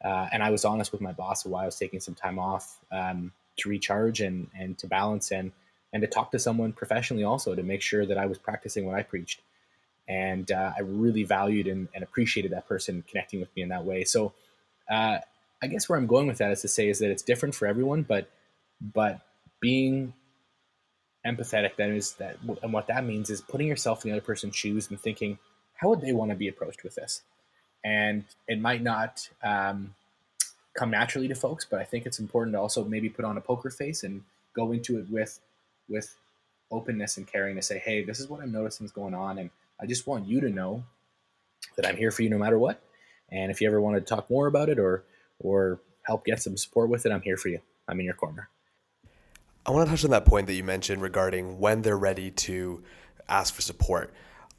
uh, 0.04 0.28
and 0.32 0.42
I 0.44 0.50
was 0.52 0.64
honest 0.64 0.92
with 0.92 1.02
my 1.02 1.12
boss 1.12 1.46
why 1.46 1.64
I 1.64 1.66
was 1.66 1.78
taking 1.78 2.00
some 2.00 2.16
time 2.16 2.40
off. 2.40 2.80
Um, 2.92 3.34
to 3.58 3.70
recharge 3.70 4.22
and 4.22 4.48
and 4.58 4.78
to 4.78 4.88
balance 4.88 5.32
and 5.32 5.52
and 5.94 6.02
to 6.02 6.08
talk 6.08 6.32
to 6.32 6.40
someone 6.40 6.72
professionally 6.72 7.24
also 7.24 7.54
to 7.54 7.64
make 7.64 7.82
sure 7.82 8.06
that 8.06 8.18
I 8.18 8.26
was 8.26 8.38
practicing 8.38 8.86
what 8.86 8.96
I 8.96 9.04
preached. 9.04 9.42
And 10.08 10.52
uh, 10.52 10.74
I 10.76 10.82
really 10.82 11.24
valued 11.24 11.68
and, 11.68 11.88
and, 11.94 12.04
appreciated 12.04 12.52
that 12.52 12.68
person 12.68 13.04
connecting 13.08 13.40
with 13.40 13.56
me 13.56 13.62
in 13.62 13.70
that 13.70 13.86
way. 13.86 14.04
So 14.04 14.34
uh, 14.90 15.20
I 15.64 15.68
guess 15.68 15.88
where 15.88 15.98
I'm 15.98 16.08
going 16.08 16.28
with 16.28 16.40
that 16.40 16.52
is 16.52 16.62
to 16.62 16.68
say 16.68 16.90
is 16.90 17.00
that 17.00 17.12
it's 17.12 17.22
different 17.22 17.56
for 17.56 17.68
everyone, 17.68 18.04
but 18.04 18.30
but 18.82 19.22
being 19.62 20.14
empathetic 21.26 21.76
then 21.78 21.94
is 21.94 22.14
that 22.14 22.38
and 22.64 22.74
what 22.74 22.88
that 22.88 23.06
means 23.06 23.30
is 23.30 23.42
putting 23.42 23.68
yourself 23.68 24.04
in 24.04 24.10
the 24.12 24.18
other 24.18 24.26
person's 24.26 24.56
shoes 24.56 24.90
and 24.90 25.00
thinking 25.00 25.38
how 25.76 25.90
would 25.90 26.02
they 26.02 26.14
want 26.14 26.32
to 26.32 26.36
be 26.36 26.48
approached 26.48 26.84
with 26.84 26.96
this 26.96 27.22
and 27.86 28.24
it 28.48 28.60
might 28.60 28.82
not 28.82 29.30
um, 29.44 29.94
come 30.74 30.90
naturally 30.90 31.28
to 31.28 31.36
folks 31.36 31.66
but 31.70 31.80
i 31.80 31.84
think 31.84 32.06
it's 32.08 32.20
important 32.20 32.56
to 32.56 32.60
also 32.60 32.84
maybe 32.84 33.08
put 33.08 33.24
on 33.24 33.38
a 33.38 33.42
poker 33.42 33.70
face 33.70 34.04
and 34.04 34.24
go 34.56 34.72
into 34.72 34.98
it 34.98 35.06
with 35.12 35.40
with 35.88 36.16
openness 36.72 37.18
and 37.18 37.28
caring 37.28 37.56
to 37.56 37.62
say 37.62 37.78
hey 37.78 38.04
this 38.04 38.20
is 38.20 38.28
what 38.28 38.42
i'm 38.42 38.52
noticing 38.52 38.86
is 38.86 38.92
going 38.92 39.14
on 39.14 39.38
and 39.38 39.52
i 39.82 39.86
just 39.86 40.08
want 40.08 40.26
you 40.28 40.40
to 40.40 40.50
know 40.50 40.84
that 41.76 41.86
i'm 41.86 41.98
here 41.98 42.12
for 42.12 42.24
you 42.24 42.30
no 42.30 42.38
matter 42.38 42.60
what 42.60 42.82
and 43.30 43.52
if 43.52 43.62
you 43.62 43.68
ever 43.68 43.82
want 43.82 43.96
to 43.96 44.02
talk 44.02 44.30
more 44.30 44.48
about 44.48 44.70
it 44.70 44.80
or 44.80 45.04
or 45.40 45.82
help 46.04 46.26
get 46.26 46.42
some 46.42 46.58
support 46.58 46.90
with 46.90 47.06
it 47.06 47.12
i'm 47.12 47.22
here 47.22 47.38
for 47.38 47.50
you 47.50 47.60
i'm 47.88 48.00
in 48.00 48.06
your 48.06 48.16
corner 48.16 48.50
I 49.64 49.70
want 49.70 49.86
to 49.86 49.92
touch 49.92 50.04
on 50.04 50.10
that 50.10 50.26
point 50.26 50.48
that 50.48 50.54
you 50.54 50.64
mentioned 50.64 51.04
regarding 51.04 51.60
when 51.60 51.84
they're 51.84 51.98
ready 51.98 52.32
to 52.32 52.82
ask 53.30 53.54
for 53.54 53.62
support. 53.62 54.12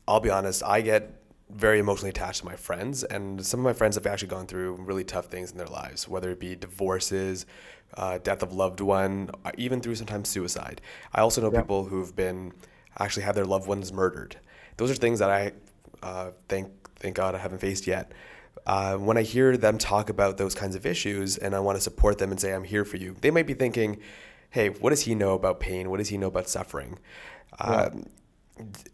I'll 0.07 0.21
be 0.21 0.31
honest, 0.31 0.63
I 0.63 0.81
get 0.81 1.21
very 1.51 1.81
emotionally 1.81 2.11
attached 2.11 2.41
to 2.41 2.47
my 2.47 2.55
friends, 2.55 3.03
and 3.03 3.45
some 3.45 3.59
of 3.61 3.65
my 3.65 3.73
friends 3.73 3.97
have 3.97 4.07
actually 4.07 4.29
gone 4.29 4.47
through 4.47 4.77
really 4.77 5.03
tough 5.03 5.27
things 5.27 5.51
in 5.51 5.59
their 5.59 5.67
lives, 5.67 6.09
whether 6.09 6.31
it 6.31 6.39
be 6.39 6.55
divorces, 6.55 7.47
uh, 7.97 8.19
death 8.19 8.45
of 8.45 8.53
loved 8.53 8.81
one, 8.81 9.31
uh, 9.45 9.51
even 9.59 9.81
through 9.81 9.97
sometimes 9.97 10.29
suicide. 10.29 10.81
I 11.13 11.21
also 11.21 11.41
know 11.41 11.53
yep. 11.53 11.65
people 11.65 11.85
who've 11.87 12.15
been 12.15 12.53
actually 12.99 13.25
had 13.25 13.35
their 13.35 13.45
loved 13.45 13.67
ones 13.67 13.93
murdered. 13.93 14.37
Those 14.77 14.91
are 14.91 14.95
things 14.95 15.19
that 15.19 15.31
I 15.31 15.53
uh, 16.03 16.31
thank 16.49 16.71
thank 16.97 17.17
God 17.17 17.35
I 17.35 17.39
haven't 17.39 17.59
faced 17.59 17.87
yet. 17.87 18.13
Uh, 18.67 18.97
when 18.97 19.17
I 19.17 19.23
hear 19.23 19.57
them 19.57 19.77
talk 19.77 20.09
about 20.09 20.37
those 20.37 20.55
kinds 20.55 20.77
of 20.77 20.87
issues, 20.87 21.37
and 21.37 21.55
I 21.55 21.61
want 21.61 21.77
to 21.77 21.83
support 21.83 22.19
them 22.19 22.31
and 22.31 22.41
say 22.41 22.55
I'm 22.55 22.65
here 22.65 22.85
for 22.85 22.97
you, 22.97 23.17
they 23.21 23.31
might 23.31 23.47
be 23.47 23.55
thinking 23.55 24.01
hey, 24.53 24.69
what 24.69 24.91
does 24.91 25.01
he 25.01 25.15
know 25.15 25.33
about 25.33 25.61
pain? 25.61 25.91
What 25.91 25.97
does 25.97 26.11
he 26.11 26.19
know 26.19 26.29
about 26.29 26.47
suffering? 26.49 26.99
Yeah. 27.59 27.67
Um, 27.67 28.07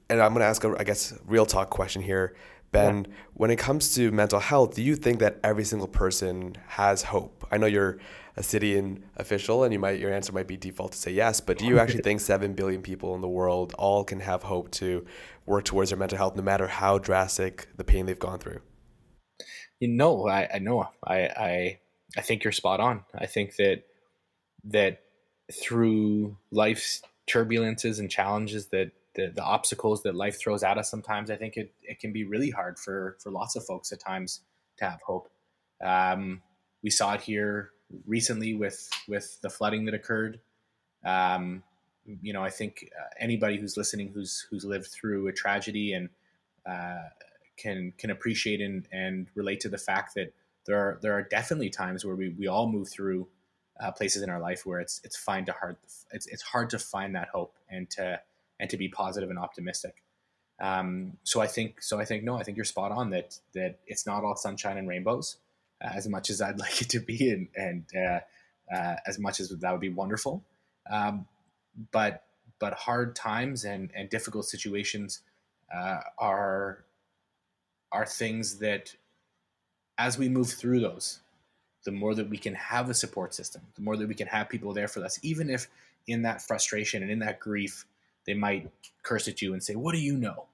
and 0.08 0.22
I'm 0.22 0.32
going 0.32 0.40
to 0.40 0.46
ask 0.46 0.62
a, 0.62 0.74
I 0.78 0.84
guess, 0.84 1.18
real 1.26 1.44
talk 1.44 1.68
question 1.68 2.00
here. 2.00 2.34
Ben, 2.70 3.06
yeah. 3.08 3.14
when 3.34 3.50
it 3.50 3.56
comes 3.56 3.94
to 3.96 4.12
mental 4.12 4.38
health, 4.38 4.76
do 4.76 4.82
you 4.82 4.94
think 4.94 5.18
that 5.18 5.40
every 5.42 5.64
single 5.64 5.88
person 5.88 6.56
has 6.68 7.02
hope? 7.02 7.44
I 7.50 7.58
know 7.58 7.66
you're 7.66 7.98
a 8.38 8.42
city 8.42 8.96
official 9.16 9.64
and 9.64 9.72
you 9.72 9.80
might 9.80 9.98
your 9.98 10.12
answer 10.12 10.32
might 10.32 10.46
be 10.46 10.56
default 10.56 10.92
to 10.92 10.98
say 10.98 11.10
yes, 11.10 11.40
but 11.40 11.58
do 11.58 11.66
you 11.66 11.80
actually 11.80 12.02
think 12.02 12.20
7 12.20 12.54
billion 12.54 12.82
people 12.82 13.16
in 13.16 13.20
the 13.20 13.28
world 13.28 13.74
all 13.76 14.04
can 14.04 14.20
have 14.20 14.44
hope 14.44 14.70
to 14.70 15.04
work 15.44 15.64
towards 15.64 15.90
their 15.90 15.98
mental 15.98 16.16
health 16.16 16.36
no 16.36 16.42
matter 16.42 16.68
how 16.68 16.98
drastic 16.98 17.66
the 17.76 17.82
pain 17.82 18.06
they've 18.06 18.18
gone 18.18 18.38
through? 18.38 18.60
You 19.80 19.88
know, 19.88 20.28
I, 20.28 20.48
I 20.54 20.58
know. 20.60 20.88
I, 21.04 21.16
I 21.16 21.78
I 22.16 22.20
think 22.20 22.44
you're 22.44 22.52
spot 22.52 22.78
on. 22.78 23.04
I 23.12 23.26
think 23.26 23.56
that 23.56 23.82
that 24.64 25.00
through 25.52 26.36
life's 26.52 27.02
turbulences 27.28 27.98
and 27.98 28.08
challenges 28.08 28.66
that 28.68 28.92
the, 29.14 29.32
the 29.34 29.42
obstacles 29.42 30.04
that 30.04 30.14
life 30.14 30.38
throws 30.38 30.62
at 30.62 30.78
us 30.78 30.90
sometimes 30.90 31.30
i 31.30 31.36
think 31.36 31.56
it, 31.56 31.72
it 31.82 31.98
can 31.98 32.12
be 32.12 32.24
really 32.24 32.50
hard 32.50 32.78
for 32.78 33.16
for 33.22 33.30
lots 33.30 33.56
of 33.56 33.64
folks 33.64 33.90
at 33.92 34.00
times 34.00 34.40
to 34.78 34.84
have 34.84 35.00
hope 35.02 35.28
um, 35.84 36.42
we 36.82 36.90
saw 36.90 37.14
it 37.14 37.20
here 37.20 37.70
recently 38.06 38.54
with 38.54 38.88
with 39.08 39.40
the 39.40 39.50
flooding 39.50 39.84
that 39.84 39.94
occurred 39.94 40.40
um, 41.04 41.62
you 42.22 42.32
know 42.32 42.42
i 42.42 42.50
think 42.50 42.90
uh, 42.98 43.08
anybody 43.18 43.56
who's 43.56 43.76
listening 43.76 44.10
who's 44.12 44.46
who's 44.50 44.64
lived 44.64 44.86
through 44.86 45.28
a 45.28 45.32
tragedy 45.32 45.92
and 45.92 46.08
uh, 46.66 47.08
can 47.56 47.92
can 47.98 48.10
appreciate 48.10 48.60
and, 48.60 48.88
and 48.92 49.26
relate 49.34 49.60
to 49.60 49.68
the 49.68 49.78
fact 49.78 50.14
that 50.14 50.32
there 50.66 50.78
are 50.78 50.98
there 51.02 51.12
are 51.12 51.22
definitely 51.22 51.70
times 51.70 52.04
where 52.04 52.14
we, 52.14 52.30
we 52.38 52.46
all 52.46 52.70
move 52.70 52.88
through 52.88 53.26
uh, 53.80 53.90
places 53.90 54.22
in 54.22 54.30
our 54.30 54.40
life 54.40 54.64
where 54.64 54.80
it's 54.80 55.00
it's 55.04 55.16
fine 55.16 55.44
to 55.44 55.52
hard 55.52 55.76
it's 56.12 56.26
it's 56.26 56.42
hard 56.42 56.70
to 56.70 56.78
find 56.78 57.14
that 57.14 57.28
hope 57.28 57.54
and 57.70 57.90
to 57.90 58.20
and 58.60 58.68
to 58.70 58.76
be 58.76 58.88
positive 58.88 59.30
and 59.30 59.38
optimistic. 59.38 60.02
Um, 60.60 61.16
so 61.22 61.40
I 61.40 61.46
think 61.46 61.82
so 61.82 62.00
I 62.00 62.04
think 62.04 62.24
no 62.24 62.36
I 62.36 62.42
think 62.42 62.56
you're 62.56 62.64
spot 62.64 62.92
on 62.92 63.10
that 63.10 63.38
that 63.54 63.78
it's 63.86 64.06
not 64.06 64.24
all 64.24 64.36
sunshine 64.36 64.76
and 64.76 64.88
rainbows 64.88 65.36
as 65.80 66.08
much 66.08 66.30
as 66.30 66.40
I'd 66.40 66.58
like 66.64 66.80
it 66.82 66.88
to 66.90 67.00
be 67.00 67.30
and 67.30 67.48
and 67.56 67.84
uh, 67.96 68.74
uh, 68.74 68.96
as 69.06 69.18
much 69.18 69.40
as 69.40 69.48
that 69.48 69.72
would 69.72 69.80
be 69.80 69.88
wonderful. 69.88 70.42
Um, 70.90 71.26
but 71.92 72.24
but 72.58 72.74
hard 72.74 73.14
times 73.14 73.64
and 73.64 73.90
and 73.94 74.08
difficult 74.08 74.46
situations 74.46 75.20
uh, 75.74 76.00
are 76.18 76.84
are 77.92 78.06
things 78.06 78.58
that 78.58 78.94
as 79.96 80.18
we 80.18 80.28
move 80.28 80.50
through 80.50 80.80
those 80.80 81.20
the 81.84 81.92
more 81.92 82.14
that 82.14 82.28
we 82.28 82.36
can 82.36 82.54
have 82.54 82.90
a 82.90 82.94
support 82.94 83.32
system, 83.32 83.62
the 83.74 83.80
more 83.80 83.96
that 83.96 84.06
we 84.06 84.14
can 84.14 84.26
have 84.26 84.48
people 84.48 84.74
there 84.74 84.88
for 84.88 85.02
us, 85.02 85.18
even 85.22 85.48
if 85.48 85.68
in 86.06 86.22
that 86.22 86.42
frustration 86.42 87.02
and 87.02 87.10
in 87.10 87.20
that 87.20 87.40
grief, 87.40 87.86
they 88.26 88.34
might 88.34 88.70
curse 89.02 89.26
at 89.28 89.40
you 89.40 89.54
and 89.54 89.62
say, 89.62 89.74
"What 89.74 89.92
do 89.92 89.98
you 89.98 90.16
know? 90.16 90.46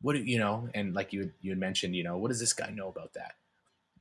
What 0.00 0.14
do 0.14 0.22
you 0.22 0.38
know?" 0.38 0.68
And 0.74 0.94
like 0.94 1.12
you 1.12 1.32
you 1.40 1.50
had 1.50 1.58
mentioned, 1.58 1.96
you 1.96 2.04
know, 2.04 2.16
what 2.18 2.28
does 2.28 2.38
this 2.38 2.52
guy 2.52 2.70
know 2.70 2.88
about 2.88 3.14
that? 3.14 3.34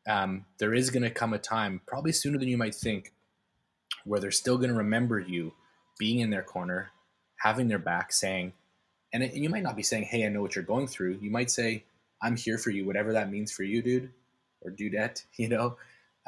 Um, 0.08 0.46
there 0.58 0.74
is 0.74 0.90
going 0.90 1.04
to 1.04 1.10
come 1.10 1.34
a 1.34 1.40
time, 1.40 1.82
probably 1.86 2.12
sooner 2.12 2.38
than 2.38 2.48
you 2.48 2.58
might 2.58 2.76
think, 2.76 3.14
where 4.06 4.20
they're 4.20 4.32
still 4.32 4.58
going 4.58 4.72
to 4.72 4.78
remember 4.78 5.20
you 5.20 5.54
being 5.98 6.20
in 6.20 6.30
their 6.30 6.44
corner, 6.44 6.92
having 7.42 7.68
their 7.68 7.80
back, 7.80 8.12
saying, 8.12 8.54
and, 9.14 9.24
it, 9.24 9.34
and 9.34 9.44
you 9.44 9.50
might 9.50 9.64
not 9.64 9.76
be 9.76 9.84
saying, 9.84 10.04
"Hey, 10.04 10.26
I 10.26 10.30
know 10.30 10.42
what 10.42 10.56
you're 10.56 10.64
going 10.64 10.88
through." 10.88 11.20
You 11.22 11.32
might 11.32 11.52
say, 11.52 11.84
"I'm 12.22 12.36
here 12.36 12.58
for 12.58 12.70
you, 12.70 12.86
whatever 12.86 13.14
that 13.14 13.32
means 13.32 13.52
for 13.52 13.64
you, 13.64 13.82
dude." 13.82 14.10
Or 14.62 14.72
dudette, 14.72 15.24
you 15.38 15.50
know, 15.50 15.78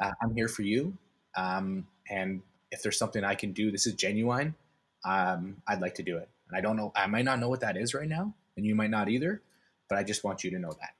uh, 0.00 0.12
I'm 0.22 0.34
here 0.34 0.48
for 0.48 0.62
you. 0.62 0.96
Um, 1.36 1.86
and 2.10 2.42
if 2.70 2.82
there's 2.82 2.98
something 2.98 3.24
I 3.24 3.34
can 3.34 3.52
do, 3.52 3.70
this 3.70 3.86
is 3.86 3.94
genuine. 3.94 4.54
Um, 5.04 5.56
I'd 5.66 5.80
like 5.80 5.94
to 5.96 6.02
do 6.02 6.16
it. 6.16 6.28
And 6.48 6.56
I 6.56 6.60
don't 6.60 6.76
know, 6.76 6.92
I 6.94 7.06
might 7.06 7.24
not 7.24 7.38
know 7.38 7.48
what 7.48 7.60
that 7.60 7.76
is 7.76 7.94
right 7.94 8.08
now, 8.08 8.34
and 8.56 8.66
you 8.66 8.74
might 8.74 8.90
not 8.90 9.08
either, 9.08 9.42
but 9.88 9.98
I 9.98 10.02
just 10.02 10.24
want 10.24 10.44
you 10.44 10.50
to 10.50 10.58
know 10.58 10.72
that. 10.72 10.90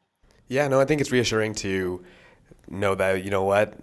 Yeah, 0.49 0.69
no, 0.69 0.81
I 0.81 0.85
think 0.85 1.01
it's 1.01 1.13
reassuring 1.13 1.55
to 1.57 2.05
know 2.73 2.95
that, 2.95 3.25
you 3.25 3.31
know 3.31 3.45
what, 3.45 3.75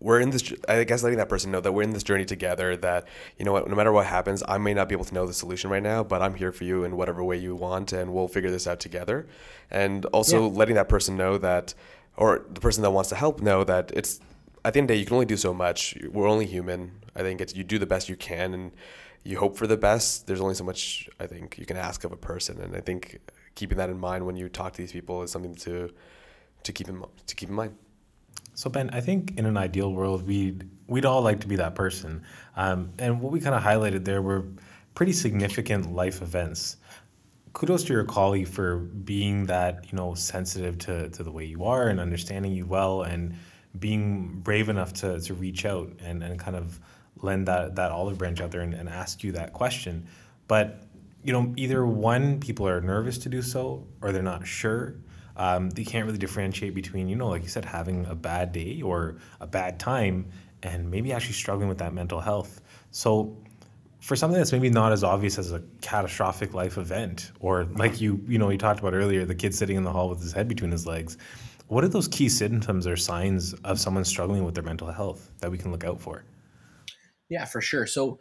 we're 0.00 0.20
in 0.20 0.30
this, 0.30 0.52
I 0.68 0.84
guess 0.84 1.02
letting 1.02 1.18
that 1.18 1.28
person 1.28 1.50
know 1.50 1.60
that 1.60 1.72
we're 1.72 1.82
in 1.82 1.90
this 1.90 2.02
journey 2.02 2.24
together, 2.24 2.76
that, 2.76 3.06
you 3.38 3.44
know 3.44 3.52
what, 3.52 3.68
no 3.68 3.74
matter 3.74 3.92
what 3.92 4.06
happens, 4.06 4.42
I 4.46 4.58
may 4.58 4.74
not 4.74 4.88
be 4.88 4.94
able 4.94 5.06
to 5.06 5.14
know 5.14 5.26
the 5.26 5.32
solution 5.32 5.70
right 5.70 5.82
now, 5.82 6.04
but 6.04 6.22
I'm 6.22 6.34
here 6.34 6.52
for 6.52 6.64
you 6.64 6.84
in 6.84 6.96
whatever 6.96 7.24
way 7.24 7.36
you 7.36 7.54
want, 7.54 7.92
and 7.92 8.12
we'll 8.12 8.28
figure 8.28 8.50
this 8.50 8.66
out 8.66 8.78
together. 8.78 9.26
And 9.70 10.04
also 10.06 10.42
yeah. 10.42 10.56
letting 10.56 10.74
that 10.76 10.88
person 10.88 11.16
know 11.16 11.38
that, 11.38 11.74
or 12.16 12.46
the 12.50 12.60
person 12.60 12.82
that 12.82 12.90
wants 12.90 13.08
to 13.10 13.16
help 13.16 13.40
know 13.40 13.64
that 13.64 13.90
it's 13.94 14.20
at 14.64 14.72
the 14.72 14.80
end 14.80 14.84
of 14.84 14.88
the 14.88 14.94
day, 14.94 15.00
you 15.00 15.06
can 15.06 15.14
only 15.14 15.26
do 15.26 15.36
so 15.36 15.54
much. 15.54 15.96
We're 16.10 16.28
only 16.28 16.46
human. 16.46 17.00
I 17.14 17.22
think 17.22 17.40
it's 17.40 17.54
you 17.54 17.62
do 17.62 17.78
the 17.78 17.86
best 17.86 18.08
you 18.08 18.16
can, 18.16 18.52
and 18.52 18.72
you 19.22 19.38
hope 19.38 19.56
for 19.56 19.66
the 19.66 19.76
best. 19.76 20.26
There's 20.26 20.40
only 20.40 20.54
so 20.54 20.64
much 20.64 21.08
I 21.20 21.26
think 21.26 21.56
you 21.58 21.66
can 21.66 21.76
ask 21.76 22.04
of 22.04 22.12
a 22.12 22.16
person, 22.16 22.60
and 22.60 22.74
I 22.76 22.80
think 22.80 23.20
keeping 23.54 23.78
that 23.78 23.90
in 23.90 23.98
mind 23.98 24.26
when 24.26 24.36
you 24.36 24.48
talk 24.48 24.72
to 24.72 24.78
these 24.78 24.92
people 24.92 25.22
is 25.22 25.30
something 25.30 25.54
to 25.54 25.90
to 26.64 26.72
keep 26.72 26.88
in 26.88 27.02
to 27.26 27.34
keep 27.34 27.48
in 27.48 27.54
mind. 27.54 27.76
So 28.56 28.68
Ben, 28.68 28.90
I 28.90 29.00
think 29.00 29.34
in 29.36 29.46
an 29.46 29.56
ideal 29.56 29.92
world, 29.92 30.26
we'd 30.26 30.68
we'd 30.88 31.04
all 31.04 31.22
like 31.22 31.40
to 31.40 31.46
be 31.46 31.56
that 31.56 31.74
person, 31.74 32.22
um, 32.56 32.90
and 32.98 33.20
what 33.20 33.30
we 33.30 33.38
kind 33.38 33.54
of 33.54 33.62
highlighted 33.62 34.04
there 34.04 34.22
were 34.22 34.46
pretty 34.94 35.12
significant 35.12 35.94
life 35.94 36.22
events. 36.22 36.78
Kudos 37.52 37.84
to 37.84 37.92
your 37.92 38.04
colleague 38.04 38.48
for 38.48 38.78
being 38.78 39.46
that 39.46 39.86
you 39.92 39.96
know 39.96 40.14
sensitive 40.14 40.78
to 40.78 41.10
to 41.10 41.22
the 41.22 41.30
way 41.30 41.44
you 41.44 41.64
are 41.64 41.88
and 41.88 42.00
understanding 42.00 42.52
you 42.52 42.66
well 42.66 43.02
and 43.02 43.36
being 43.78 44.40
brave 44.42 44.68
enough 44.68 44.92
to, 44.94 45.20
to 45.20 45.34
reach 45.34 45.64
out 45.64 45.90
and, 46.00 46.22
and 46.22 46.38
kind 46.38 46.56
of 46.56 46.80
lend 47.22 47.46
that, 47.48 47.76
that 47.76 47.92
olive 47.92 48.18
branch 48.18 48.40
out 48.40 48.50
there 48.50 48.60
and, 48.60 48.74
and 48.74 48.88
ask 48.88 49.22
you 49.22 49.32
that 49.32 49.52
question. 49.52 50.06
But, 50.48 50.82
you 51.24 51.32
know, 51.32 51.52
either 51.56 51.84
one, 51.86 52.40
people 52.40 52.68
are 52.68 52.80
nervous 52.80 53.18
to 53.18 53.28
do 53.28 53.42
so 53.42 53.86
or 54.00 54.12
they're 54.12 54.22
not 54.22 54.46
sure. 54.46 54.94
Um, 55.36 55.70
they 55.70 55.84
can't 55.84 56.06
really 56.06 56.18
differentiate 56.18 56.74
between, 56.74 57.08
you 57.08 57.16
know, 57.16 57.28
like 57.28 57.42
you 57.42 57.48
said, 57.48 57.64
having 57.64 58.06
a 58.06 58.14
bad 58.14 58.52
day 58.52 58.80
or 58.82 59.16
a 59.40 59.46
bad 59.46 59.78
time 59.78 60.26
and 60.62 60.90
maybe 60.90 61.12
actually 61.12 61.34
struggling 61.34 61.68
with 61.68 61.78
that 61.78 61.92
mental 61.92 62.20
health. 62.20 62.60
So, 62.90 63.36
for 64.00 64.14
something 64.14 64.38
that's 64.38 64.52
maybe 64.52 64.70
not 64.70 64.92
as 64.92 65.02
obvious 65.02 65.36
as 65.36 65.52
a 65.52 65.62
catastrophic 65.80 66.54
life 66.54 66.78
event, 66.78 67.32
or 67.40 67.64
like 67.64 68.00
you, 68.00 68.22
you 68.28 68.38
know, 68.38 68.50
you 68.50 68.58
talked 68.58 68.78
about 68.78 68.94
earlier, 68.94 69.24
the 69.24 69.34
kid 69.34 69.54
sitting 69.54 69.76
in 69.76 69.84
the 69.84 69.90
hall 69.90 70.08
with 70.08 70.20
his 70.20 70.32
head 70.32 70.46
between 70.46 70.70
his 70.70 70.86
legs, 70.86 71.18
what 71.68 71.82
are 71.82 71.88
those 71.88 72.06
key 72.06 72.28
symptoms 72.28 72.86
or 72.86 72.96
signs 72.96 73.52
of 73.64 73.80
someone 73.80 74.04
struggling 74.04 74.44
with 74.44 74.54
their 74.54 74.62
mental 74.62 74.90
health 74.92 75.32
that 75.40 75.50
we 75.50 75.58
can 75.58 75.72
look 75.72 75.82
out 75.82 76.00
for? 76.00 76.22
Yeah, 77.28 77.44
for 77.44 77.60
sure. 77.60 77.86
So 77.86 78.20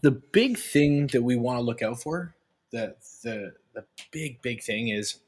the 0.00 0.12
big 0.12 0.56
thing 0.56 1.08
that 1.08 1.22
we 1.22 1.36
want 1.36 1.58
to 1.58 1.62
look 1.62 1.82
out 1.82 2.00
for, 2.00 2.34
the 2.70 2.96
the 3.22 3.52
the 3.74 3.84
big 4.10 4.40
big 4.42 4.62
thing 4.62 4.88
is 4.88 5.20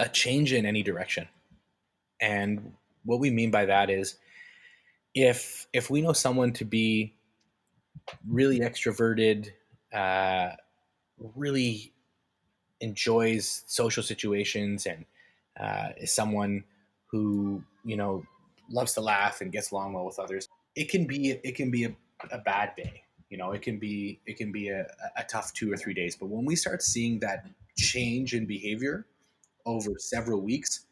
a 0.00 0.08
change 0.08 0.52
in 0.52 0.66
any 0.66 0.82
direction. 0.82 1.28
And 2.20 2.72
what 3.04 3.20
we 3.20 3.30
mean 3.30 3.50
by 3.50 3.66
that 3.66 3.90
is 3.90 4.16
if 5.14 5.66
if 5.72 5.90
we 5.90 6.00
know 6.00 6.12
someone 6.12 6.52
to 6.54 6.64
be 6.64 7.14
really 8.26 8.60
extroverted, 8.60 9.50
uh, 9.92 10.50
really 11.36 11.92
enjoys 12.80 13.62
social 13.66 14.02
situations, 14.02 14.86
and 14.86 15.04
uh, 15.60 15.90
is 15.98 16.12
someone 16.12 16.64
who 17.06 17.62
you 17.84 17.96
know 17.96 18.24
loves 18.70 18.94
to 18.94 19.00
laugh 19.00 19.40
and 19.40 19.52
gets 19.52 19.70
along 19.70 19.92
well 19.92 20.06
with 20.06 20.18
others. 20.18 20.48
It 20.76 20.88
can 20.88 21.06
be 21.06 21.30
it 21.30 21.54
can 21.54 21.70
be 21.70 21.84
a, 21.84 21.94
a 22.30 22.38
bad 22.38 22.74
day. 22.76 23.02
You 23.28 23.36
know, 23.36 23.52
it 23.52 23.62
can 23.62 23.78
be 23.78 24.20
it 24.26 24.36
can 24.36 24.50
be 24.50 24.68
a, 24.68 24.86
a 25.16 25.24
tough 25.24 25.52
two 25.52 25.70
or 25.70 25.76
three 25.76 25.94
days. 25.94 26.16
But 26.16 26.28
when 26.30 26.44
we 26.44 26.56
start 26.56 26.82
seeing 26.82 27.20
that 27.20 27.46
change 27.76 28.34
in 28.34 28.46
behavior 28.46 29.06
over 29.66 29.92
several 29.98 30.40
weeks, 30.40 30.86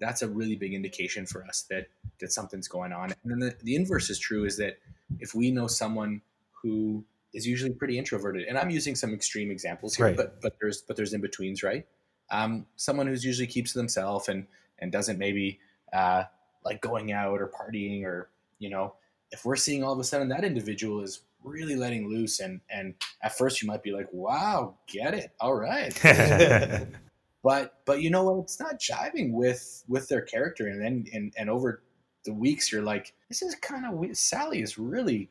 that's 0.00 0.22
a 0.22 0.28
really 0.28 0.56
big 0.56 0.74
indication 0.74 1.26
for 1.26 1.44
us 1.46 1.64
that 1.70 1.86
that 2.20 2.32
something's 2.32 2.68
going 2.68 2.92
on. 2.92 3.12
And 3.22 3.30
then 3.32 3.38
the, 3.38 3.56
the 3.62 3.76
inverse 3.76 4.10
is 4.10 4.18
true 4.18 4.44
is 4.44 4.56
that 4.58 4.78
if 5.20 5.34
we 5.34 5.50
know 5.50 5.66
someone 5.66 6.20
who 6.62 7.04
is 7.32 7.46
usually 7.46 7.72
pretty 7.72 7.98
introverted, 7.98 8.46
and 8.48 8.56
I'm 8.58 8.70
using 8.70 8.94
some 8.94 9.12
extreme 9.12 9.50
examples 9.50 9.94
here, 9.94 10.06
Right. 10.06 10.16
but 10.16 10.40
but 10.40 10.54
there's 10.60 10.82
but 10.82 10.96
there's 10.96 11.12
in 11.12 11.20
betweens, 11.20 11.62
right? 11.62 11.86
Um, 12.30 12.66
someone 12.76 13.06
who's 13.06 13.24
usually 13.24 13.46
keeps 13.46 13.72
to 13.72 13.78
themselves 13.78 14.28
and 14.28 14.46
and 14.78 14.90
doesn't 14.90 15.18
maybe 15.18 15.60
uh, 15.92 16.24
like 16.64 16.80
going 16.80 17.12
out 17.12 17.40
or 17.40 17.48
partying 17.50 18.04
or 18.04 18.30
you 18.58 18.70
know 18.70 18.94
if 19.30 19.44
we're 19.44 19.56
seeing 19.56 19.82
all 19.84 19.92
of 19.92 19.98
a 19.98 20.04
sudden 20.04 20.28
that 20.28 20.44
individual 20.44 21.02
is 21.02 21.20
really 21.42 21.76
letting 21.76 22.08
loose 22.08 22.40
and 22.40 22.60
and 22.70 22.94
at 23.22 23.36
first 23.36 23.60
you 23.60 23.68
might 23.68 23.82
be 23.82 23.92
like 23.92 24.08
wow 24.12 24.74
get 24.86 25.12
it 25.14 25.32
all 25.40 25.54
right 25.54 25.92
but 27.44 27.74
but 27.84 28.00
you 28.00 28.10
know 28.10 28.24
what? 28.24 28.42
It's 28.44 28.58
not 28.58 28.80
jiving 28.80 29.32
with 29.32 29.84
with 29.86 30.08
their 30.08 30.22
character 30.22 30.66
and 30.66 30.82
then 30.82 31.04
and, 31.12 31.32
and 31.36 31.50
over 31.50 31.84
the 32.24 32.32
weeks 32.32 32.72
you're 32.72 32.82
like 32.82 33.12
this 33.28 33.42
is 33.42 33.54
kind 33.56 33.84
of 33.84 34.16
sally 34.16 34.62
is 34.62 34.78
really 34.78 35.30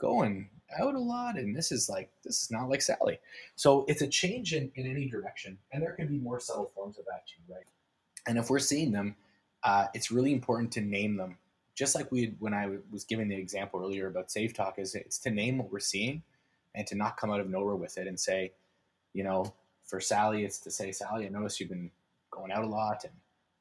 going 0.00 0.48
out 0.80 0.94
a 0.94 0.98
lot 0.98 1.36
and 1.36 1.54
this 1.54 1.70
is 1.70 1.88
like 1.88 2.10
this 2.24 2.42
is 2.42 2.50
not 2.50 2.70
like 2.70 2.80
sally. 2.80 3.20
So 3.56 3.84
it's 3.88 4.00
a 4.00 4.08
change 4.08 4.54
in, 4.54 4.72
in 4.74 4.90
any 4.90 5.06
direction 5.06 5.58
and 5.70 5.82
there 5.82 5.92
can 5.92 6.08
be 6.08 6.18
more 6.18 6.40
subtle 6.40 6.72
forms 6.74 6.98
of 6.98 7.04
that 7.04 7.26
too 7.28 7.52
right? 7.52 7.66
And 8.26 8.38
if 8.38 8.48
we're 8.48 8.58
seeing 8.58 8.90
them 8.90 9.14
uh, 9.62 9.88
it's 9.92 10.10
really 10.10 10.32
important 10.32 10.72
to 10.72 10.80
name 10.80 11.18
them. 11.18 11.36
Just 11.74 11.94
like 11.94 12.10
we 12.10 12.34
when 12.38 12.54
i 12.54 12.68
was 12.90 13.04
giving 13.04 13.28
the 13.28 13.36
example 13.36 13.80
earlier 13.80 14.06
about 14.06 14.30
safe 14.30 14.54
talk 14.54 14.78
is 14.78 14.94
it's 14.94 15.18
to 15.20 15.30
name 15.30 15.58
what 15.58 15.70
we're 15.70 15.78
seeing 15.78 16.22
and 16.74 16.86
to 16.86 16.94
not 16.94 17.16
come 17.16 17.30
out 17.30 17.40
of 17.40 17.48
nowhere 17.48 17.74
with 17.74 17.96
it 17.96 18.06
and 18.06 18.18
say 18.18 18.52
you 19.14 19.24
know 19.24 19.54
for 19.90 20.00
Sally, 20.00 20.44
it's 20.44 20.60
to 20.60 20.70
say, 20.70 20.92
Sally, 20.92 21.26
I 21.26 21.28
notice 21.28 21.58
you've 21.58 21.68
been 21.68 21.90
going 22.30 22.52
out 22.52 22.62
a 22.62 22.68
lot 22.68 23.02
and 23.02 23.12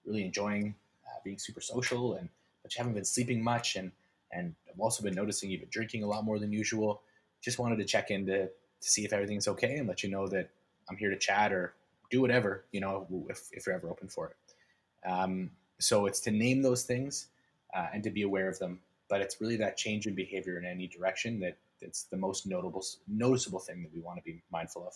really 0.05 0.23
enjoying 0.23 0.75
uh, 1.07 1.19
being 1.23 1.39
super 1.39 1.59
social, 1.59 2.13
and 2.13 2.29
but 2.61 2.73
you 2.73 2.77
haven't 2.77 2.93
been 2.93 3.03
sleeping 3.03 3.43
much, 3.43 3.75
and 3.75 3.91
and 4.31 4.53
I've 4.71 4.79
also 4.79 5.01
been 5.01 5.15
noticing 5.15 5.49
you've 5.49 5.61
been 5.61 5.69
drinking 5.71 6.03
a 6.03 6.07
lot 6.07 6.23
more 6.23 6.37
than 6.37 6.53
usual. 6.53 7.01
Just 7.41 7.57
wanted 7.57 7.77
to 7.77 7.85
check 7.85 8.11
in 8.11 8.27
to, 8.27 8.45
to 8.45 8.51
see 8.79 9.03
if 9.05 9.11
everything's 9.11 9.47
okay 9.47 9.77
and 9.77 9.87
let 9.87 10.03
you 10.03 10.11
know 10.11 10.27
that 10.27 10.49
I'm 10.87 10.97
here 10.97 11.09
to 11.09 11.17
chat 11.17 11.51
or 11.51 11.73
do 12.11 12.21
whatever 12.21 12.65
you 12.71 12.79
know 12.79 13.07
if 13.29 13.49
if 13.51 13.65
you're 13.65 13.75
ever 13.75 13.89
open 13.89 14.07
for 14.07 14.27
it. 14.27 15.09
Um, 15.09 15.49
so 15.79 16.05
it's 16.05 16.19
to 16.21 16.31
name 16.31 16.61
those 16.61 16.83
things 16.83 17.27
uh, 17.73 17.87
and 17.91 18.03
to 18.03 18.11
be 18.11 18.21
aware 18.21 18.49
of 18.49 18.59
them, 18.59 18.79
but 19.09 19.21
it's 19.21 19.41
really 19.41 19.55
that 19.57 19.77
change 19.77 20.05
in 20.05 20.13
behavior 20.13 20.59
in 20.59 20.65
any 20.65 20.85
direction 20.87 21.39
that 21.39 21.57
that's 21.81 22.03
the 22.03 22.17
most 22.17 22.45
notable 22.45 22.85
noticeable 23.07 23.59
thing 23.59 23.81
that 23.81 23.93
we 23.95 23.99
want 23.99 24.19
to 24.19 24.23
be 24.23 24.43
mindful 24.51 24.85
of. 24.85 24.93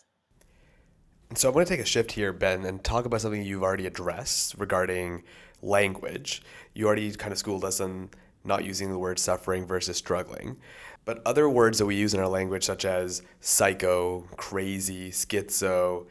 So 1.36 1.48
I'm 1.50 1.54
going 1.54 1.66
to 1.66 1.70
take 1.70 1.80
a 1.80 1.86
shift 1.86 2.12
here, 2.12 2.32
Ben, 2.32 2.64
and 2.64 2.84
talk 2.84 3.06
about 3.06 3.22
something 3.22 3.44
you've 3.44 3.64
already 3.64 3.88
addressed 3.88 4.56
regarding 4.58 5.24
language. 5.62 6.44
You 6.74 6.86
already 6.86 7.12
kind 7.12 7.32
of 7.32 7.38
schooled 7.38 7.64
us 7.64 7.80
on 7.80 8.10
not 8.44 8.66
using 8.66 8.92
the 8.92 9.00
word 9.00 9.18
suffering 9.18 9.66
versus 9.66 9.98
struggling. 9.98 10.58
But 11.06 11.22
other 11.26 11.50
words 11.50 11.80
that 11.80 11.86
we 11.86 11.96
use 11.96 12.14
in 12.14 12.20
our 12.20 12.28
language, 12.28 12.64
such 12.64 12.86
as 12.86 13.24
psycho, 13.42 14.22
crazy, 14.38 15.12
schizo, 15.12 16.08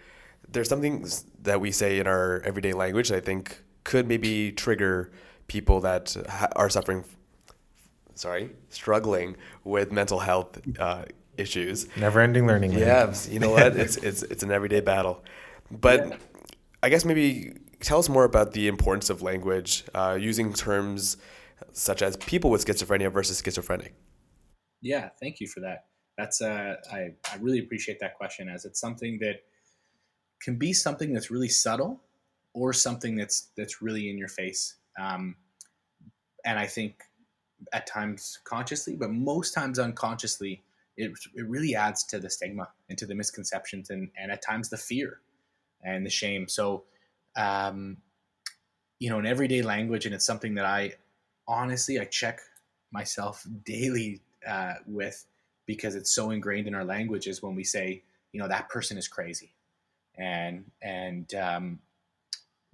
there's 0.51 0.69
something 0.69 1.07
that 1.43 1.61
we 1.61 1.73
say 1.73 1.99
in 1.99 2.07
our 2.07 2.43
everyday 2.45 2.73
language 2.73 3.09
that 3.09 3.17
I 3.17 3.21
think 3.21 3.63
could 3.85 4.09
maybe 4.09 4.53
trigger 4.53 5.13
people 5.47 5.81
that 5.81 6.17
are 6.57 6.69
suffering, 6.69 7.05
sorry, 8.15 8.51
struggling 8.71 9.37
with 9.65 9.93
mental 9.93 10.19
health 10.19 10.61
uh, 10.79 11.05
issues. 11.37 11.87
Never 11.97 12.21
ending 12.21 12.47
learning. 12.47 12.73
man. 12.73 12.81
Yeah, 12.81 13.15
you 13.29 13.39
know 13.39 13.51
what? 13.51 13.77
It's 13.77 13.97
it's 14.09 14.23
it's 14.23 14.43
an 14.43 14.51
everyday 14.51 14.81
battle. 14.81 15.25
But 15.71 16.19
I 16.83 16.89
guess 16.89 17.05
maybe 17.05 17.55
tell 17.81 17.99
us 17.99 18.09
more 18.09 18.25
about 18.25 18.53
the 18.53 18.69
importance 18.69 19.11
of 19.11 19.23
language, 19.23 19.85
uh, 19.95 20.17
using 20.21 20.53
terms 20.53 21.17
such 21.73 22.03
as 22.03 22.17
people 22.17 22.51
with 22.51 22.65
schizophrenia 22.65 23.11
versus 23.11 23.41
schizophrenic. 23.45 23.95
Yeah, 24.81 25.11
thank 25.21 25.41
you 25.41 25.47
for 25.47 25.61
that. 25.61 25.87
That's 26.19 26.43
uh, 26.43 26.77
I 26.93 27.15
I 27.31 27.37
really 27.41 27.61
appreciate 27.61 28.01
that 28.01 28.17
question 28.17 28.49
as 28.49 28.65
it's 28.65 28.81
something 28.81 29.19
that 29.21 29.43
can 30.43 30.57
be 30.57 30.73
something 30.73 31.13
that's 31.13 31.31
really 31.31 31.49
subtle 31.49 32.03
or 32.53 32.73
something 32.73 33.17
that's 33.17 33.49
that's 33.57 33.81
really 33.81 34.11
in 34.11 34.19
your 34.19 34.29
face. 34.29 34.77
Um, 35.01 35.37
and 36.45 36.59
I 36.59 36.67
think 36.67 37.03
at 37.73 37.87
times 37.87 38.41
consciously, 38.45 38.97
but 38.97 39.11
most 39.11 39.55
times 39.55 39.79
unconsciously, 39.79 40.63
it, 41.03 41.13
it 41.35 41.47
really 41.49 41.75
adds 41.75 42.05
to 42.05 42.19
the 42.19 42.31
stigma 42.31 42.69
and 42.89 42.99
to 42.99 43.07
the 43.07 43.15
misconceptions 43.15 43.91
and, 43.91 44.11
and 44.17 44.31
at 44.31 44.43
times 44.43 44.69
the 44.69 44.77
fear 44.77 45.21
and 45.83 46.07
the 46.07 46.11
shame. 46.11 46.49
So, 46.49 46.85
um, 47.37 47.99
you 48.99 49.11
know, 49.11 49.19
in 49.19 49.27
everyday 49.27 49.63
language, 49.63 50.07
and 50.07 50.15
it's 50.15 50.25
something 50.25 50.55
that 50.55 50.65
I 50.65 50.95
honestly 51.49 51.99
I 51.99 52.05
check 52.05 52.41
myself 52.93 53.47
daily 53.65 54.21
uh, 54.47 54.75
with 54.87 55.25
because 55.67 55.95
it's 55.95 56.13
so 56.13 56.31
ingrained 56.31 56.67
in 56.67 56.75
our 56.75 56.85
language 56.85 57.27
is 57.27 57.43
when 57.43 57.55
we 57.55 57.65
say, 57.65 58.03
you 58.33 58.41
know, 58.41 58.49
that 58.49 58.69
person 58.69 58.97
is 58.97 59.09
crazy, 59.09 59.53
and 60.17 60.65
and 60.83 61.35
um, 61.35 61.79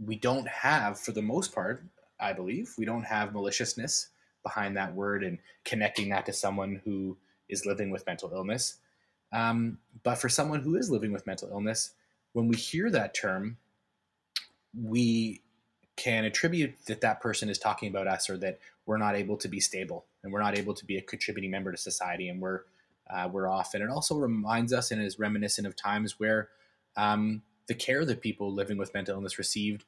we 0.05 0.17
don't 0.17 0.49
have, 0.49 0.99
for 0.99 1.13
the 1.13 1.23
most 1.23 1.55
part, 1.55 1.85
I 2.21 2.33
believe, 2.33 2.75
we 2.79 2.85
don't 2.85 3.05
have 3.05 3.33
maliciousness 3.33 4.09
behind 4.43 4.77
that 4.77 4.95
word 4.95 5.25
and 5.25 5.39
connecting 5.65 6.09
that 6.11 6.27
to 6.27 6.33
someone 6.33 6.81
who 6.85 7.17
is 7.49 7.67
living 7.67 7.91
with 7.91 8.07
mental 8.07 8.31
illness. 8.33 8.77
Um, 9.33 9.79
but 10.03 10.17
for 10.17 10.29
someone 10.29 10.61
who 10.61 10.77
is 10.77 10.91
living 10.91 11.13
with 11.13 11.27
mental 11.27 11.49
illness, 11.51 11.93
when 12.33 12.49
we 12.49 12.57
hear 12.57 12.91
that 12.91 13.15
term, 13.15 13.59
we 14.75 15.43
can 15.97 16.25
attribute 16.25 16.75
that 16.87 17.01
that 17.01 17.21
person 17.21 17.49
is 17.49 17.59
talking 17.59 17.89
about 17.89 18.07
us 18.07 18.31
or 18.31 18.37
that 18.39 18.59
we're 18.87 18.99
not 18.99 19.17
able 19.17 19.37
to 19.37 19.49
be 19.49 19.61
stable 19.61 20.07
and 20.23 20.33
we're 20.33 20.43
not 20.43 20.57
able 20.57 20.73
to 20.73 20.85
be 20.85 20.97
a 20.97 21.03
contributing 21.03 21.51
member 21.51 21.73
to 21.73 21.77
society 21.77 22.29
and 22.29 22.41
we're 22.41 22.63
uh, 23.11 23.29
we're 23.31 23.49
off. 23.49 23.73
And 23.75 23.83
it 23.83 23.89
also 23.89 24.17
reminds 24.17 24.73
us 24.73 24.91
and 24.91 25.03
is 25.03 25.19
reminiscent 25.19 25.67
of 25.67 25.75
times 25.75 26.21
where 26.21 26.51
um, 26.97 27.43
the 27.67 27.75
care 27.75 28.05
that 28.05 28.21
people 28.21 28.53
living 28.53 28.77
with 28.77 28.93
mental 28.93 29.15
illness 29.15 29.39
received 29.39 29.85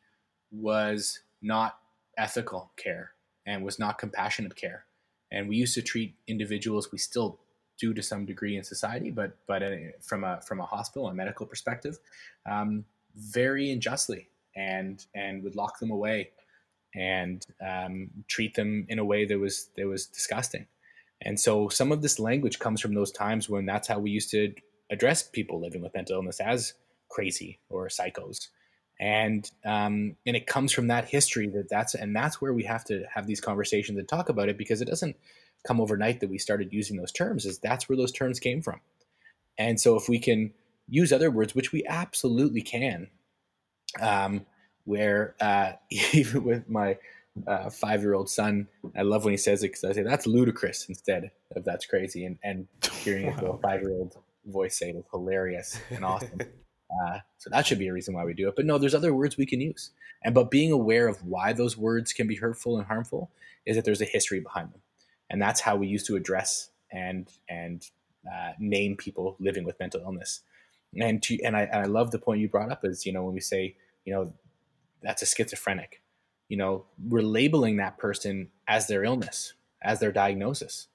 was 0.50 1.20
not 1.42 1.78
ethical 2.16 2.72
care 2.76 3.12
and 3.46 3.64
was 3.64 3.78
not 3.78 3.98
compassionate 3.98 4.56
care. 4.56 4.84
And 5.30 5.48
we 5.48 5.56
used 5.56 5.74
to 5.74 5.82
treat 5.82 6.14
individuals, 6.26 6.90
we 6.90 6.98
still 6.98 7.38
do 7.81 7.95
to 7.95 8.03
some 8.03 8.26
degree 8.26 8.57
in 8.57 8.64
society, 8.64 9.11
but 9.11 9.37
but 9.47 9.62
uh, 9.62 9.76
from 10.01 10.24
a 10.24 10.41
from 10.43 10.61
a 10.61 10.66
hospital 10.66 11.09
and 11.09 11.16
medical 11.16 11.47
perspective, 11.47 11.99
um, 12.47 12.85
very 13.16 13.70
unjustly, 13.70 14.28
and 14.57 15.07
and 15.14 15.43
would 15.43 15.57
lock 15.57 15.78
them 15.78 15.91
away, 15.91 16.31
and 16.95 17.47
um, 17.66 18.11
treat 18.28 18.55
them 18.55 18.87
in 18.89 18.99
a 18.99 19.05
way 19.05 19.24
that 19.24 19.39
was 19.39 19.70
that 19.76 19.87
was 19.87 20.07
disgusting. 20.07 20.66
And 21.22 21.39
so 21.39 21.68
some 21.68 21.93
of 21.93 22.01
this 22.03 22.18
language 22.18 22.59
comes 22.59 22.81
from 22.81 22.95
those 22.95 23.12
times 23.12 23.49
when 23.49 23.66
that's 23.66 23.89
how 23.89 23.99
we 23.99 24.11
used 24.11 24.31
to 24.31 24.55
address 24.91 25.22
people 25.22 25.61
living 25.61 25.83
with 25.83 25.95
mental 25.95 26.16
illness 26.16 26.41
as 26.41 26.74
crazy 27.09 27.59
or 27.68 27.89
psychos 27.89 28.49
and 29.01 29.51
um, 29.64 30.14
and 30.26 30.36
it 30.36 30.46
comes 30.46 30.72
from 30.72 30.88
that 30.88 31.07
history 31.07 31.48
that 31.48 31.70
that's 31.70 31.94
and 31.94 32.14
that's 32.14 32.40
where 32.40 32.53
we 32.53 32.64
have 32.64 32.84
to 32.84 33.03
have 33.12 33.26
these 33.26 33.40
conversations 33.40 33.98
and 33.98 34.07
talk 34.07 34.28
about 34.28 34.51
it 34.51 34.59
because 34.59 34.82
it 34.82 34.88
doesn't 34.88 35.16
come 35.66 35.80
overnight 35.80 36.20
that 36.20 36.30
we 36.30 36.38
started 36.38 36.72
using 36.72 36.98
those 36.98 37.11
terms 37.11 37.46
is 37.46 37.59
that's 37.59 37.88
where 37.88 37.96
those 37.96 38.12
terms 38.12 38.38
came 38.38 38.62
from. 38.62 38.80
And 39.59 39.80
so 39.80 39.96
if 39.96 40.09
we 40.09 40.18
can 40.18 40.53
use 40.86 41.12
other 41.12 41.30
words 41.30 41.55
which 41.55 41.72
we 41.72 41.84
absolutely 41.88 42.61
can 42.61 43.09
um, 44.01 44.44
where 44.84 45.34
uh, 45.40 45.72
even 46.12 46.44
with 46.44 46.68
my 46.68 46.98
uh, 47.46 47.70
five-year-old 47.70 48.28
son 48.28 48.66
i 48.96 49.03
love 49.03 49.24
when 49.24 49.32
he 49.32 49.36
says 49.38 49.62
it 49.62 49.68
because 49.68 49.84
i 49.84 49.92
say 49.92 50.03
that's 50.03 50.26
ludicrous 50.26 50.86
instead 50.88 51.30
of 51.55 51.64
that's 51.64 51.86
crazy 51.86 52.24
and 52.24 52.38
and 52.42 52.66
hearing 53.05 53.32
through 53.36 53.53
a 53.53 53.59
five-year-old 53.59 54.16
voice 54.46 54.76
say 54.76 54.90
it 54.90 54.96
is 54.96 55.05
hilarious 55.12 55.80
and 55.90 56.05
awesome 56.05 56.40
uh, 56.91 57.18
so 57.38 57.51
that 57.51 57.66
should 57.66 57.78
be 57.78 57.88
a 57.88 57.93
reason 57.93 58.14
why 58.14 58.24
we 58.24 58.34
do 58.34 58.49
it. 58.49 58.57
But 58.57 58.66
no, 58.66 58.78
there's 58.78 58.95
other 58.95 59.14
words 59.14 59.36
we 59.36 59.47
can 59.47 59.61
use. 59.61 59.91
And 60.24 60.34
but 60.34 60.51
being 60.51 60.72
aware 60.72 61.09
of 61.09 61.24
why 61.26 61.53
those 61.53 61.76
words 61.78 62.12
can 62.12 62.26
be 62.26 62.36
hurtful 62.36 62.78
and 62.78 62.86
harmful 62.86 63.30
is 63.66 63.76
that 63.76 63.84
there's 63.84 64.03
a 64.03 64.07
history 64.07 64.41
behind 64.41 64.72
them, 64.72 64.82
and 65.30 65.41
that's 65.43 65.61
how 65.61 65.76
we 65.76 65.86
used 65.88 66.07
to 66.07 66.16
address 66.16 66.70
and 66.93 67.28
and 67.49 67.88
uh, 68.30 68.53
name 68.59 68.97
people 68.97 69.36
living 69.41 69.64
with 69.64 69.78
mental 69.80 70.03
illness. 70.03 70.43
And 71.01 71.22
to, 71.24 71.41
and 71.43 71.57
I, 71.57 71.62
and 71.62 71.82
I 71.82 71.86
love 71.86 72.11
the 72.11 72.18
point 72.18 72.41
you 72.41 72.49
brought 72.49 72.72
up 72.72 72.84
is 72.84 73.07
you 73.07 73.12
know 73.12 73.24
when 73.24 73.34
we 73.34 73.41
say 73.41 73.76
you 74.05 74.12
know 74.14 74.32
that's 75.03 75.22
a 75.22 75.26
schizophrenic, 75.26 76.03
you 76.49 76.57
know 76.59 76.86
we're 77.09 77.22
labeling 77.22 77.76
that 77.78 77.99
person 77.99 78.51
as 78.68 78.88
their 78.88 79.05
illness, 79.05 79.55
as 79.82 80.01
their 80.01 80.12
diagnosis. 80.12 80.88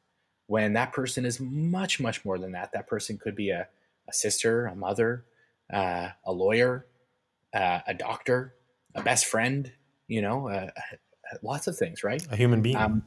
when 0.48 0.74
that 0.74 0.94
person 0.94 1.26
is 1.26 1.40
much, 1.40 2.00
much 2.00 2.24
more 2.26 2.38
than 2.38 2.52
that. 2.54 2.72
That 2.74 2.88
person 2.88 3.18
could 3.18 3.36
be 3.36 3.50
a, 3.50 3.68
a 4.08 4.14
sister, 4.14 4.68
a 4.68 4.76
mother, 4.76 5.26
uh, 5.72 6.10
a 6.26 6.32
lawyer, 6.32 6.86
uh, 7.54 7.80
a 7.88 7.94
doctor, 7.94 8.56
a 8.94 9.02
best 9.02 9.26
friend, 9.26 9.72
you 10.08 10.22
know, 10.22 10.50
uh, 10.50 10.70
lots 11.42 11.68
of 11.68 11.78
things, 11.78 12.04
right? 12.04 12.26
A 12.32 12.36
human 12.36 12.62
being. 12.62 12.76
Um, 12.78 13.04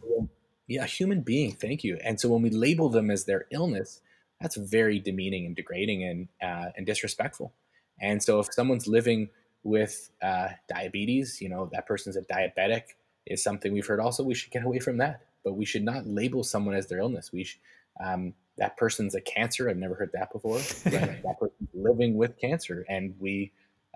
yeah, 0.66 0.84
a 0.84 0.86
human 0.86 1.22
being. 1.22 1.52
Thank 1.52 1.82
you. 1.84 1.98
And 2.04 2.20
so 2.20 2.28
when 2.28 2.42
we 2.42 2.50
label 2.50 2.88
them 2.88 3.11
as 3.11 3.24
their 3.24 3.46
illness, 3.50 4.00
that's 4.40 4.56
very 4.56 5.00
demeaning 5.00 5.46
and 5.46 5.56
degrading 5.56 6.04
and 6.04 6.28
uh, 6.42 6.70
and 6.76 6.86
disrespectful. 6.86 7.52
And 8.00 8.22
so 8.22 8.38
if 8.38 8.52
someone's 8.52 8.86
living 8.86 9.30
with 9.64 10.11
uh, 10.22 10.48
diabetes, 10.68 11.40
you 11.40 11.48
know, 11.48 11.68
that 11.72 11.86
person's 11.86 12.16
a 12.16 12.22
diabetic 12.22 12.82
is 13.26 13.42
something 13.42 13.72
we've 13.72 13.86
heard. 13.86 14.00
Also, 14.00 14.22
we 14.22 14.34
should 14.34 14.52
get 14.52 14.64
away 14.64 14.78
from 14.78 14.98
that. 14.98 15.22
But 15.44 15.54
we 15.54 15.64
should 15.64 15.84
not 15.84 16.06
label 16.06 16.44
someone 16.44 16.74
as 16.74 16.88
their 16.88 16.98
illness. 16.98 17.32
We 17.32 17.44
should, 17.44 17.61
um, 18.04 18.34
that 18.59 18.76
person's 18.76 19.14
a 19.14 19.20
cancer. 19.20 19.70
I've 19.70 19.76
never 19.76 19.94
heard 19.94 20.11
that 20.12 20.32
before. 20.32 20.59
that, 20.84 21.22
that 21.22 21.38
person's 21.38 21.57
living 21.79 22.16
with 22.16 22.39
cancer, 22.39 22.85
and 22.89 23.14
we 23.18 23.53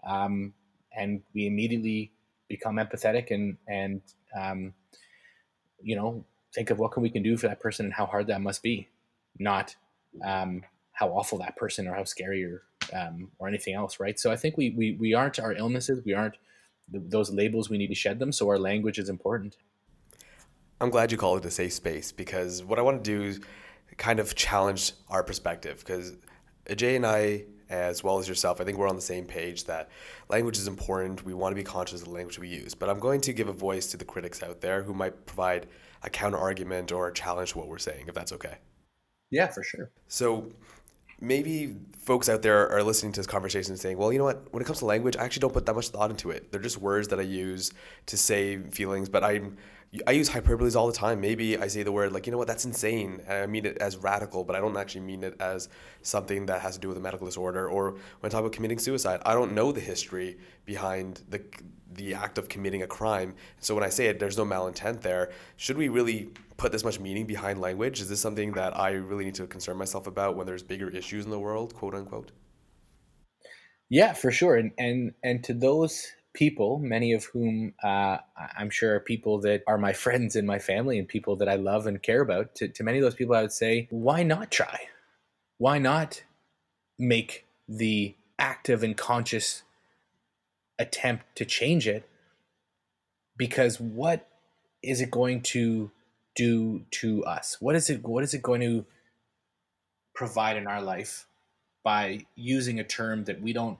um, 0.07 0.53
and 0.97 1.23
we 1.35 1.47
immediately 1.47 2.13
become 2.49 2.77
empathetic 2.77 3.31
and 3.31 3.57
and 3.69 4.03
um, 4.39 4.75
you 5.83 5.97
know 5.97 6.25
think 6.55 6.71
of 6.71 6.79
what 6.79 6.93
can 6.93 7.03
we 7.03 7.11
can 7.11 7.23
do 7.23 7.37
for 7.37 7.49
that 7.49 7.61
person 7.61 7.87
and 7.87 7.95
how 7.95 8.07
hard 8.07 8.27
that 8.27 8.41
must 8.41 8.63
be, 8.63 8.89
not 9.39 9.75
um, 10.25 10.63
how 10.93 11.09
awful 11.09 11.39
that 11.39 11.57
person 11.57 11.89
or 11.89 11.95
how 11.95 12.05
scary 12.05 12.45
or 12.45 12.63
um, 12.93 13.31
or 13.39 13.49
anything 13.49 13.75
else, 13.75 13.99
right? 14.01 14.19
So 14.19 14.31
I 14.31 14.37
think 14.37 14.57
we 14.57 14.71
we 14.71 14.97
we 14.99 15.15
aren't 15.15 15.39
our 15.39 15.53
illnesses, 15.53 16.03
we 16.05 16.15
aren't 16.15 16.37
th- 16.91 17.05
those 17.09 17.31
labels. 17.31 17.71
We 17.71 17.79
need 17.79 17.89
to 17.89 17.95
shed 17.95 18.19
them. 18.19 18.33
So 18.33 18.49
our 18.49 18.59
language 18.59 18.99
is 18.99 19.09
important. 19.09 19.57
I'm 20.81 20.91
glad 20.91 21.13
you 21.13 21.19
call 21.19 21.37
it 21.37 21.45
a 21.45 21.51
safe 21.51 21.73
space 21.75 22.11
because 22.11 22.65
what 22.65 22.79
I 22.79 22.83
want 22.83 23.03
to 23.05 23.11
do 23.11 23.23
is 23.23 23.41
kind 23.99 24.19
of 24.19 24.35
challenge 24.35 24.93
our 25.09 25.23
perspective 25.23 25.79
because 25.79 26.17
Ajay 26.67 26.97
and 26.97 27.07
I 27.07 27.45
as 27.73 28.05
well 28.05 28.19
as 28.19 28.29
yourself, 28.29 28.61
I 28.61 28.65
think 28.65 28.77
we're 28.77 28.89
on 28.89 28.97
the 28.97 29.03
same 29.03 29.25
page 29.25 29.65
that 29.65 29.89
language 30.29 30.59
is 30.59 30.69
important. 30.69 31.25
We 31.25 31.33
want 31.33 31.53
to 31.53 31.57
be 31.57 31.65
conscious 31.65 32.03
of 32.03 32.09
the 32.09 32.15
language 32.15 32.39
we 32.39 32.49
use. 32.49 32.75
But 32.75 32.91
I'm 32.91 33.01
going 33.01 33.23
to 33.23 33.33
give 33.33 33.49
a 33.49 33.53
voice 33.53 33.87
to 33.89 33.97
the 33.97 34.05
critics 34.05 34.43
out 34.43 34.61
there 34.61 34.83
who 34.83 34.93
might 34.93 35.25
provide 35.25 35.67
a 36.03 36.11
counter 36.11 36.37
argument 36.37 36.93
or 36.93 37.09
a 37.09 37.15
challenge 37.15 37.53
to 37.53 37.59
what 37.59 37.69
we're 37.69 37.79
saying, 37.79 38.05
if 38.09 38.15
that's 38.15 38.33
okay. 38.33 38.59
Yeah, 39.31 39.47
for 39.47 39.63
sure. 39.63 39.91
So 40.07 40.53
maybe 41.19 41.77
folks 41.97 42.29
out 42.29 42.43
there 42.43 42.69
are 42.71 42.83
listening 42.83 43.13
to 43.13 43.21
this 43.21 43.27
conversation 43.27 43.73
and 43.73 43.81
saying, 43.81 43.97
well, 43.97 44.13
you 44.13 44.19
know 44.19 44.25
what? 44.25 44.53
When 44.53 44.63
it 44.63 44.67
comes 44.67 44.81
to 44.81 44.85
language, 44.85 45.17
I 45.17 45.25
actually 45.25 45.41
don't 45.41 45.55
put 45.55 45.65
that 45.65 45.75
much 45.75 45.89
thought 45.89 46.11
into 46.11 46.31
it. 46.31 46.53
They're 46.53 46.61
just 46.61 46.77
words 46.77 47.09
that 47.09 47.19
I 47.19 47.23
use 47.23 47.73
to 48.07 48.19
say 48.19 48.59
feelings, 48.59 49.09
but 49.09 49.25
I'm 49.25 49.57
I 50.07 50.13
use 50.13 50.31
hyperboles 50.31 50.75
all 50.75 50.87
the 50.87 50.93
time. 50.95 51.21
Maybe 51.21 51.59
I 51.59 51.67
say 51.67 51.83
the 51.83 51.93
word 51.93 52.13
like, 52.13 52.27
you 52.27 52.33
know 52.33 52.39
what, 52.39 52.47
that's 52.47 52.65
insane. 52.65 53.21
And 53.27 53.43
I 53.43 53.47
mean 53.47 53.67
it 53.67 53.77
as 53.77 53.99
radical, 53.99 54.43
but 54.43 54.57
I 54.57 54.61
don't 54.61 54.77
actually 54.77 55.03
mean 55.03 55.23
it 55.23 55.37
as 55.39 55.69
something 56.01 56.47
that 56.47 56.63
has 56.63 56.75
to 56.77 56.81
do 56.81 56.89
with 56.89 56.97
a 56.97 57.01
medical 57.01 57.27
disorder. 57.27 57.69
Or 57.69 57.91
when 57.91 58.01
I 58.25 58.29
talk 58.29 58.41
about 58.41 58.53
committing 58.53 58.79
suicide, 58.79 59.21
I 59.27 59.35
don't 59.35 59.53
know 59.53 59.71
the 59.71 59.81
history 59.81 60.39
behind 60.65 61.21
the 61.29 61.43
the 61.95 62.15
act 62.15 62.39
of 62.39 62.49
committing 62.49 62.83
a 62.83 62.87
crime. 62.87 63.35
So 63.61 63.75
when 63.75 63.85
I 63.85 63.91
say 63.91 64.07
it, 64.07 64.19
there's 64.19 64.39
no 64.39 64.47
malintent 64.47 65.03
there. 65.03 65.31
Should 65.57 65.77
we 65.77 65.91
really 65.91 66.31
put 66.57 66.73
this 66.73 66.85
much 66.85 66.99
meaning 66.99 67.27
behind 67.27 67.61
language? 67.61 68.01
Is 68.01 68.09
this 68.09 68.19
something 68.19 68.53
that 68.53 68.75
I 68.79 68.93
really 68.93 69.27
need 69.27 69.35
to 69.35 69.47
concern 69.47 69.77
myself 69.77 70.07
about 70.07 70.35
when 70.35 70.47
there's 70.47 70.63
bigger 70.63 70.89
issues 70.89 71.27
in 71.27 71.31
the 71.31 71.39
world, 71.39 71.75
quote 71.75 71.95
unquote? 71.95 72.33
Yeah, 73.91 74.15
for 74.15 74.31
sure. 74.31 74.57
And 74.57 74.73
and 74.79 75.13
and 75.23 75.45
to 75.45 75.53
those 75.53 76.07
people, 76.35 76.79
many 76.79 77.13
of 77.13 77.25
whom 77.25 77.75
uh, 77.83 78.19
I'm 78.57 78.71
sure 78.71 78.95
are 78.95 79.01
people 79.01 79.41
that 79.41 79.63
are 79.67 79.79
my 79.79 79.93
friends 80.05 80.37
and 80.37 80.47
my 80.47 80.59
family 80.59 80.99
and 80.99 81.07
people 81.07 81.37
that 81.37 81.49
I 81.49 81.57
love 81.57 81.87
and 81.87 82.03
care 82.03 82.23
about, 82.23 82.55
to, 82.57 82.69
to 82.69 82.85
many 82.85 82.99
of 82.99 83.05
those 83.05 83.15
people, 83.15 83.35
I 83.35 83.43
would 83.43 83.53
say, 83.53 83.89
why 83.91 84.23
not 84.23 84.51
try? 84.51 84.89
Why 85.59 85.79
not 85.79 86.25
make 86.99 87.47
the 87.69 88.15
active 88.39 88.83
and 88.83 88.97
conscious 88.97 89.63
attempt 90.79 91.25
to 91.37 91.45
change 91.45 91.87
it? 91.87 92.09
Because 93.37 93.81
what 93.81 94.29
is 94.83 95.01
it 95.01 95.11
going 95.11 95.43
to 95.43 95.91
do 96.35 96.85
to 96.91 97.25
us? 97.25 97.59
What 97.61 97.77
is 97.77 97.91
it? 97.91 98.05
What 98.05 98.25
is 98.25 98.35
it 98.35 98.43
going 98.43 98.61
to 98.61 98.85
provide 100.15 100.57
in 100.57 100.67
our 100.67 100.83
life 100.83 101.27
by 101.85 102.27
using 102.35 102.79
a 102.79 102.85
term 102.85 103.25
that 103.25 103.41
we 103.41 103.53
don't 103.53 103.79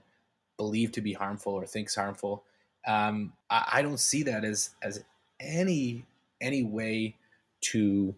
believe 0.57 0.91
to 0.93 1.01
be 1.01 1.13
harmful 1.13 1.53
or 1.53 1.65
thinks 1.65 1.95
harmful. 1.95 2.43
Um, 2.87 3.33
I, 3.49 3.69
I, 3.73 3.81
don't 3.81 3.99
see 3.99 4.23
that 4.23 4.43
as 4.43 4.71
as 4.81 5.03
any 5.39 6.05
any 6.41 6.63
way 6.63 7.15
to 7.61 8.13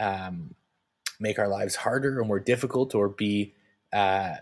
um, 0.00 0.54
make 1.20 1.38
our 1.38 1.48
lives 1.48 1.76
harder 1.76 2.20
or 2.20 2.24
more 2.24 2.40
difficult 2.40 2.94
or 2.94 3.08
be 3.08 3.54
uh, 3.92 4.34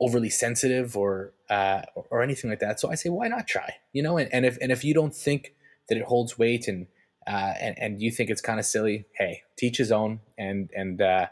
overly 0.00 0.30
sensitive 0.30 0.96
or, 0.96 1.32
uh, 1.48 1.82
or 2.10 2.22
anything 2.22 2.50
like 2.50 2.60
that. 2.60 2.80
So 2.80 2.90
I 2.90 2.94
say, 2.94 3.08
why 3.08 3.28
not 3.28 3.46
try? 3.46 3.76
You 3.92 4.02
know, 4.02 4.18
and, 4.18 4.32
and 4.32 4.44
if 4.44 4.58
and 4.60 4.70
if 4.70 4.84
you 4.84 4.94
don't 4.94 5.14
think 5.14 5.54
that 5.88 5.98
it 5.98 6.04
holds 6.04 6.38
weight 6.38 6.68
and 6.68 6.86
uh, 7.26 7.54
and 7.60 7.78
and 7.78 8.02
you 8.02 8.10
think 8.10 8.30
it's 8.30 8.40
kind 8.40 8.58
of 8.58 8.66
silly, 8.66 9.06
hey, 9.14 9.42
teach 9.56 9.78
his 9.78 9.92
own. 9.92 10.20
And 10.38 10.70
and 10.74 11.00
uh, 11.00 11.26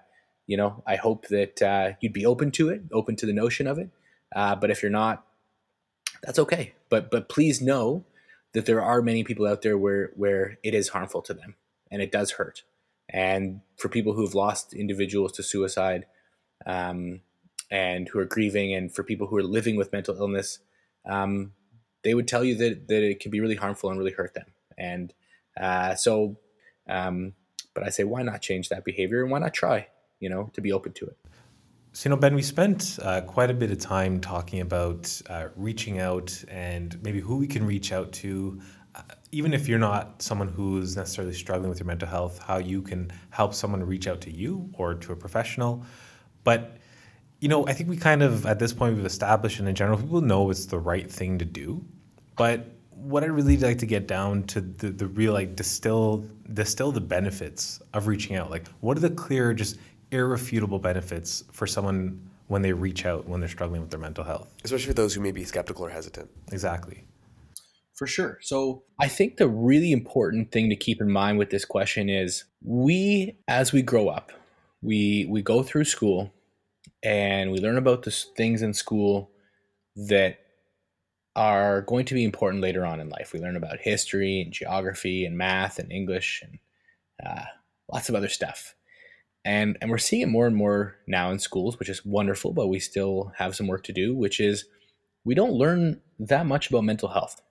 you 0.46 0.56
know, 0.56 0.82
I 0.86 0.96
hope 0.96 1.28
that 1.28 1.62
uh, 1.62 1.92
you'd 2.00 2.12
be 2.12 2.26
open 2.26 2.50
to 2.52 2.70
it, 2.70 2.82
open 2.92 3.16
to 3.16 3.26
the 3.26 3.32
notion 3.32 3.66
of 3.66 3.78
it. 3.78 3.90
Uh, 4.34 4.54
but 4.54 4.70
if 4.70 4.82
you're 4.82 4.90
not, 4.90 5.24
that's 6.22 6.38
okay. 6.38 6.74
But 6.88 7.10
but 7.10 7.28
please 7.28 7.60
know 7.60 8.04
that 8.52 8.66
there 8.66 8.82
are 8.82 9.02
many 9.02 9.24
people 9.24 9.46
out 9.46 9.62
there 9.62 9.78
where 9.78 10.10
where 10.16 10.58
it 10.62 10.74
is 10.74 10.88
harmful 10.88 11.22
to 11.22 11.34
them 11.34 11.56
and 11.90 12.02
it 12.02 12.12
does 12.12 12.32
hurt. 12.32 12.62
And 13.08 13.60
for 13.76 13.88
people 13.88 14.12
who 14.12 14.24
have 14.24 14.34
lost 14.34 14.74
individuals 14.74 15.32
to 15.32 15.42
suicide, 15.42 16.06
um, 16.66 17.20
and 17.70 18.08
who 18.08 18.18
are 18.18 18.24
grieving, 18.24 18.74
and 18.74 18.94
for 18.94 19.02
people 19.02 19.26
who 19.26 19.36
are 19.36 19.42
living 19.42 19.76
with 19.76 19.92
mental 19.92 20.16
illness, 20.16 20.58
um, 21.06 21.52
they 22.02 22.14
would 22.14 22.28
tell 22.28 22.44
you 22.44 22.54
that 22.56 22.88
that 22.88 23.02
it 23.02 23.20
can 23.20 23.30
be 23.30 23.40
really 23.40 23.56
harmful 23.56 23.90
and 23.90 23.98
really 23.98 24.12
hurt 24.12 24.34
them. 24.34 24.46
And 24.76 25.12
uh, 25.58 25.94
so, 25.94 26.38
um, 26.88 27.34
but 27.74 27.84
I 27.84 27.90
say, 27.90 28.04
why 28.04 28.22
not 28.22 28.42
change 28.42 28.68
that 28.68 28.84
behavior 28.84 29.22
and 29.22 29.30
why 29.30 29.38
not 29.38 29.54
try? 29.54 29.88
You 30.20 30.30
know, 30.30 30.50
to 30.54 30.60
be 30.60 30.72
open 30.72 30.92
to 30.94 31.06
it. 31.06 31.16
So, 31.98 32.08
you 32.08 32.14
know, 32.14 32.20
Ben, 32.20 32.36
we 32.36 32.42
spent 32.42 33.00
uh, 33.02 33.22
quite 33.22 33.50
a 33.50 33.54
bit 33.54 33.72
of 33.72 33.80
time 33.80 34.20
talking 34.20 34.60
about 34.60 35.20
uh, 35.28 35.48
reaching 35.56 35.98
out 35.98 36.44
and 36.46 36.96
maybe 37.02 37.18
who 37.18 37.38
we 37.38 37.48
can 37.48 37.66
reach 37.66 37.90
out 37.90 38.12
to, 38.12 38.60
uh, 38.94 39.00
even 39.32 39.52
if 39.52 39.66
you're 39.66 39.80
not 39.80 40.22
someone 40.22 40.46
who's 40.46 40.96
necessarily 40.96 41.34
struggling 41.34 41.68
with 41.68 41.80
your 41.80 41.88
mental 41.88 42.06
health, 42.06 42.38
how 42.38 42.58
you 42.58 42.82
can 42.82 43.10
help 43.30 43.52
someone 43.52 43.82
reach 43.82 44.06
out 44.06 44.20
to 44.20 44.30
you 44.30 44.70
or 44.74 44.94
to 44.94 45.10
a 45.10 45.16
professional. 45.16 45.84
But, 46.44 46.76
you 47.40 47.48
know, 47.48 47.66
I 47.66 47.72
think 47.72 47.90
we 47.90 47.96
kind 47.96 48.22
of, 48.22 48.46
at 48.46 48.60
this 48.60 48.72
point, 48.72 48.94
we've 48.94 49.04
established 49.04 49.58
and 49.58 49.68
in 49.68 49.74
general, 49.74 49.98
people 49.98 50.20
know 50.20 50.48
it's 50.50 50.66
the 50.66 50.78
right 50.78 51.10
thing 51.10 51.36
to 51.40 51.44
do. 51.44 51.84
But 52.36 52.64
what 52.90 53.24
I'd 53.24 53.32
really 53.32 53.56
like 53.56 53.78
to 53.78 53.86
get 53.86 54.06
down 54.06 54.44
to 54.44 54.60
the, 54.60 54.90
the 54.90 55.08
real, 55.08 55.32
like, 55.32 55.56
distill, 55.56 56.24
distill 56.52 56.92
the 56.92 57.00
benefits 57.00 57.82
of 57.92 58.06
reaching 58.06 58.36
out. 58.36 58.52
Like, 58.52 58.68
what 58.82 58.96
are 58.96 59.00
the 59.00 59.10
clear, 59.10 59.52
just 59.52 59.78
irrefutable 60.10 60.78
benefits 60.78 61.44
for 61.52 61.66
someone 61.66 62.28
when 62.48 62.62
they 62.62 62.72
reach 62.72 63.04
out 63.04 63.28
when 63.28 63.40
they're 63.40 63.48
struggling 63.48 63.80
with 63.80 63.90
their 63.90 64.00
mental 64.00 64.24
health. 64.24 64.52
Especially 64.64 64.88
for 64.88 64.94
those 64.94 65.14
who 65.14 65.20
may 65.20 65.32
be 65.32 65.44
skeptical 65.44 65.84
or 65.84 65.90
hesitant. 65.90 66.30
Exactly. 66.50 67.04
For 67.94 68.06
sure. 68.06 68.38
So 68.40 68.84
I 68.98 69.08
think 69.08 69.36
the 69.36 69.48
really 69.48 69.92
important 69.92 70.52
thing 70.52 70.70
to 70.70 70.76
keep 70.76 71.00
in 71.00 71.10
mind 71.10 71.38
with 71.38 71.50
this 71.50 71.64
question 71.64 72.08
is 72.08 72.44
we, 72.62 73.38
as 73.48 73.72
we 73.72 73.82
grow 73.82 74.08
up, 74.08 74.32
we 74.80 75.26
we 75.28 75.42
go 75.42 75.62
through 75.62 75.84
school 75.84 76.32
and 77.02 77.50
we 77.50 77.58
learn 77.58 77.76
about 77.76 78.02
the 78.02 78.10
things 78.10 78.62
in 78.62 78.72
school 78.72 79.30
that 79.96 80.38
are 81.34 81.82
going 81.82 82.04
to 82.04 82.14
be 82.14 82.24
important 82.24 82.62
later 82.62 82.86
on 82.86 83.00
in 83.00 83.08
life. 83.08 83.32
We 83.32 83.40
learn 83.40 83.56
about 83.56 83.80
history 83.80 84.40
and 84.40 84.52
geography 84.52 85.24
and 85.24 85.36
math 85.36 85.78
and 85.78 85.92
English 85.92 86.42
and 86.42 86.58
uh, 87.24 87.44
lots 87.92 88.08
of 88.08 88.14
other 88.14 88.28
stuff 88.28 88.74
and 89.48 89.78
and 89.80 89.90
we're 89.90 89.98
seeing 89.98 90.22
it 90.22 90.28
more 90.28 90.46
and 90.46 90.56
more 90.56 90.96
now 91.06 91.30
in 91.30 91.38
schools 91.38 91.78
which 91.78 91.88
is 91.88 92.04
wonderful 92.04 92.52
but 92.52 92.68
we 92.68 92.78
still 92.78 93.32
have 93.36 93.56
some 93.56 93.66
work 93.66 93.82
to 93.82 93.92
do 93.92 94.14
which 94.14 94.40
is 94.40 94.66
we 95.24 95.34
don't 95.34 95.52
learn 95.52 96.00
that 96.18 96.46
much 96.46 96.70
about 96.70 96.84
mental 96.84 97.08
health. 97.08 97.42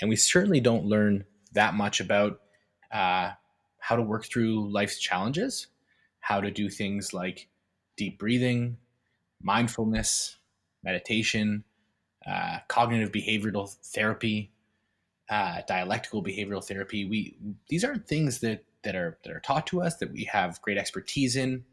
And 0.00 0.08
we 0.08 0.16
certainly 0.16 0.60
don't 0.60 0.86
learn 0.86 1.24
that 1.52 1.74
much 1.74 2.00
about 2.00 2.40
uh, 2.92 3.32
how 3.78 3.96
to 3.96 4.02
work 4.02 4.24
through 4.24 4.72
life's 4.72 4.98
challenges 4.98 5.66
how 6.20 6.40
to 6.40 6.50
do 6.50 6.68
things 6.68 7.14
like 7.14 7.48
deep 7.96 8.18
breathing 8.18 8.76
mindfulness 9.42 10.36
meditation 10.82 11.64
uh, 12.26 12.58
cognitive 12.68 13.12
behavioral 13.12 13.74
therapy 13.86 14.50
uh, 15.30 15.60
dialectical 15.68 16.22
behavioral 16.22 16.64
therapy. 16.64 17.04
We 17.04 17.36
these 17.68 17.84
aren't 17.84 18.08
things 18.08 18.38
that 18.40 18.64
that 18.84 18.94
are 18.94 19.18
that 19.24 19.32
are 19.32 19.40
taught 19.40 19.66
to 19.68 19.82
us 19.82 19.96
that 19.96 20.12
we 20.12 20.24
have 20.24 20.62
great 20.62 20.78
expertise 20.78 21.36
in. 21.36 21.64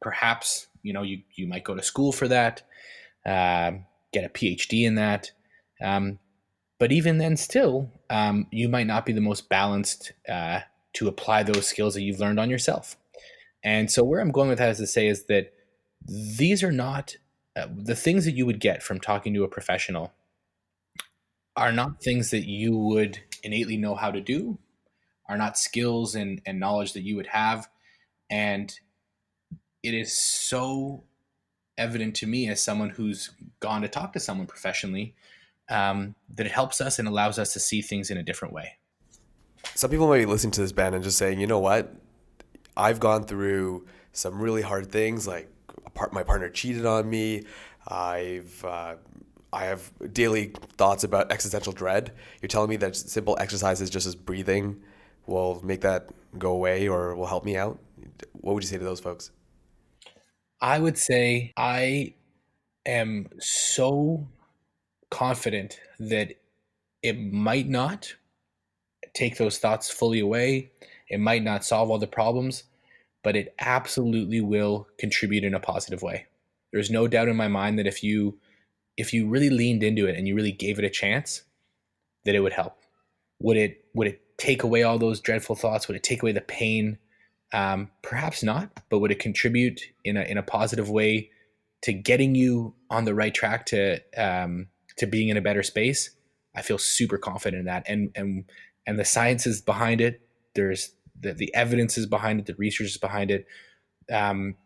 Perhaps 0.00 0.68
you 0.82 0.92
know 0.92 1.02
you 1.02 1.22
you 1.34 1.46
might 1.46 1.64
go 1.64 1.74
to 1.74 1.82
school 1.82 2.12
for 2.12 2.28
that, 2.28 2.62
uh, 3.24 3.72
get 4.12 4.24
a 4.24 4.28
PhD 4.28 4.84
in 4.84 4.96
that. 4.96 5.30
Um, 5.80 6.18
but 6.78 6.90
even 6.90 7.18
then, 7.18 7.36
still, 7.36 7.92
um, 8.10 8.46
you 8.50 8.68
might 8.68 8.88
not 8.88 9.06
be 9.06 9.12
the 9.12 9.20
most 9.20 9.48
balanced 9.48 10.12
uh, 10.28 10.60
to 10.94 11.08
apply 11.08 11.44
those 11.44 11.66
skills 11.66 11.94
that 11.94 12.02
you've 12.02 12.20
learned 12.20 12.40
on 12.40 12.50
yourself. 12.50 12.96
And 13.62 13.90
so 13.90 14.02
where 14.02 14.20
I'm 14.20 14.32
going 14.32 14.48
with 14.48 14.58
that 14.58 14.70
is 14.70 14.78
to 14.78 14.86
say 14.86 15.06
is 15.06 15.26
that 15.26 15.52
these 16.04 16.62
are 16.64 16.72
not 16.72 17.16
uh, 17.54 17.66
the 17.72 17.94
things 17.94 18.24
that 18.24 18.32
you 18.32 18.46
would 18.46 18.60
get 18.60 18.82
from 18.82 18.98
talking 18.98 19.34
to 19.34 19.44
a 19.44 19.48
professional 19.48 20.12
are 21.56 21.72
not 21.72 22.02
things 22.02 22.30
that 22.30 22.48
you 22.48 22.76
would 22.76 23.20
innately 23.42 23.76
know 23.76 23.94
how 23.94 24.10
to 24.10 24.20
do, 24.20 24.58
are 25.32 25.38
not 25.38 25.56
skills 25.56 26.14
and, 26.14 26.42
and 26.44 26.60
knowledge 26.60 26.92
that 26.92 27.02
you 27.02 27.16
would 27.16 27.26
have. 27.26 27.68
And 28.30 28.72
it 29.82 29.94
is 29.94 30.12
so 30.12 31.04
evident 31.78 32.14
to 32.16 32.26
me 32.26 32.48
as 32.50 32.62
someone 32.62 32.90
who's 32.90 33.30
gone 33.60 33.80
to 33.80 33.88
talk 33.88 34.12
to 34.12 34.20
someone 34.20 34.46
professionally 34.46 35.14
um, 35.70 36.14
that 36.34 36.44
it 36.44 36.52
helps 36.52 36.82
us 36.82 36.98
and 36.98 37.08
allows 37.08 37.38
us 37.38 37.54
to 37.54 37.60
see 37.60 37.80
things 37.80 38.10
in 38.10 38.18
a 38.18 38.22
different 38.22 38.52
way. 38.52 38.76
Some 39.74 39.90
people 39.90 40.06
might 40.06 40.18
be 40.18 40.26
listening 40.26 40.50
to 40.52 40.60
this 40.60 40.72
Ben 40.72 40.92
and 40.92 41.02
just 41.02 41.16
saying, 41.16 41.40
you 41.40 41.46
know 41.46 41.60
what? 41.60 41.94
I've 42.76 43.00
gone 43.00 43.24
through 43.24 43.86
some 44.12 44.38
really 44.38 44.60
hard 44.60 44.92
things, 44.92 45.26
like 45.26 45.48
part, 45.94 46.12
my 46.12 46.22
partner 46.22 46.50
cheated 46.50 46.84
on 46.84 47.08
me. 47.08 47.44
I've 47.88 48.64
uh, 48.64 48.96
I 49.52 49.64
have 49.64 49.90
daily 50.12 50.52
thoughts 50.76 51.04
about 51.04 51.30
existential 51.30 51.72
dread. 51.72 52.12
You're 52.40 52.48
telling 52.48 52.70
me 52.70 52.76
that 52.76 52.96
simple 52.96 53.36
exercises, 53.38 53.90
just 53.90 54.06
as 54.06 54.14
breathing, 54.14 54.80
will 55.26 55.60
make 55.64 55.80
that 55.82 56.08
go 56.38 56.52
away 56.52 56.88
or 56.88 57.14
will 57.14 57.26
help 57.26 57.44
me 57.44 57.56
out. 57.56 57.78
What 58.32 58.54
would 58.54 58.62
you 58.62 58.68
say 58.68 58.78
to 58.78 58.84
those 58.84 59.00
folks? 59.00 59.30
I 60.60 60.78
would 60.78 60.96
say 60.96 61.52
I 61.56 62.14
am 62.86 63.28
so 63.38 64.28
confident 65.10 65.80
that 65.98 66.34
it 67.02 67.20
might 67.20 67.68
not 67.68 68.14
take 69.14 69.36
those 69.36 69.58
thoughts 69.58 69.90
fully 69.90 70.20
away. 70.20 70.70
It 71.08 71.20
might 71.20 71.42
not 71.42 71.64
solve 71.64 71.90
all 71.90 71.98
the 71.98 72.06
problems, 72.06 72.64
but 73.22 73.36
it 73.36 73.54
absolutely 73.58 74.40
will 74.40 74.88
contribute 74.98 75.44
in 75.44 75.54
a 75.54 75.60
positive 75.60 76.02
way. 76.02 76.26
There's 76.72 76.90
no 76.90 77.06
doubt 77.06 77.28
in 77.28 77.36
my 77.36 77.48
mind 77.48 77.78
that 77.78 77.86
if 77.86 78.02
you 78.02 78.38
if 78.96 79.12
you 79.12 79.26
really 79.26 79.50
leaned 79.50 79.82
into 79.82 80.06
it 80.06 80.16
and 80.16 80.28
you 80.28 80.34
really 80.34 80.52
gave 80.52 80.78
it 80.78 80.84
a 80.84 80.90
chance, 80.90 81.42
that 82.24 82.34
it 82.34 82.40
would 82.40 82.52
help. 82.52 82.78
Would 83.40 83.56
it 83.56 83.84
would 83.94 84.06
it 84.06 84.22
take 84.42 84.64
away 84.64 84.82
all 84.82 84.98
those 84.98 85.20
dreadful 85.20 85.54
thoughts? 85.54 85.86
Would 85.86 85.96
it 85.96 86.02
take 86.02 86.22
away 86.22 86.32
the 86.32 86.40
pain? 86.40 86.98
Um, 87.52 87.90
perhaps 88.02 88.42
not, 88.42 88.70
but 88.88 88.98
would 88.98 89.12
it 89.12 89.20
contribute 89.20 89.82
in 90.04 90.16
a 90.16 90.22
in 90.22 90.36
a 90.36 90.42
positive 90.42 90.90
way 90.90 91.30
to 91.82 91.92
getting 91.92 92.34
you 92.34 92.74
on 92.90 93.04
the 93.04 93.14
right 93.14 93.32
track 93.32 93.66
to 93.66 94.00
um, 94.16 94.66
to 94.96 95.06
being 95.06 95.28
in 95.28 95.36
a 95.36 95.42
better 95.42 95.62
space? 95.62 96.10
I 96.56 96.62
feel 96.62 96.78
super 96.78 97.18
confident 97.18 97.60
in 97.60 97.66
that, 97.66 97.84
and 97.86 98.10
and 98.16 98.44
and 98.86 98.98
the 98.98 99.04
science 99.04 99.46
is 99.46 99.60
behind 99.60 100.00
it. 100.00 100.20
There's 100.54 100.92
the 101.20 101.34
the 101.34 101.54
evidence 101.54 101.96
is 101.96 102.06
behind 102.06 102.40
it. 102.40 102.46
The 102.46 102.54
research 102.54 102.88
is 102.88 102.98
behind 102.98 103.30
it. 103.30 103.46
Um, 104.10 104.56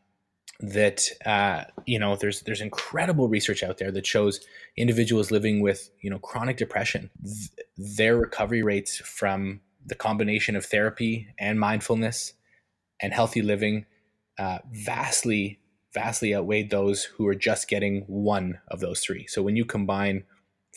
that 0.61 1.03
uh, 1.27 1.64
you 1.85 1.99
know 1.99 2.16
there's 2.16 2.41
there's 2.43 2.62
incredible 2.62 3.29
research 3.29 3.62
out 3.62 3.77
there 3.77 3.91
that 3.91 4.07
shows 4.07 4.41
individuals 4.77 5.31
living 5.31 5.61
with 5.61 5.91
you 6.01 6.09
know 6.09 6.18
chronic 6.18 6.57
depression 6.57 7.11
th- 7.22 7.51
their 7.77 8.16
recovery 8.16 8.62
rates 8.62 8.97
from 8.99 9.61
the 9.87 9.95
combination 9.95 10.57
of 10.57 10.64
therapy 10.64 11.28
and 11.39 11.61
mindfulness 11.61 12.34
and 13.01 13.12
healthy 13.12 13.43
living 13.43 13.87
uh, 14.39 14.59
vastly 14.72 15.61
vastly 15.95 16.34
outweighed 16.34 16.70
those 16.70 17.05
who 17.05 17.26
are 17.26 17.34
just 17.34 17.68
getting 17.68 18.03
one 18.03 18.59
of 18.68 18.80
those 18.80 19.01
three 19.01 19.26
so 19.26 19.43
when 19.43 19.57
you 19.57 19.64
combine 19.64 20.24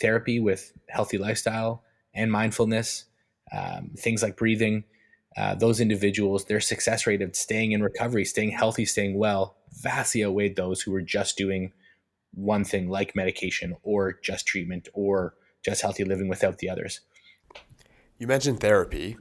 therapy 0.01 0.39
with 0.39 0.71
healthy 0.87 1.17
lifestyle 1.17 1.83
and 2.13 2.31
mindfulness 2.31 3.05
um, 3.51 3.91
things 3.97 4.23
like 4.23 4.37
breathing 4.37 4.83
uh, 5.37 5.55
those 5.55 5.79
individuals 5.81 6.45
their 6.45 6.61
success 6.61 7.05
rate 7.05 7.21
of 7.21 7.35
staying 7.35 7.73
in 7.73 7.83
recovery 7.83 8.23
staying 8.23 8.51
healthy 8.51 8.85
staying 8.85 9.17
well 9.17 9.57
vastly 9.81 10.23
outweighed 10.23 10.55
those 10.55 10.81
who 10.81 10.91
were 10.91 11.01
just 11.01 11.37
doing 11.37 11.73
one 12.33 12.63
thing 12.63 12.89
like 12.89 13.15
medication 13.15 13.75
or 13.83 14.19
just 14.23 14.45
treatment 14.45 14.87
or 14.93 15.35
just 15.63 15.81
healthy 15.81 16.03
living 16.03 16.27
without 16.27 16.59
the 16.59 16.69
others. 16.69 17.01
You 18.19 18.27
mentioned 18.27 18.59
therapy, 18.59 19.17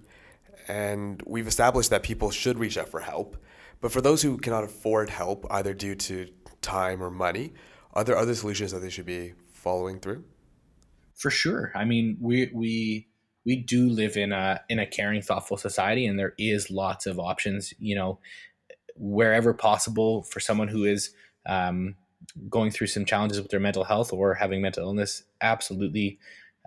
and 0.67 1.23
we've 1.25 1.47
established 1.47 1.91
that 1.91 2.03
people 2.03 2.33
should 2.33 2.59
reach 2.59 2.77
out 2.77 2.89
for 2.89 3.01
help. 3.01 3.37
But 3.81 3.93
for 3.93 4.01
those 4.01 4.23
who 4.23 4.39
cannot 4.39 4.65
afford 4.65 5.09
help, 5.09 5.47
either 5.51 5.73
due 5.73 5.95
to 5.95 6.29
time 6.61 7.01
or 7.01 7.09
money, 7.09 7.53
are 7.93 8.03
there 8.03 8.17
other 8.17 8.35
solutions 8.35 8.73
that 8.73 8.81
they 8.81 8.91
should 8.91 9.07
be 9.07 9.35
following 9.53 10.01
through? 10.01 10.25
For 11.15 11.31
sure. 11.31 11.71
I 11.77 11.85
mean, 11.85 12.19
we 12.21 12.51
we 12.53 13.07
we 13.47 13.57
do 13.57 13.89
live 13.89 14.17
in 14.17 14.33
a 14.33 14.61
in 14.69 14.81
a 14.81 14.87
caring, 14.87 15.23
thoughtful 15.23 15.57
society, 15.57 16.05
and 16.05 16.19
there 16.19 16.35
is 16.37 16.69
lots 16.69 17.07
of 17.07 17.21
options. 17.21 17.73
You 17.79 17.95
know, 17.95 18.19
wherever 18.97 19.55
possible 19.55 20.25
for 20.25 20.41
someone 20.41 20.69
who 20.69 20.85
is 20.85 21.15
um, 21.47 21.95
going 22.51 22.73
through 22.73 22.89
some 22.89 23.05
challenges 23.05 23.41
with 23.41 23.51
their 23.51 23.61
mental 23.61 23.85
health 23.85 24.13
or 24.13 24.35
having 24.35 24.61
mental 24.61 24.83
illness, 24.83 25.23
absolutely 25.41 26.19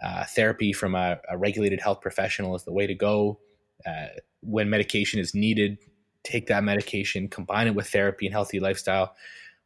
uh, 0.01 0.25
therapy 0.25 0.73
from 0.73 0.95
a, 0.95 1.19
a, 1.29 1.37
regulated 1.37 1.79
health 1.79 2.01
professional 2.01 2.55
is 2.55 2.63
the 2.63 2.71
way 2.71 2.87
to 2.87 2.95
go. 2.95 3.39
Uh, 3.85 4.07
when 4.41 4.69
medication 4.69 5.19
is 5.19 5.35
needed, 5.35 5.77
take 6.23 6.47
that 6.47 6.63
medication, 6.63 7.27
combine 7.27 7.67
it 7.67 7.75
with 7.75 7.87
therapy 7.87 8.25
and 8.25 8.33
healthy 8.33 8.59
lifestyle. 8.59 9.15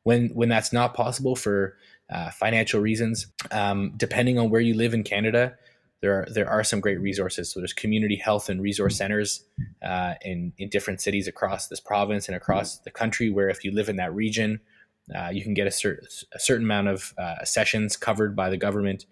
When 0.03 0.29
when 0.29 0.49
that's 0.49 0.73
not 0.73 0.93
possible 0.93 1.35
for 1.35 1.77
uh, 2.09 2.31
financial 2.31 2.81
reasons, 2.81 3.27
um, 3.51 3.93
depending 3.97 4.37
on 4.37 4.49
where 4.49 4.61
you 4.61 4.75
live 4.75 4.93
in 4.93 5.03
Canada, 5.03 5.55
there 6.01 6.19
are 6.19 6.27
there 6.29 6.49
are 6.49 6.63
some 6.63 6.81
great 6.81 6.99
resources. 6.99 7.51
So 7.51 7.61
there's 7.61 7.73
community 7.73 8.17
health 8.17 8.49
and 8.49 8.61
resource 8.61 8.97
centers 8.97 9.45
uh, 9.81 10.15
in 10.21 10.51
in 10.57 10.69
different 10.69 11.01
cities 11.01 11.27
across 11.27 11.67
this 11.67 11.79
province 11.79 12.27
and 12.27 12.35
across 12.35 12.79
the 12.79 12.91
country. 12.91 13.29
Where 13.29 13.49
if 13.49 13.63
you 13.63 13.71
live 13.71 13.87
in 13.87 13.95
that 13.95 14.13
region, 14.13 14.59
uh, 15.17 15.29
you 15.29 15.43
can 15.43 15.53
get 15.53 15.65
a, 15.65 15.71
cer- 15.71 16.01
a 16.33 16.39
certain 16.39 16.65
amount 16.65 16.89
of 16.89 17.13
sessions 17.45 17.95
covered 17.95 18.35
by 18.35 18.49
the 18.49 18.57
government. 18.57 19.05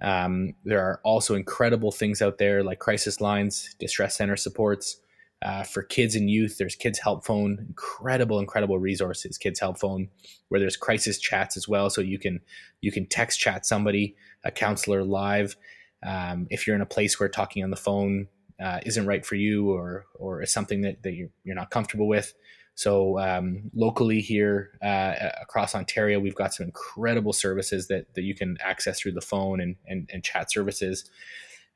Um, 0.00 0.54
there 0.64 0.80
are 0.80 1.00
also 1.04 1.34
incredible 1.34 1.92
things 1.92 2.22
out 2.22 2.38
there 2.38 2.62
like 2.62 2.78
crisis 2.78 3.20
lines, 3.20 3.74
distress 3.78 4.16
center 4.16 4.36
supports. 4.36 5.00
Uh, 5.42 5.62
for 5.62 5.82
kids 5.82 6.14
and 6.14 6.28
youth, 6.28 6.58
there's 6.58 6.74
Kids 6.74 6.98
Help 6.98 7.24
Phone, 7.24 7.64
incredible, 7.66 8.38
incredible 8.38 8.78
resources. 8.78 9.38
Kids 9.38 9.58
Help 9.58 9.78
Phone, 9.78 10.10
where 10.48 10.60
there's 10.60 10.76
crisis 10.76 11.18
chats 11.18 11.56
as 11.56 11.66
well, 11.66 11.88
so 11.88 12.02
you 12.02 12.18
can 12.18 12.40
you 12.82 12.92
can 12.92 13.06
text 13.06 13.40
chat 13.40 13.64
somebody, 13.64 14.16
a 14.44 14.50
counselor 14.50 15.02
live, 15.02 15.56
um, 16.02 16.46
if 16.50 16.66
you're 16.66 16.76
in 16.76 16.82
a 16.82 16.86
place 16.86 17.18
where 17.18 17.28
talking 17.28 17.62
on 17.62 17.70
the 17.70 17.76
phone 17.76 18.28
uh, 18.62 18.80
isn't 18.84 19.06
right 19.06 19.24
for 19.24 19.34
you 19.34 19.70
or 19.70 20.06
or 20.14 20.42
is 20.42 20.52
something 20.52 20.82
that, 20.82 21.02
that 21.02 21.12
you're, 21.12 21.30
you're 21.44 21.54
not 21.54 21.70
comfortable 21.70 22.08
with. 22.08 22.34
So 22.74 23.18
um, 23.18 23.70
locally 23.74 24.20
here 24.20 24.70
uh, 24.82 25.30
across 25.40 25.74
Ontario, 25.74 26.18
we've 26.18 26.34
got 26.34 26.54
some 26.54 26.66
incredible 26.66 27.32
services 27.32 27.88
that, 27.88 28.14
that 28.14 28.22
you 28.22 28.34
can 28.34 28.56
access 28.64 29.00
through 29.00 29.12
the 29.12 29.20
phone 29.20 29.60
and, 29.60 29.76
and, 29.86 30.08
and 30.12 30.24
chat 30.24 30.50
services. 30.50 31.10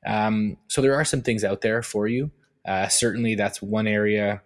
Um, 0.05 0.57
so 0.67 0.81
there 0.81 0.95
are 0.95 1.05
some 1.05 1.21
things 1.21 1.43
out 1.43 1.61
there 1.61 1.81
for 1.81 2.07
you. 2.07 2.31
Uh, 2.65 2.87
certainly, 2.87 3.35
that's 3.35 3.61
one 3.61 3.87
area 3.87 4.41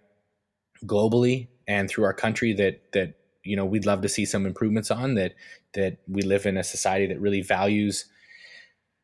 globally 0.85 1.47
and 1.67 1.89
through 1.89 2.05
our 2.05 2.13
country 2.13 2.53
that 2.53 2.91
that 2.93 3.15
you 3.43 3.55
know 3.55 3.65
we'd 3.65 3.85
love 3.85 4.01
to 4.01 4.09
see 4.09 4.25
some 4.25 4.45
improvements 4.45 4.91
on. 4.91 5.15
That 5.15 5.35
that 5.73 5.97
we 6.07 6.21
live 6.21 6.45
in 6.45 6.57
a 6.57 6.63
society 6.63 7.07
that 7.07 7.21
really 7.21 7.41
values 7.41 8.05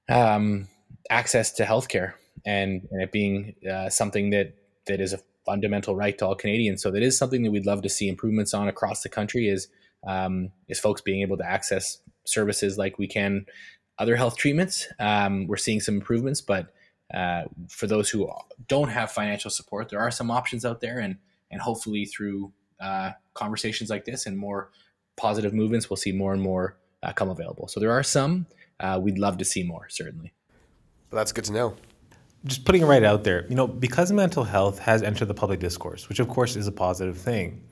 um, 0.09 0.67
access 1.09 1.51
to 1.53 1.63
healthcare 1.63 2.13
and, 2.45 2.87
and 2.91 3.01
it 3.01 3.11
being 3.11 3.55
uh, 3.69 3.89
something 3.89 4.31
that 4.31 4.55
that 4.87 4.99
is 4.99 5.13
a 5.13 5.19
fundamental 5.45 5.95
right 5.95 6.17
to 6.17 6.25
all 6.25 6.35
Canadians. 6.35 6.81
So 6.81 6.91
that 6.91 7.03
is 7.03 7.17
something 7.17 7.43
that 7.43 7.51
we'd 7.51 7.65
love 7.65 7.81
to 7.83 7.89
see 7.89 8.07
improvements 8.07 8.53
on 8.53 8.67
across 8.67 9.01
the 9.01 9.09
country. 9.09 9.47
Is 9.47 9.67
um, 10.05 10.51
is 10.67 10.79
folks 10.79 11.01
being 11.01 11.21
able 11.21 11.37
to 11.37 11.45
access 11.45 11.99
services 12.25 12.77
like 12.77 12.97
we 12.97 13.07
can 13.07 13.45
other 13.97 14.15
health 14.15 14.37
treatments. 14.37 14.87
Um, 14.99 15.47
we're 15.47 15.57
seeing 15.57 15.79
some 15.79 15.95
improvements, 15.95 16.41
but 16.41 16.73
uh, 17.13 17.43
for 17.69 17.87
those 17.87 18.09
who 18.09 18.29
don't 18.67 18.89
have 18.89 19.11
financial 19.11 19.51
support, 19.51 19.89
there 19.89 19.99
are 19.99 20.11
some 20.11 20.31
options 20.31 20.65
out 20.65 20.81
there, 20.81 20.99
and 20.99 21.17
and 21.51 21.61
hopefully 21.61 22.05
through 22.05 22.51
uh, 22.79 23.11
conversations 23.33 23.89
like 23.89 24.05
this 24.05 24.25
and 24.25 24.37
more 24.37 24.71
positive 25.17 25.53
movements, 25.53 25.89
we'll 25.89 25.97
see 25.97 26.11
more 26.11 26.33
and 26.33 26.41
more 26.41 26.77
uh, 27.03 27.13
come 27.13 27.29
available. 27.29 27.67
So 27.67 27.79
there 27.79 27.91
are 27.91 28.03
some, 28.03 28.47
uh, 28.79 28.99
we'd 29.01 29.17
love 29.17 29.37
to 29.37 29.45
see 29.45 29.63
more, 29.63 29.87
certainly. 29.89 30.33
Well, 31.11 31.17
that's 31.17 31.31
good 31.31 31.45
to 31.45 31.53
know. 31.53 31.75
Just 32.45 32.63
putting 32.65 32.83
it 32.83 32.85
right 32.85 33.03
out 33.03 33.23
there, 33.23 33.45
you 33.47 33.55
know, 33.55 33.67
because 33.67 34.11
mental 34.11 34.43
health 34.43 34.79
has 34.79 35.01
entered 35.01 35.25
the 35.25 35.33
public 35.33 35.59
discourse, 35.59 36.07
which 36.09 36.19
of 36.19 36.27
course 36.27 36.55
is 36.55 36.67
a 36.67 36.71
positive 36.71 37.17
thing. 37.17 37.63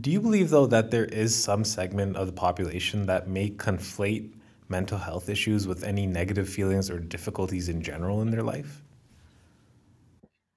Do 0.00 0.10
you 0.10 0.20
believe 0.20 0.50
though 0.50 0.66
that 0.66 0.90
there 0.90 1.06
is 1.06 1.34
some 1.34 1.64
segment 1.64 2.16
of 2.16 2.26
the 2.26 2.32
population 2.32 3.06
that 3.06 3.28
may 3.28 3.48
conflate 3.48 4.32
mental 4.68 4.98
health 4.98 5.30
issues 5.30 5.66
with 5.66 5.82
any 5.82 6.06
negative 6.06 6.48
feelings 6.48 6.90
or 6.90 6.98
difficulties 6.98 7.70
in 7.70 7.80
general 7.82 8.20
in 8.20 8.30
their 8.30 8.42
life? 8.42 8.82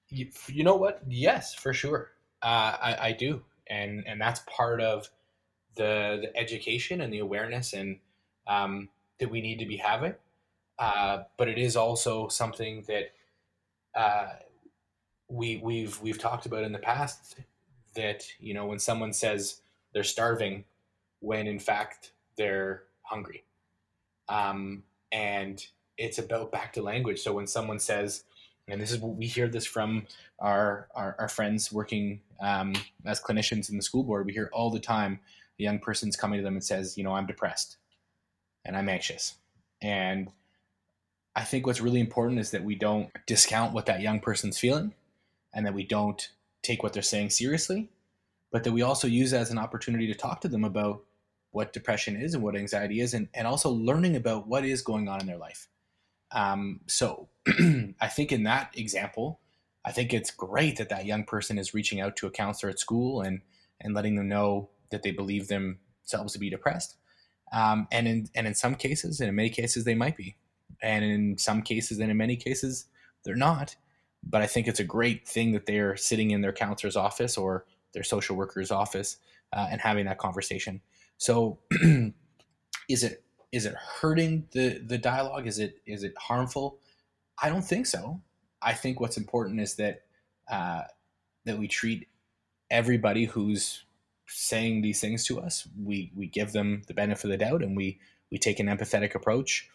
You, 0.10 0.28
you 0.48 0.66
know 0.66 0.76
what? 0.76 1.02
Yes, 1.08 1.56
for 1.56 1.74
sure. 1.74 2.12
Uh, 2.42 2.76
I, 2.82 2.98
I 3.02 3.12
do, 3.14 3.44
and 3.68 4.04
and 4.06 4.20
that's 4.20 4.42
part 4.46 4.82
of 4.82 5.10
the 5.76 6.20
the 6.22 6.38
education 6.38 7.00
and 7.00 7.14
the 7.14 7.20
awareness 7.20 7.72
and 7.72 8.00
um, 8.48 8.90
that 9.20 9.32
we 9.32 9.42
need 9.42 9.60
to 9.60 9.66
be 9.66 9.78
having. 9.78 10.16
Uh, 10.78 11.24
but 11.38 11.48
it 11.48 11.58
is 11.58 11.78
also 11.78 12.28
something 12.28 12.84
that 12.88 13.14
uh, 13.96 14.28
we 15.28 15.58
we've 15.64 16.02
we've 16.02 16.20
talked 16.20 16.46
about 16.46 16.64
in 16.64 16.72
the 16.72 16.80
past 16.80 17.36
that 17.96 18.24
you 18.40 18.54
know 18.54 18.66
when 18.66 18.80
someone 18.80 19.14
says 19.14 19.62
they're 19.94 20.04
starving 20.04 20.64
when 21.20 21.48
in 21.48 21.60
fact 21.60 22.14
they're 22.38 22.84
hungry. 23.04 23.44
Um, 24.30 24.84
and 25.12 25.66
it's 25.98 26.18
about 26.18 26.52
back 26.52 26.74
to 26.74 26.82
language. 26.82 27.22
So 27.22 27.34
when 27.34 27.48
someone 27.48 27.80
says 27.80 28.24
and 28.68 28.82
this 28.82 28.92
is 28.92 29.00
what 29.00 29.16
we 29.16 29.26
hear 29.26 29.48
this 29.48 29.66
from 29.66 30.06
our 30.40 30.88
our, 30.96 31.16
our 31.20 31.28
friends 31.28 31.72
working 31.72 32.22
um, 32.42 32.74
as 33.06 33.22
clinicians 33.22 33.70
in 33.70 33.78
the 33.78 33.84
school 33.84 34.04
board 34.04 34.26
we 34.26 34.34
hear 34.34 34.50
all 34.54 34.70
the 34.70 34.80
time 34.80 35.20
a 35.60 35.64
young 35.64 35.80
person's 35.80 36.16
coming 36.16 36.40
to 36.40 36.44
them 36.44 36.54
and 36.54 36.64
says 36.64 36.98
you 36.98 37.04
know 37.04 37.14
i'm 37.14 37.26
depressed 37.26 37.78
and 38.66 38.76
i'm 38.76 38.90
anxious. 38.90 39.36
And 39.82 40.32
i 41.36 41.44
think 41.44 41.66
what's 41.66 41.82
really 41.82 42.00
important 42.00 42.40
is 42.40 42.52
that 42.52 42.64
we 42.64 42.76
don't 42.76 43.10
discount 43.26 43.74
what 43.74 43.86
that 43.86 44.02
young 44.02 44.20
person's 44.20 44.58
feeling 44.58 44.94
and 45.54 45.66
that 45.66 45.74
we 45.74 45.86
don't 45.86 46.30
take 46.62 46.84
what 46.84 46.94
they're 46.94 47.02
saying 47.02 47.30
seriously, 47.30 47.90
but 48.52 48.64
that 48.64 48.72
we 48.72 48.82
also 48.82 49.08
use 49.08 49.34
as 49.34 49.52
an 49.52 49.58
opportunity 49.58 50.08
to 50.08 50.16
talk 50.16 50.42
to 50.42 50.48
them 50.48 50.64
about 50.64 51.04
what 51.52 51.74
depression 51.74 52.16
is 52.16 52.34
and 52.34 52.44
what 52.44 52.56
anxiety 52.56 53.02
is, 53.02 53.14
and, 53.14 53.28
and 53.34 53.48
also 53.48 53.70
learning 53.70 54.16
about 54.16 54.48
what 54.48 54.64
is 54.64 54.82
going 54.82 55.10
on 55.10 55.20
in 55.20 55.28
their 55.28 55.38
life. 55.38 55.68
Um, 56.32 56.82
so 56.88 57.28
I 57.48 58.08
think 58.08 58.32
in 58.32 58.44
that 58.44 58.72
example, 58.78 59.40
I 59.84 59.92
think 59.92 60.14
it's 60.14 60.32
great 60.32 60.78
that 60.78 60.90
that 60.90 61.06
young 61.06 61.26
person 61.26 61.58
is 61.58 61.74
reaching 61.74 62.00
out 62.00 62.16
to 62.18 62.28
a 62.28 62.32
counselor 62.32 62.70
at 62.70 62.80
school 62.80 63.22
and 63.22 63.42
and 63.84 63.96
letting 63.96 64.16
them 64.16 64.30
know 64.30 64.70
that 64.92 65.02
they 65.02 65.10
believe 65.10 65.48
themselves 65.48 66.34
to 66.34 66.40
be 66.40 66.52
depressed. 66.52 66.98
Um, 67.52 67.88
and 67.92 68.08
in 68.08 68.30
and 68.36 68.48
in 68.48 68.54
some 68.54 68.76
cases, 68.76 69.20
and 69.20 69.28
in 69.28 69.36
many 69.36 69.50
cases, 69.50 69.84
they 69.84 69.96
might 69.96 70.16
be, 70.16 70.38
and 70.82 71.04
in 71.04 71.38
some 71.38 71.62
cases, 71.62 72.00
and 72.00 72.12
in 72.12 72.18
many 72.18 72.36
cases, 72.36 72.86
they're 73.24 73.36
not 73.36 73.76
but 74.24 74.42
I 74.42 74.48
think 74.48 74.68
it's 74.68 74.80
a 74.80 74.86
great 74.86 75.28
thing 75.28 75.52
that 75.54 75.66
they're 75.66 75.98
sitting 75.98 76.32
in 76.32 76.42
their 76.42 76.54
counselor's 76.54 76.96
office 76.96 77.38
or 77.38 77.66
their 77.94 78.04
social 78.04 78.36
worker's 78.36 78.72
office 78.72 79.18
uh, 79.54 79.68
and 79.72 79.82
having 79.82 80.06
that 80.06 80.18
conversation. 80.18 80.82
So, 81.18 81.60
is 82.90 83.04
it 83.04 83.24
is 83.52 83.66
it 83.66 83.76
hurting 83.76 84.48
the 84.52 84.82
the 84.86 84.98
dialogue? 84.98 85.48
Is 85.48 85.60
it 85.60 85.78
is 85.86 86.04
it 86.04 86.14
harmful? 86.18 86.80
I 87.42 87.50
don't 87.50 87.64
think 87.64 87.88
so. 87.88 88.22
I 88.62 88.74
think 88.74 89.00
what's 89.00 89.18
important 89.18 89.60
is 89.60 89.76
that 89.76 90.04
uh, 90.50 90.84
that 91.46 91.58
we 91.58 91.68
treat 91.68 92.08
everybody 92.70 93.26
who's 93.26 93.84
saying 94.28 94.82
these 94.82 95.02
things 95.02 95.26
to 95.26 95.42
us. 95.42 95.68
We 95.84 96.12
we 96.16 96.28
give 96.28 96.52
them 96.52 96.84
the 96.88 96.94
benefit 96.94 97.26
of 97.26 97.32
the 97.32 97.38
doubt, 97.38 97.64
and 97.64 97.76
we 97.76 98.00
we 98.32 98.38
take 98.38 98.60
an 98.60 98.68
empathetic 98.68 99.16
approach, 99.16 99.70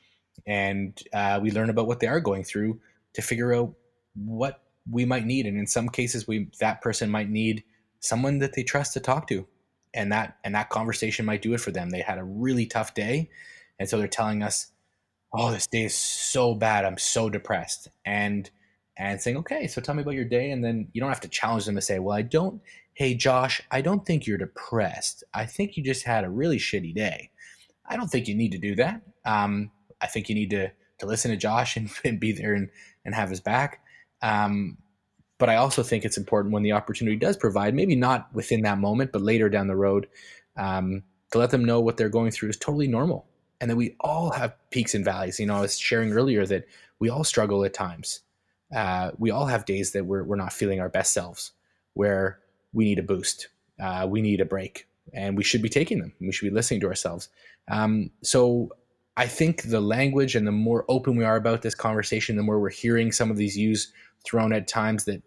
and 0.47 1.03
uh, 1.13 1.39
we 1.43 1.51
learn 1.51 1.71
about 1.71 1.87
what 1.87 2.01
they 2.01 2.07
are 2.07 2.21
going 2.21 2.45
through 2.45 2.81
to 3.15 3.23
figure 3.23 3.55
out 3.55 3.73
what 4.15 4.63
we 4.91 5.05
might 5.05 5.25
need 5.25 5.47
and 5.47 5.59
in 5.59 5.67
some 5.67 5.89
cases 5.89 6.27
we 6.29 6.49
that 6.61 6.81
person 6.81 7.11
might 7.11 7.29
need 7.29 7.65
someone 8.01 8.39
that 8.39 8.55
they 8.55 8.63
trust 8.63 8.93
to 8.93 9.01
talk 9.01 9.27
to 9.27 9.47
and 9.95 10.13
that 10.13 10.37
and 10.45 10.55
that 10.55 10.71
conversation 10.71 11.25
might 11.25 11.43
do 11.43 11.55
it 11.55 11.61
for 11.61 11.71
them. 11.71 11.91
They 11.91 12.01
had 12.01 12.19
a 12.19 12.25
really 12.25 12.67
tough 12.67 12.95
day 12.95 13.31
and 13.79 13.89
so 13.89 13.99
they're 13.99 14.09
telling 14.09 14.43
us 14.43 14.73
oh 15.33 15.51
this 15.51 15.67
day 15.67 15.85
is 15.85 15.95
so 15.95 16.55
bad. 16.55 16.85
I'm 16.85 16.99
so 16.99 17.29
depressed. 17.29 17.89
And 18.05 18.49
and 18.99 19.21
saying 19.21 19.37
okay 19.37 19.67
so 19.67 19.81
tell 19.81 19.95
me 19.95 20.03
about 20.03 20.15
your 20.15 20.25
day 20.25 20.51
and 20.51 20.65
then 20.65 20.89
you 20.93 21.01
don't 21.01 21.11
have 21.11 21.21
to 21.21 21.29
challenge 21.29 21.67
them 21.67 21.75
to 21.75 21.83
say 21.83 21.99
well 21.99 22.17
i 22.17 22.23
don't 22.23 22.63
hey 22.95 23.15
josh 23.15 23.61
i 23.71 23.83
don't 23.83 24.07
think 24.07 24.27
you're 24.27 24.39
depressed. 24.39 25.25
I 25.35 25.45
think 25.45 25.77
you 25.77 25.83
just 25.83 26.05
had 26.05 26.25
a 26.25 26.31
really 26.31 26.59
shitty 26.59 26.95
day. 26.95 27.31
I 27.89 27.97
don't 27.97 28.09
think 28.09 28.27
you 28.29 28.35
need 28.35 28.53
to 28.53 28.59
do 28.59 28.75
that. 28.77 29.03
Um, 29.25 29.71
i 30.01 30.07
think 30.07 30.29
you 30.29 30.35
need 30.35 30.51
to 30.51 30.71
to 30.99 31.07
listen 31.07 31.31
to 31.31 31.37
josh 31.37 31.77
and, 31.77 31.91
and 32.05 32.21
be 32.21 32.33
there 32.33 32.55
and, 32.55 32.71
and 33.05 33.15
have 33.15 33.31
his 33.31 33.41
back 33.41 33.81
um, 34.23 34.79
but 35.39 35.51
I 35.51 35.57
also 35.57 35.83
think 35.83 36.05
it's 36.05 36.17
important 36.17 36.55
when 36.55 36.63
the 36.63 36.73
opportunity 36.73 37.17
does 37.17 37.37
provide, 37.37 37.75
maybe 37.75 37.95
not 37.95 38.33
within 38.35 38.63
that 38.63 38.79
moment, 38.79 39.13
but 39.13 39.23
later 39.23 39.49
down 39.49 39.67
the 39.67 39.77
road, 39.77 40.09
um, 40.57 41.03
to 41.33 41.39
let 41.39 41.51
them 41.51 41.65
know 41.65 41.81
what 41.81 41.97
they're 41.97 42.09
going 42.09 42.31
through 42.31 42.49
is 42.49 42.57
totally 42.57 42.89
normal. 42.89 43.27
And 43.61 43.71
that 43.71 43.77
we 43.77 43.97
all 44.01 44.31
have 44.31 44.55
peaks 44.71 44.95
and 44.95 45.05
valleys. 45.05 45.39
You 45.39 45.47
know, 45.47 45.57
I 45.57 45.61
was 45.61 45.79
sharing 45.79 46.13
earlier 46.13 46.47
that 46.47 46.67
we 46.99 47.09
all 47.09 47.25
struggle 47.25 47.65
at 47.65 47.75
times. 47.75 48.21
Uh, 48.75 49.13
we 49.19 49.31
all 49.31 49.47
have 49.47 49.65
days 49.65 49.93
that 49.93 50.05
we're, 50.05 50.25
we're 50.25 50.37
not 50.37 50.53
feeling 50.53 50.81
our 50.81 50.89
best 50.89 51.13
selves, 51.13 51.53
where 51.95 52.41
we 52.73 52.85
need 52.85 52.99
a 52.99 53.03
boost, 53.03 53.49
uh, 53.81 54.07
we 54.09 54.21
need 54.21 54.41
a 54.41 54.45
break, 54.45 54.89
and 55.13 55.37
we 55.37 55.45
should 55.45 55.63
be 55.63 55.69
taking 55.69 56.01
them. 56.01 56.13
We 56.21 56.33
should 56.33 56.49
be 56.49 56.55
listening 56.55 56.81
to 56.81 56.89
ourselves. 56.89 57.29
Um, 57.69 58.11
so 58.23 58.71
I 59.17 59.27
think 59.27 59.63
the 59.63 59.81
language 59.81 60.35
and 60.35 60.47
the 60.47 60.53
more 60.53 60.85
open 60.89 61.17
we 61.17 61.25
are 61.25 61.37
about 61.37 61.63
this 61.63 61.75
conversation, 61.75 62.37
the 62.37 62.43
more 62.43 62.61
we're 62.61 62.71
hearing 62.71 63.13
some 63.13 63.31
of 63.31 63.37
these 63.37 63.57
used 63.57 63.93
thrown 64.25 64.53
at 64.53 64.69
times 64.69 65.05
that 65.05 65.23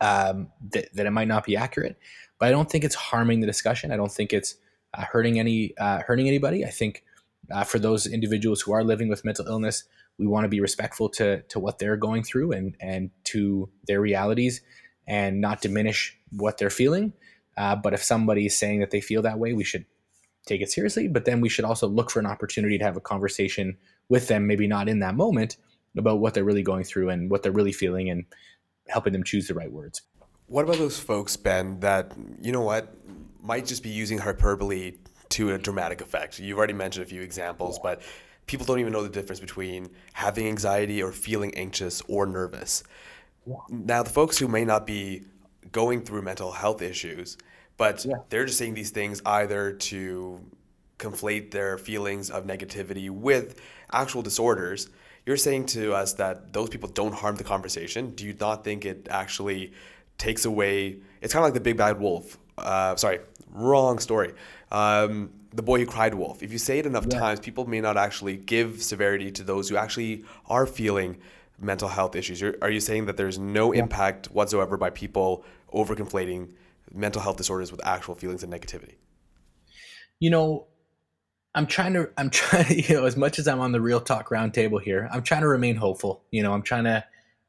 um, 0.00 0.48
that, 0.72 0.92
that 0.94 1.06
it 1.06 1.10
might 1.10 1.28
not 1.28 1.44
be 1.44 1.56
accurate. 1.56 1.98
But 2.38 2.48
I 2.48 2.50
don't 2.50 2.70
think 2.70 2.84
it's 2.84 2.94
harming 2.94 3.40
the 3.40 3.46
discussion. 3.46 3.92
I 3.92 3.96
don't 3.96 4.12
think 4.12 4.32
it's 4.32 4.56
uh, 4.94 5.04
hurting 5.04 5.38
any 5.38 5.76
uh, 5.78 6.02
hurting 6.06 6.28
anybody. 6.28 6.64
I 6.64 6.70
think 6.70 7.04
uh, 7.50 7.64
for 7.64 7.78
those 7.78 8.06
individuals 8.06 8.60
who 8.60 8.72
are 8.72 8.84
living 8.84 9.08
with 9.08 9.24
mental 9.24 9.46
illness, 9.46 9.84
we 10.18 10.26
want 10.26 10.44
to 10.44 10.48
be 10.48 10.60
respectful 10.60 11.08
to 11.10 11.42
to 11.42 11.58
what 11.58 11.78
they're 11.78 11.96
going 11.96 12.22
through 12.22 12.52
and 12.52 12.76
and 12.80 13.10
to 13.24 13.70
their 13.86 14.00
realities, 14.00 14.60
and 15.06 15.40
not 15.40 15.62
diminish 15.62 16.18
what 16.32 16.58
they're 16.58 16.70
feeling. 16.70 17.12
Uh, 17.56 17.76
but 17.76 17.92
if 17.92 18.02
somebody 18.02 18.46
is 18.46 18.58
saying 18.58 18.80
that 18.80 18.90
they 18.90 19.00
feel 19.00 19.22
that 19.22 19.38
way, 19.38 19.52
we 19.52 19.64
should 19.64 19.84
take 20.50 20.60
it 20.60 20.70
seriously. 20.70 21.08
But 21.08 21.24
then 21.24 21.40
we 21.40 21.48
should 21.48 21.64
also 21.64 21.86
look 21.88 22.10
for 22.10 22.20
an 22.20 22.26
opportunity 22.26 22.76
to 22.76 22.84
have 22.84 22.96
a 22.96 23.00
conversation 23.00 23.78
with 24.08 24.28
them, 24.28 24.46
maybe 24.46 24.66
not 24.66 24.88
in 24.88 24.98
that 25.00 25.14
moment, 25.14 25.56
about 25.96 26.20
what 26.20 26.34
they're 26.34 26.44
really 26.44 26.62
going 26.62 26.84
through 26.84 27.08
and 27.08 27.30
what 27.30 27.42
they're 27.42 27.52
really 27.52 27.72
feeling 27.72 28.10
and 28.10 28.24
helping 28.88 29.12
them 29.12 29.24
choose 29.24 29.48
the 29.48 29.54
right 29.54 29.72
words. 29.72 30.02
What 30.46 30.64
about 30.64 30.78
those 30.78 30.98
folks, 30.98 31.36
Ben, 31.36 31.80
that, 31.80 32.12
you 32.40 32.52
know 32.52 32.60
what, 32.62 32.92
might 33.40 33.66
just 33.66 33.82
be 33.82 33.88
using 33.88 34.18
hyperbole 34.18 34.94
to 35.30 35.54
a 35.54 35.58
dramatic 35.58 36.00
effect? 36.00 36.38
You've 36.40 36.58
already 36.58 36.72
mentioned 36.72 37.06
a 37.06 37.08
few 37.08 37.22
examples, 37.22 37.78
but 37.78 38.02
people 38.46 38.66
don't 38.66 38.80
even 38.80 38.92
know 38.92 39.02
the 39.02 39.08
difference 39.08 39.38
between 39.38 39.88
having 40.12 40.48
anxiety 40.48 41.02
or 41.02 41.12
feeling 41.12 41.54
anxious 41.54 42.02
or 42.08 42.26
nervous. 42.26 42.82
Now, 43.68 44.02
the 44.02 44.10
folks 44.10 44.38
who 44.38 44.48
may 44.48 44.64
not 44.64 44.86
be 44.86 45.22
going 45.70 46.02
through 46.02 46.22
mental 46.22 46.50
health 46.50 46.82
issues, 46.82 47.38
but 47.80 48.04
yeah. 48.04 48.16
they're 48.28 48.44
just 48.44 48.58
saying 48.58 48.74
these 48.74 48.90
things 48.90 49.22
either 49.24 49.72
to 49.72 50.38
conflate 50.98 51.50
their 51.50 51.78
feelings 51.78 52.30
of 52.30 52.44
negativity 52.44 53.08
with 53.08 53.58
actual 53.90 54.20
disorders 54.20 54.90
you're 55.26 55.36
saying 55.36 55.66
to 55.66 55.94
us 55.94 56.14
that 56.14 56.52
those 56.52 56.68
people 56.68 56.88
don't 56.88 57.14
harm 57.14 57.36
the 57.36 57.44
conversation. 57.44 58.10
Do 58.10 58.26
you 58.26 58.34
not 58.40 58.64
think 58.64 58.84
it 58.84 59.06
actually 59.10 59.72
takes 60.18 60.44
away? 60.44 60.96
It's 61.20 61.32
kind 61.32 61.42
of 61.42 61.46
like 61.46 61.54
the 61.54 61.60
big 61.60 61.76
bad 61.76 62.00
wolf. 62.00 62.38
Uh, 62.56 62.96
sorry, 62.96 63.20
wrong 63.52 63.98
story. 63.98 64.32
Um, 64.72 65.30
the 65.52 65.62
boy 65.62 65.78
who 65.80 65.86
cried 65.86 66.14
wolf. 66.14 66.42
If 66.42 66.52
you 66.52 66.58
say 66.58 66.78
it 66.78 66.86
enough 66.86 67.06
yeah. 67.08 67.18
times, 67.18 67.40
people 67.40 67.66
may 67.66 67.80
not 67.80 67.96
actually 67.96 68.36
give 68.36 68.82
severity 68.82 69.30
to 69.32 69.42
those 69.44 69.68
who 69.68 69.76
actually 69.76 70.24
are 70.48 70.66
feeling 70.66 71.18
mental 71.58 71.88
health 71.88 72.16
issues. 72.16 72.40
You're, 72.40 72.56
are 72.62 72.70
you 72.70 72.80
saying 72.80 73.06
that 73.06 73.16
there's 73.16 73.38
no 73.38 73.72
yeah. 73.72 73.82
impact 73.82 74.26
whatsoever 74.32 74.76
by 74.76 74.90
people 74.90 75.44
overconflating 75.72 76.48
mental 76.92 77.22
health 77.22 77.36
disorders 77.36 77.70
with 77.70 77.84
actual 77.86 78.14
feelings 78.14 78.42
of 78.42 78.50
negativity? 78.50 78.96
You 80.18 80.30
know, 80.30 80.66
I'm 81.54 81.66
trying 81.66 81.94
to 81.94 82.10
I'm 82.16 82.30
trying 82.30 82.66
to, 82.66 82.80
you 82.80 82.94
know 82.96 83.06
as 83.06 83.16
much 83.16 83.38
as 83.38 83.48
I'm 83.48 83.60
on 83.60 83.72
the 83.72 83.80
real 83.80 84.00
talk 84.00 84.30
roundtable 84.30 84.80
here, 84.80 85.08
I'm 85.12 85.22
trying 85.22 85.42
to 85.42 85.48
remain 85.48 85.76
hopeful. 85.76 86.24
You 86.30 86.42
know, 86.42 86.52
I'm 86.52 86.62
trying 86.62 86.84
to 86.84 87.04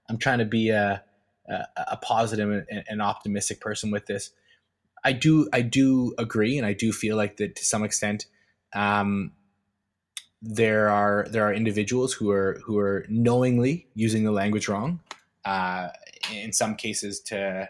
I'm 0.10 0.18
trying 0.18 0.39
to 0.39 0.46
be 0.46 0.70
a 0.70 1.04
a, 1.50 1.66
a 1.92 1.98
positive 1.98 2.50
and, 2.70 2.84
and, 2.88 3.02
optimistic 3.02 3.60
person 3.60 3.92
with 3.92 4.06
this. 4.06 4.32
I 5.04 5.12
do 5.14 5.50
I 5.52 5.62
do 5.62 6.14
agree, 6.18 6.58
and 6.58 6.66
I 6.66 6.74
do 6.74 6.92
feel 6.92 7.18
like 7.18 7.38
that 7.38 7.56
to 7.56 7.66
some 7.66 7.84
extent. 7.84 8.26
Um, 8.74 9.34
there 10.42 10.89
are 10.89 11.28
there 11.30 11.44
are 11.44 11.54
individuals 11.54 12.14
who 12.14 12.32
are 12.32 12.60
who 12.64 12.78
are 12.80 13.06
knowingly 13.10 13.88
using 13.96 14.24
the 14.24 14.32
language 14.32 14.68
wrong, 14.68 15.00
uh, 15.46 15.89
in 16.34 16.54
some 16.54 16.76
cases 16.76 17.20
to 17.22 17.70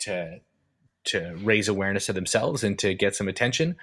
to 0.00 0.40
to 1.04 1.36
raise 1.42 1.68
awareness 1.68 2.08
of 2.08 2.14
themselves 2.14 2.64
and 2.64 2.78
to 2.78 2.94
get 2.94 3.16
some 3.16 3.28
attention. 3.28 3.76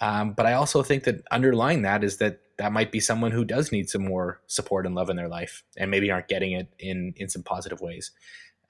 Um, 0.00 0.32
but 0.32 0.46
I 0.46 0.54
also 0.54 0.82
think 0.82 1.04
that 1.04 1.22
underlying 1.30 1.82
that 1.82 2.02
is 2.02 2.16
that 2.18 2.40
that 2.56 2.72
might 2.72 2.92
be 2.92 3.00
someone 3.00 3.32
who 3.32 3.44
does 3.44 3.72
need 3.72 3.88
some 3.88 4.04
more 4.04 4.40
support 4.46 4.86
and 4.86 4.94
love 4.94 5.10
in 5.10 5.16
their 5.16 5.28
life, 5.28 5.62
and 5.76 5.90
maybe 5.90 6.10
aren't 6.10 6.28
getting 6.28 6.52
it 6.52 6.68
in 6.78 7.14
in 7.16 7.28
some 7.28 7.42
positive 7.42 7.80
ways. 7.80 8.10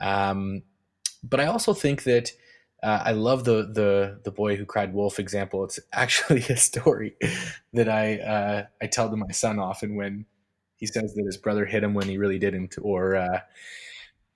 Um, 0.01 0.62
but 1.22 1.41
I 1.41 1.47
also 1.47 1.74
think 1.74 2.05
that 2.05 2.32
uh, 2.82 3.03
I 3.05 3.12
love 3.12 3.45
the 3.45 3.70
the 3.72 4.20
the 4.24 4.30
boy 4.30 4.57
who 4.57 4.64
cried 4.64 4.93
wolf 4.93 5.18
example. 5.18 5.64
It's 5.64 5.78
actually 5.93 6.43
a 6.49 6.57
story 6.57 7.16
that 7.72 7.88
I 7.88 8.18
uh, 8.18 8.66
I 8.82 8.86
tell 8.86 9.11
to 9.11 9.16
my 9.16 9.30
son 9.30 9.59
often 9.59 9.95
when 9.95 10.26
he 10.76 10.86
says 10.86 11.14
that 11.14 11.26
his 11.26 11.36
brother 11.36 11.66
hit 11.66 11.84
him 11.84 11.95
when 11.95 12.09
he 12.09 12.18
really 12.18 12.38
didn't, 12.38 12.76
or 12.80 13.16
uh, 13.16 13.41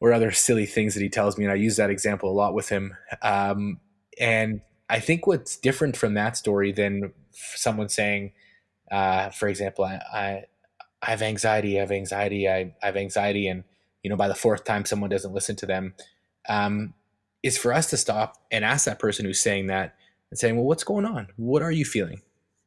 or 0.04 0.12
other 0.12 0.30
silly 0.32 0.66
things 0.66 0.92
that 0.92 1.00
he 1.00 1.08
tells 1.08 1.38
me. 1.38 1.44
And 1.46 1.52
I 1.52 1.56
use 1.56 1.76
that 1.76 1.88
example 1.88 2.30
a 2.30 2.36
lot 2.36 2.52
with 2.52 2.68
him. 2.68 2.94
Um, 3.22 3.80
and 4.20 4.60
I 4.90 5.00
think 5.00 5.26
what's 5.26 5.56
different 5.56 5.96
from 5.96 6.12
that 6.12 6.36
story 6.36 6.72
than 6.72 7.14
someone 7.32 7.88
saying, 7.88 8.32
uh, 8.92 9.30
for 9.30 9.48
example, 9.48 9.86
I, 9.86 9.94
I, 10.12 10.44
I 11.00 11.10
have 11.10 11.22
anxiety, 11.22 11.78
I 11.78 11.80
have 11.80 11.90
anxiety, 11.90 12.46
I, 12.46 12.74
I, 12.82 12.86
have 12.86 12.98
anxiety, 12.98 13.48
and 13.48 13.64
you 14.02 14.10
know 14.10 14.16
by 14.16 14.28
the 14.28 14.34
fourth 14.34 14.64
time 14.64 14.84
someone 14.84 15.08
doesn't 15.08 15.32
listen 15.32 15.56
to 15.56 15.66
them, 15.66 15.94
um, 16.50 16.92
is 17.42 17.56
for 17.56 17.72
us 17.72 17.88
to 17.88 17.96
stop 17.96 18.36
and 18.50 18.62
ask 18.62 18.84
that 18.84 18.98
person 18.98 19.24
who's 19.24 19.40
saying 19.40 19.68
that 19.68 19.96
and 20.30 20.38
saying, 20.38 20.56
well, 20.56 20.66
what's 20.66 20.84
going 20.84 21.06
on? 21.06 21.28
What 21.36 21.62
are 21.62 21.72
you 21.72 21.86
feeling? 21.86 22.20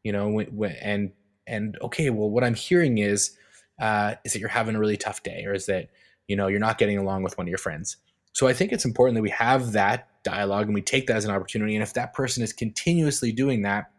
You 0.03 0.11
know, 0.11 0.39
and 0.81 1.11
and 1.45 1.77
okay, 1.83 2.09
well, 2.09 2.31
what 2.31 2.43
I'm 2.43 2.55
hearing 2.55 2.97
is 2.97 3.37
uh, 3.79 4.15
is 4.25 4.33
that 4.33 4.39
you're 4.39 4.49
having 4.49 4.75
a 4.75 4.79
really 4.79 4.97
tough 4.97 5.21
day, 5.21 5.43
or 5.45 5.53
is 5.53 5.67
that 5.67 5.89
you 6.27 6.35
know 6.35 6.47
you're 6.47 6.59
not 6.59 6.77
getting 6.77 6.97
along 6.97 7.23
with 7.23 7.37
one 7.37 7.47
of 7.47 7.49
your 7.49 7.57
friends. 7.57 7.97
So 8.33 8.47
I 8.47 8.53
think 8.53 8.71
it's 8.71 8.85
important 8.85 9.15
that 9.15 9.23
we 9.23 9.31
have 9.31 9.71
that 9.71 10.09
dialogue 10.23 10.65
and 10.65 10.75
we 10.75 10.81
take 10.81 11.07
that 11.07 11.17
as 11.17 11.25
an 11.25 11.31
opportunity. 11.31 11.75
And 11.75 11.81
if 11.81 11.93
that 11.93 12.13
person 12.13 12.43
is 12.43 12.53
continuously 12.53 13.31
doing 13.31 13.63
that, 13.63 13.91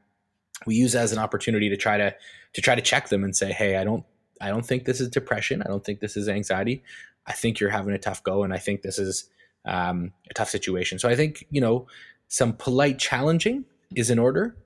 we 0.67 0.77
use 0.77 0.95
as 0.95 1.13
an 1.13 1.19
opportunity 1.19 1.69
to 1.69 1.77
try 1.77 1.97
to 1.99 2.15
to 2.55 2.61
try 2.61 2.75
to 2.75 2.83
check 2.83 3.09
them 3.09 3.25
and 3.25 3.37
say, 3.37 3.53
hey, 3.53 3.77
I 3.77 3.85
don't 3.85 4.05
I 4.41 4.49
don't 4.49 4.65
think 4.65 4.85
this 4.85 5.01
is 5.01 5.09
depression. 5.09 5.63
I 5.63 5.69
don't 5.69 5.85
think 5.85 6.01
this 6.01 6.17
is 6.17 6.29
anxiety. 6.29 6.83
I 7.27 7.33
think 7.33 7.61
you're 7.61 7.71
having 7.71 7.95
a 7.95 7.99
tough 7.99 8.23
go, 8.23 8.43
and 8.43 8.55
I 8.55 8.59
think 8.59 8.83
this 8.83 8.99
is 8.99 9.29
um, 9.65 10.13
a 10.31 10.35
tough 10.35 10.49
situation. 10.49 10.99
So 10.99 11.09
I 11.09 11.17
think 11.17 11.47
you 11.51 11.61
know 11.61 11.87
some 12.29 12.53
polite 12.53 12.99
challenging 12.99 13.65
is 13.95 14.11
in 14.11 14.19
order 14.19 14.57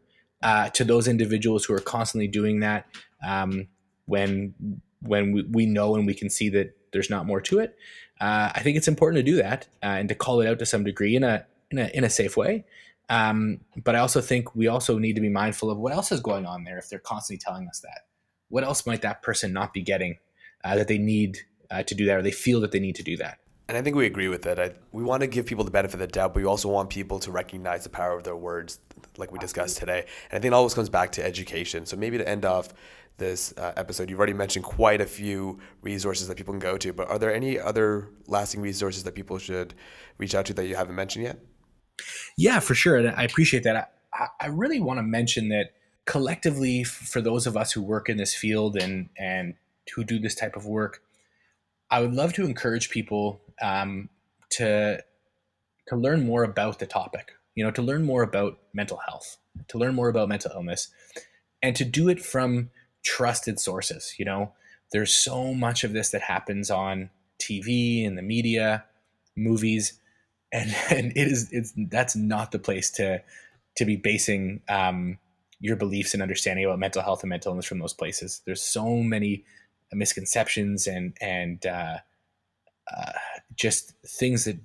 uh, 0.42 0.68
to 0.70 0.84
those 0.84 1.08
individuals 1.08 1.64
who 1.64 1.74
are 1.74 1.80
constantly 1.80 2.28
doing 2.28 2.60
that 2.60 2.86
um, 3.26 3.68
when 4.06 4.54
when 5.03 5.32
we, 5.32 5.42
we 5.42 5.66
know 5.66 5.94
and 5.94 6.07
we 6.07 6.14
can 6.14 6.30
see 6.30 6.48
that 6.50 6.76
there's 6.92 7.11
not 7.11 7.26
more 7.26 7.40
to 7.40 7.59
it. 7.59 7.76
Uh, 8.20 8.50
I 8.55 8.61
think 8.61 8.76
it's 8.76 8.88
important 8.88 9.24
to 9.24 9.30
do 9.30 9.36
that 9.36 9.66
uh, 9.82 9.86
and 9.86 10.09
to 10.09 10.14
call 10.14 10.40
it 10.40 10.48
out 10.48 10.59
to 10.61 10.66
some 10.66 10.84
degree 10.84 11.16
in 11.16 11.24
a 11.24 11.46
in 11.70 11.78
a, 11.78 11.90
in 11.94 12.05
a 12.05 12.11
safe 12.11 12.36
way. 12.36 12.64
Um, 13.09 13.61
but 13.82 13.96
I 13.96 13.98
also 13.98 14.20
think 14.20 14.55
we 14.55 14.68
also 14.68 14.98
need 14.98 15.14
to 15.14 15.20
be 15.20 15.28
mindful 15.28 15.70
of 15.70 15.78
what 15.78 15.92
else 15.92 16.12
is 16.12 16.20
going 16.20 16.46
on 16.46 16.64
there 16.64 16.78
if 16.78 16.88
they're 16.88 16.98
constantly 16.98 17.38
telling 17.38 17.66
us 17.68 17.80
that. 17.80 18.07
What 18.48 18.64
else 18.64 18.86
might 18.86 19.03
that 19.03 19.22
person 19.22 19.53
not 19.53 19.72
be 19.72 19.82
getting 19.82 20.18
uh, 20.64 20.76
that 20.76 20.88
they 20.88 20.98
need 20.98 21.38
uh, 21.70 21.82
to 21.82 21.94
do 21.94 22.07
that 22.07 22.18
or 22.18 22.22
they 22.22 22.30
feel 22.30 22.61
that 22.61 22.72
they 22.72 22.80
need 22.80 22.96
to 22.96 23.03
do 23.03 23.16
that? 23.16 23.38
And 23.68 23.76
I 23.78 23.82
think 23.82 23.96
we 23.96 24.07
agree 24.07 24.28
with 24.28 24.42
that. 24.42 24.61
I, 24.61 24.72
we 24.92 25.03
want 25.03 25.22
to 25.22 25.26
give 25.26 25.46
people 25.46 25.64
the 25.64 25.70
benefit 25.70 25.94
of 25.94 26.00
the 26.00 26.07
doubt, 26.07 26.34
but 26.34 26.40
we 26.40 26.46
also 26.46 26.68
want 26.68 26.90
people 26.90 27.18
to 27.20 27.30
recognize 27.30 27.84
the 27.84 27.90
power 27.90 28.16
of 28.16 28.24
their 28.24 28.36
words, 28.36 28.80
like 29.16 29.32
we 29.32 29.38
discussed 29.38 29.78
today. 29.78 30.00
And 30.30 30.38
I 30.38 30.40
think 30.40 30.53
it 30.53 30.55
always 30.55 30.74
comes 30.74 30.88
back 30.88 31.12
to 31.12 31.24
education. 31.24 31.86
So 31.86 31.96
maybe 31.96 32.18
to 32.18 32.28
end 32.28 32.44
off 32.44 32.68
this 33.22 33.54
uh, 33.56 33.72
episode, 33.76 34.10
you've 34.10 34.18
already 34.18 34.32
mentioned 34.32 34.64
quite 34.64 35.00
a 35.00 35.06
few 35.06 35.60
resources 35.80 36.26
that 36.26 36.36
people 36.36 36.52
can 36.52 36.58
go 36.58 36.76
to, 36.76 36.92
but 36.92 37.08
are 37.08 37.18
there 37.18 37.32
any 37.32 37.58
other 37.58 38.08
lasting 38.26 38.60
resources 38.60 39.04
that 39.04 39.14
people 39.14 39.38
should 39.38 39.74
reach 40.18 40.34
out 40.34 40.44
to 40.46 40.54
that 40.54 40.66
you 40.66 40.74
haven't 40.74 40.96
mentioned 40.96 41.24
yet? 41.24 41.38
Yeah, 42.36 42.58
for 42.58 42.74
sure. 42.74 42.96
And 42.96 43.08
I 43.10 43.22
appreciate 43.22 43.62
that. 43.62 43.94
I, 44.12 44.26
I 44.40 44.46
really 44.48 44.80
want 44.80 44.98
to 44.98 45.02
mention 45.04 45.50
that 45.50 45.70
collectively, 46.04 46.82
for 46.82 47.20
those 47.20 47.46
of 47.46 47.56
us 47.56 47.70
who 47.70 47.80
work 47.82 48.08
in 48.08 48.16
this 48.16 48.34
field 48.34 48.76
and, 48.76 49.08
and 49.16 49.54
who 49.94 50.02
do 50.02 50.18
this 50.18 50.34
type 50.34 50.56
of 50.56 50.66
work, 50.66 51.02
I 51.90 52.00
would 52.00 52.14
love 52.14 52.32
to 52.34 52.44
encourage 52.44 52.90
people 52.90 53.40
um, 53.60 54.08
to 54.50 55.02
to 55.88 55.96
learn 55.96 56.24
more 56.24 56.42
about 56.42 56.78
the 56.78 56.86
topic. 56.86 57.32
You 57.54 57.64
know, 57.64 57.70
to 57.72 57.82
learn 57.82 58.02
more 58.04 58.22
about 58.22 58.58
mental 58.72 58.98
health, 59.06 59.36
to 59.68 59.78
learn 59.78 59.94
more 59.94 60.08
about 60.08 60.28
mental 60.28 60.50
illness, 60.54 60.88
and 61.62 61.76
to 61.76 61.84
do 61.84 62.08
it 62.08 62.24
from 62.24 62.70
trusted 63.03 63.61
sources. 63.61 64.14
You 64.18 64.24
know, 64.24 64.53
there's 64.92 65.14
so 65.14 65.55
much 65.55 65.84
of 65.84 65.92
this 65.92 66.11
that 66.11 66.22
happens 66.22 66.70
on 66.70 67.11
TV 67.38 68.07
and 68.07 68.16
the 68.16 68.22
media, 68.22 68.84
movies, 69.36 69.98
and 70.53 70.74
and 70.90 71.12
it 71.16 71.28
is 71.28 71.50
it's 71.50 71.72
that's 71.88 72.14
not 72.14 72.53
the 72.53 72.59
place 72.59 72.90
to 72.90 73.22
to 73.76 73.84
be 73.84 73.96
basing 73.96 74.61
um, 74.68 75.18
your 75.61 75.76
beliefs 75.76 76.12
and 76.12 76.22
understanding 76.22 76.64
about 76.64 76.78
mental 76.78 77.03
health 77.03 77.22
and 77.22 77.30
mental 77.30 77.53
illness 77.53 77.64
from 77.64 77.78
those 77.78 77.94
places. 77.94 78.42
There's 78.44 78.62
so 78.62 78.96
many 78.96 79.44
misconceptions 79.92 80.86
and 80.86 81.16
and 81.20 81.64
uh, 81.64 81.98
uh, 82.94 83.12
just 83.55 83.94
things 84.05 84.44
that 84.44 84.59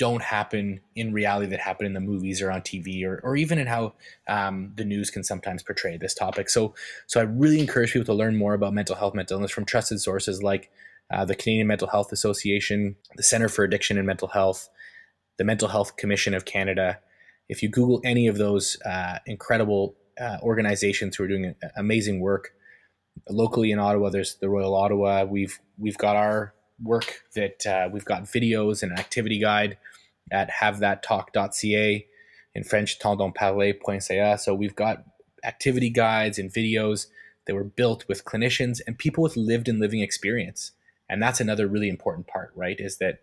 don't 0.00 0.22
happen 0.22 0.80
in 0.96 1.12
reality 1.12 1.44
that 1.44 1.60
happen 1.60 1.84
in 1.84 1.92
the 1.92 2.00
movies 2.00 2.40
or 2.40 2.50
on 2.50 2.62
TV 2.62 3.04
or, 3.04 3.20
or 3.22 3.36
even 3.36 3.58
in 3.58 3.66
how 3.66 3.92
um, 4.28 4.72
the 4.74 4.84
news 4.84 5.10
can 5.10 5.22
sometimes 5.22 5.62
portray 5.62 5.98
this 5.98 6.14
topic. 6.14 6.48
So, 6.48 6.74
so 7.06 7.20
I 7.20 7.24
really 7.24 7.60
encourage 7.60 7.92
people 7.92 8.06
to 8.06 8.14
learn 8.14 8.34
more 8.34 8.54
about 8.54 8.72
mental 8.72 8.96
health, 8.96 9.14
mental 9.14 9.36
illness 9.36 9.50
from 9.50 9.66
trusted 9.66 10.00
sources 10.00 10.42
like 10.42 10.70
uh, 11.10 11.26
the 11.26 11.34
Canadian 11.34 11.66
Mental 11.66 11.86
Health 11.86 12.12
Association, 12.12 12.96
the 13.16 13.22
Center 13.22 13.50
for 13.50 13.62
Addiction 13.62 13.98
and 13.98 14.06
Mental 14.06 14.28
Health, 14.28 14.70
the 15.36 15.44
Mental 15.44 15.68
Health 15.68 15.96
Commission 15.96 16.32
of 16.32 16.46
Canada. 16.46 16.98
If 17.50 17.62
you 17.62 17.68
Google 17.68 18.00
any 18.02 18.26
of 18.26 18.38
those 18.38 18.80
uh, 18.86 19.18
incredible 19.26 19.96
uh, 20.18 20.38
organizations 20.42 21.16
who 21.16 21.24
are 21.24 21.28
doing 21.28 21.54
amazing 21.76 22.20
work 22.20 22.54
locally 23.28 23.70
in 23.70 23.78
Ottawa, 23.78 24.08
there's 24.08 24.36
the 24.36 24.48
Royal 24.48 24.74
Ottawa. 24.74 25.24
We've 25.24 25.60
we've 25.76 25.98
got 25.98 26.16
our 26.16 26.54
work 26.82 27.24
that 27.34 27.66
uh, 27.66 27.88
we've 27.92 28.04
got 28.06 28.24
videos 28.24 28.82
and 28.82 28.92
an 28.92 28.98
activity 28.98 29.38
guide 29.38 29.76
at 30.30 30.50
havethattalk.ca 30.50 32.06
in 32.54 32.64
French, 32.64 32.98
tendonsparler.ca. 32.98 34.36
So 34.36 34.54
we've 34.54 34.76
got 34.76 35.04
activity 35.44 35.90
guides 35.90 36.38
and 36.38 36.52
videos 36.52 37.06
that 37.46 37.54
were 37.54 37.64
built 37.64 38.06
with 38.08 38.24
clinicians 38.24 38.80
and 38.86 38.98
people 38.98 39.22
with 39.22 39.36
lived 39.36 39.68
and 39.68 39.80
living 39.80 40.00
experience. 40.00 40.72
And 41.08 41.22
that's 41.22 41.40
another 41.40 41.66
really 41.66 41.88
important 41.88 42.26
part, 42.26 42.52
right? 42.54 42.78
Is 42.78 42.98
that 42.98 43.20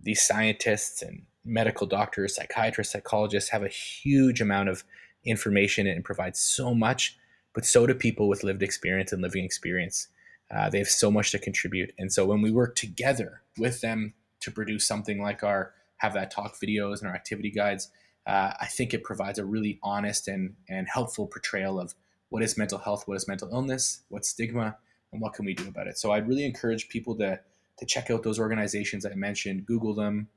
these 0.00 0.22
scientists 0.22 1.02
and 1.02 1.22
medical 1.44 1.86
doctors, 1.86 2.36
psychiatrists, 2.36 2.92
psychologists 2.92 3.50
have 3.50 3.62
a 3.62 3.68
huge 3.68 4.40
amount 4.40 4.68
of 4.68 4.84
information 5.24 5.86
and 5.86 6.04
provide 6.04 6.36
so 6.36 6.74
much, 6.74 7.16
but 7.54 7.64
so 7.64 7.86
do 7.86 7.94
people 7.94 8.28
with 8.28 8.44
lived 8.44 8.62
experience 8.62 9.12
and 9.12 9.22
living 9.22 9.44
experience. 9.44 10.08
Uh, 10.54 10.70
they 10.70 10.78
have 10.78 10.88
so 10.88 11.10
much 11.10 11.32
to 11.32 11.38
contribute. 11.38 11.92
And 11.98 12.12
so 12.12 12.24
when 12.24 12.40
we 12.40 12.52
work 12.52 12.76
together 12.76 13.42
with 13.58 13.80
them 13.80 14.14
to 14.40 14.50
produce 14.50 14.86
something 14.86 15.20
like 15.20 15.42
our 15.42 15.72
Have 15.98 16.14
That 16.14 16.30
Talk 16.30 16.56
videos 16.62 17.00
and 17.00 17.08
our 17.08 17.14
activity 17.14 17.50
guides, 17.50 17.90
uh, 18.26 18.52
I 18.60 18.66
think 18.66 18.92
it 18.92 19.04
provides 19.04 19.38
a 19.38 19.44
really 19.44 19.78
honest 19.82 20.28
and, 20.28 20.54
and 20.68 20.88
helpful 20.88 21.26
portrayal 21.26 21.80
of 21.80 21.94
what 22.28 22.42
is 22.42 22.58
mental 22.58 22.78
health, 22.78 23.06
what 23.06 23.16
is 23.16 23.28
mental 23.28 23.48
illness, 23.52 24.02
what's 24.08 24.28
stigma, 24.28 24.76
and 25.12 25.20
what 25.20 25.34
can 25.34 25.44
we 25.44 25.54
do 25.54 25.68
about 25.68 25.86
it. 25.86 25.96
So 25.98 26.12
I'd 26.12 26.28
really 26.28 26.44
encourage 26.44 26.88
people 26.88 27.16
to, 27.18 27.40
to 27.78 27.86
check 27.86 28.10
out 28.10 28.22
those 28.22 28.40
organizations 28.40 29.06
I 29.06 29.14
mentioned, 29.14 29.66
Google 29.66 29.94
them, 29.94 30.28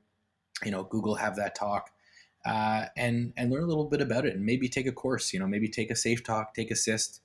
you 0.64 0.70
know, 0.70 0.84
Google 0.84 1.16
Have 1.16 1.36
That 1.36 1.54
Talk. 1.54 1.90
Uh, 2.46 2.86
and 2.96 3.34
and 3.36 3.50
learn 3.50 3.64
a 3.64 3.66
little 3.66 3.84
bit 3.84 4.00
about 4.00 4.24
it, 4.24 4.34
and 4.34 4.46
maybe 4.46 4.66
take 4.66 4.86
a 4.86 4.92
course. 4.92 5.34
You 5.34 5.40
know, 5.40 5.46
maybe 5.46 5.68
take 5.68 5.90
a 5.90 5.94
Safe 5.94 6.24
Talk, 6.24 6.54
take 6.54 6.70
Assist, 6.70 7.20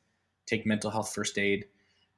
take 0.45 0.65
Mental 0.65 0.91
Health 0.91 1.13
First 1.13 1.37
Aid, 1.37 1.67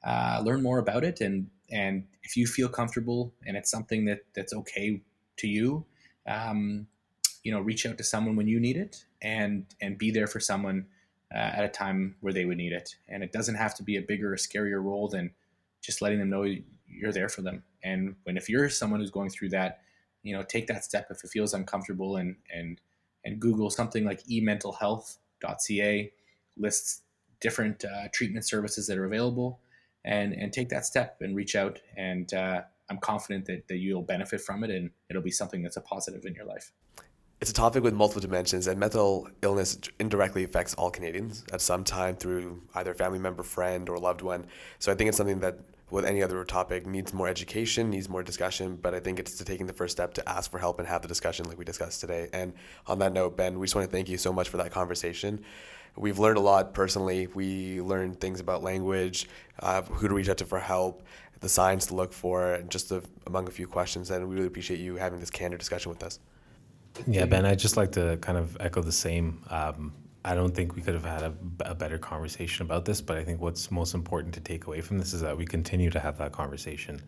uh, 0.05 0.41
learn 0.43 0.61
more 0.61 0.79
about 0.79 1.03
it 1.03 1.21
and 1.21 1.47
and 1.69 2.05
if 2.23 2.37
you 2.37 2.47
feel 2.47 2.69
comfortable 2.69 3.33
and 3.45 3.57
it's 3.57 3.69
something 3.69 4.05
that 4.05 4.19
that's 4.33 4.53
okay 4.53 5.01
to 5.37 5.47
you 5.47 5.85
um, 6.27 6.87
you 7.43 7.51
know 7.51 7.59
reach 7.59 7.85
out 7.85 7.97
to 7.97 8.03
someone 8.03 8.35
when 8.35 8.47
you 8.47 8.59
need 8.59 8.77
it 8.77 9.05
and 9.21 9.65
and 9.81 9.97
be 9.97 10.11
there 10.11 10.27
for 10.27 10.39
someone 10.39 10.85
uh, 11.33 11.37
at 11.37 11.65
a 11.65 11.69
time 11.69 12.15
where 12.21 12.33
they 12.33 12.45
would 12.45 12.57
need 12.57 12.71
it. 12.71 12.95
And 13.07 13.23
it 13.23 13.31
doesn't 13.31 13.55
have 13.55 13.75
to 13.75 13.83
be 13.83 13.97
a 13.97 14.01
bigger 14.01 14.33
or 14.33 14.37
scarier 14.37 14.81
role 14.81 15.07
than 15.09 15.31
just 15.81 16.01
letting 16.01 16.19
them 16.19 16.29
know 16.29 16.43
you're 16.87 17.11
there 17.11 17.29
for 17.29 17.41
them. 17.41 17.63
And 17.83 18.15
when 18.23 18.37
if 18.37 18.49
you're 18.49 18.69
someone 18.69 18.99
who's 18.99 19.11
going 19.11 19.29
through 19.29 19.49
that 19.49 19.81
you 20.27 20.35
know 20.35 20.43
take 20.43 20.67
that 20.67 20.83
step. 20.83 21.07
If 21.09 21.23
it 21.23 21.29
feels 21.29 21.53
uncomfortable 21.53 22.17
and 22.17 22.35
and 22.53 22.81
and 23.23 23.39
google 23.39 23.69
something 23.69 24.03
like 24.03 24.23
ementalhealth.ca 24.25 26.11
lists 26.57 27.01
different 27.39 27.85
uh, 27.85 28.07
treatment 28.11 28.45
services 28.45 28.87
that 28.87 28.97
are 28.97 29.05
available 29.05 29.59
and 30.03 30.33
and 30.33 30.51
take 30.51 30.69
that 30.69 30.85
step 30.85 31.17
and 31.21 31.35
reach 31.35 31.55
out 31.55 31.79
and 31.95 32.33
uh, 32.33 32.61
i'm 32.89 32.97
confident 32.99 33.45
that, 33.45 33.67
that 33.67 33.77
you'll 33.77 34.01
benefit 34.01 34.41
from 34.41 34.63
it 34.63 34.69
and 34.69 34.89
it'll 35.09 35.21
be 35.21 35.31
something 35.31 35.61
that's 35.61 35.77
a 35.77 35.81
positive 35.81 36.25
in 36.25 36.33
your 36.33 36.45
life 36.45 36.71
it's 37.39 37.51
a 37.51 37.53
topic 37.53 37.83
with 37.83 37.93
multiple 37.93 38.21
dimensions, 38.21 38.65
and 38.65 38.79
mental 38.79 39.29
illness 39.43 39.77
indirectly 39.99 40.43
affects 40.43 40.73
all 40.73 40.89
Canadians 40.89 41.45
at 41.53 41.61
some 41.61 41.83
time 41.83 42.15
through 42.15 42.63
either 42.73 42.95
family 42.95 43.19
member, 43.19 43.43
friend, 43.43 43.89
or 43.89 43.99
loved 43.99 44.23
one. 44.23 44.47
So 44.79 44.91
I 44.91 44.95
think 44.95 45.09
it's 45.09 45.17
something 45.17 45.39
that, 45.41 45.59
with 45.91 46.03
any 46.03 46.23
other 46.23 46.43
topic, 46.43 46.87
needs 46.87 47.13
more 47.13 47.27
education, 47.27 47.91
needs 47.91 48.09
more 48.09 48.23
discussion. 48.23 48.75
But 48.75 48.95
I 48.95 48.99
think 48.99 49.19
it's 49.19 49.37
taking 49.43 49.67
the 49.67 49.73
first 49.73 49.95
step 49.95 50.15
to 50.15 50.27
ask 50.27 50.49
for 50.49 50.57
help 50.57 50.79
and 50.79 50.87
have 50.87 51.03
the 51.03 51.07
discussion 51.07 51.47
like 51.47 51.59
we 51.59 51.63
discussed 51.63 52.01
today. 52.01 52.27
And 52.33 52.53
on 52.87 52.97
that 52.99 53.13
note, 53.13 53.37
Ben, 53.37 53.59
we 53.59 53.67
just 53.67 53.75
want 53.75 53.87
to 53.87 53.95
thank 53.95 54.09
you 54.09 54.17
so 54.17 54.33
much 54.33 54.49
for 54.49 54.57
that 54.57 54.71
conversation 54.71 55.45
we've 55.97 56.19
learned 56.19 56.37
a 56.37 56.41
lot 56.41 56.73
personally. 56.73 57.27
We 57.27 57.81
learned 57.81 58.19
things 58.19 58.39
about 58.39 58.63
language, 58.63 59.27
uh, 59.59 59.81
who 59.81 60.07
to 60.07 60.13
reach 60.13 60.29
out 60.29 60.37
to 60.37 60.45
for 60.45 60.59
help, 60.59 61.03
the 61.39 61.49
signs 61.49 61.87
to 61.87 61.95
look 61.95 62.13
for, 62.13 62.53
and 62.55 62.69
just 62.69 62.91
among 63.25 63.47
a 63.47 63.51
few 63.51 63.67
questions. 63.67 64.09
And 64.11 64.27
we 64.27 64.35
really 64.35 64.47
appreciate 64.47 64.79
you 64.79 64.95
having 64.95 65.19
this 65.19 65.29
candid 65.29 65.59
discussion 65.59 65.89
with 65.89 66.03
us. 66.03 66.19
Yeah, 67.05 67.25
Ben, 67.25 67.45
I'd 67.45 67.59
just 67.59 67.77
like 67.77 67.91
to 67.93 68.17
kind 68.21 68.37
of 68.37 68.57
echo 68.59 68.81
the 68.81 68.91
same. 68.91 69.43
Um, 69.49 69.93
I 70.25 70.33
don't 70.35 70.53
think 70.53 70.75
we 70.75 70.81
could 70.81 70.93
have 70.93 71.05
had 71.05 71.23
a, 71.23 71.33
a, 71.61 71.75
better 71.75 71.97
conversation 71.97 72.65
about 72.65 72.83
this, 72.85 72.99
but 72.99 73.17
I 73.17 73.23
think 73.23 73.39
what's 73.39 73.71
most 73.71 73.93
important 73.93 74.33
to 74.33 74.41
take 74.41 74.65
away 74.65 74.81
from 74.81 74.97
this 74.97 75.13
is 75.13 75.21
that 75.21 75.37
we 75.37 75.45
continue 75.45 75.89
to 75.91 75.99
have 75.99 76.17
that 76.17 76.31
conversation. 76.31 77.01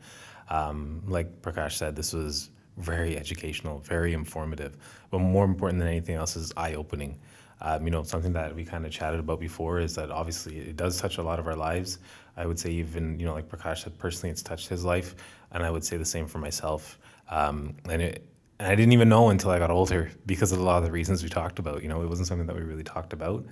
Um, 0.50 1.02
like 1.06 1.42
Prakash 1.42 1.74
said, 1.74 1.96
this 1.96 2.14
was 2.14 2.50
very 2.78 3.18
educational, 3.18 3.80
very 3.80 4.14
informative, 4.14 4.78
but 5.12 5.20
more 5.20 5.44
important 5.44 5.80
than 5.80 5.88
anything 5.90 6.16
else 6.16 6.36
is 6.36 6.54
eye 6.56 6.76
opening. 6.76 7.20
Um, 7.62 7.86
you 7.86 7.92
know, 7.92 8.04
something 8.04 8.34
that 8.34 8.56
we 8.56 8.64
kind 8.64 8.86
of 8.86 8.92
chatted 8.92 9.20
about 9.20 9.40
before 9.40 9.80
is 9.80 9.96
that 9.96 10.12
obviously 10.12 10.58
it 10.60 10.78
does 10.78 11.00
touch 11.00 11.18
a 11.18 11.24
lot 11.24 11.40
of 11.40 11.48
our 11.48 11.56
lives. 11.56 12.00
I 12.38 12.46
would 12.46 12.58
say 12.58 12.72
even 12.72 13.20
you 13.20 13.26
know, 13.26 13.34
like 13.34 13.50
Prakash 13.50 13.84
said, 13.84 13.98
personally, 13.98 14.32
it's 14.32 14.42
touched 14.42 14.70
his 14.70 14.86
life, 14.86 15.16
and 15.52 15.64
I 15.64 15.70
would 15.70 15.84
say 15.84 15.98
the 15.98 16.06
same 16.06 16.26
for 16.26 16.38
myself. 16.38 16.98
Um, 17.30 17.76
and 17.90 18.02
it 18.02 18.26
and 18.60 18.68
I 18.68 18.76
didn't 18.76 18.92
even 18.92 19.08
know 19.10 19.30
until 19.30 19.52
I 19.52 19.60
got 19.60 19.72
older 19.72 20.12
because 20.26 20.52
of 20.52 20.60
a 20.60 20.64
lot 20.64 20.78
of 20.78 20.84
the 20.84 20.92
reasons 20.92 21.24
we 21.24 21.30
talked 21.30 21.60
about. 21.60 21.82
You 21.82 21.90
know, 21.90 22.02
it 22.02 22.08
wasn't 22.08 22.28
something 22.28 22.48
that 22.48 22.56
we 22.56 22.62
really 22.62 22.84
talked 22.84 23.14
about. 23.14 23.46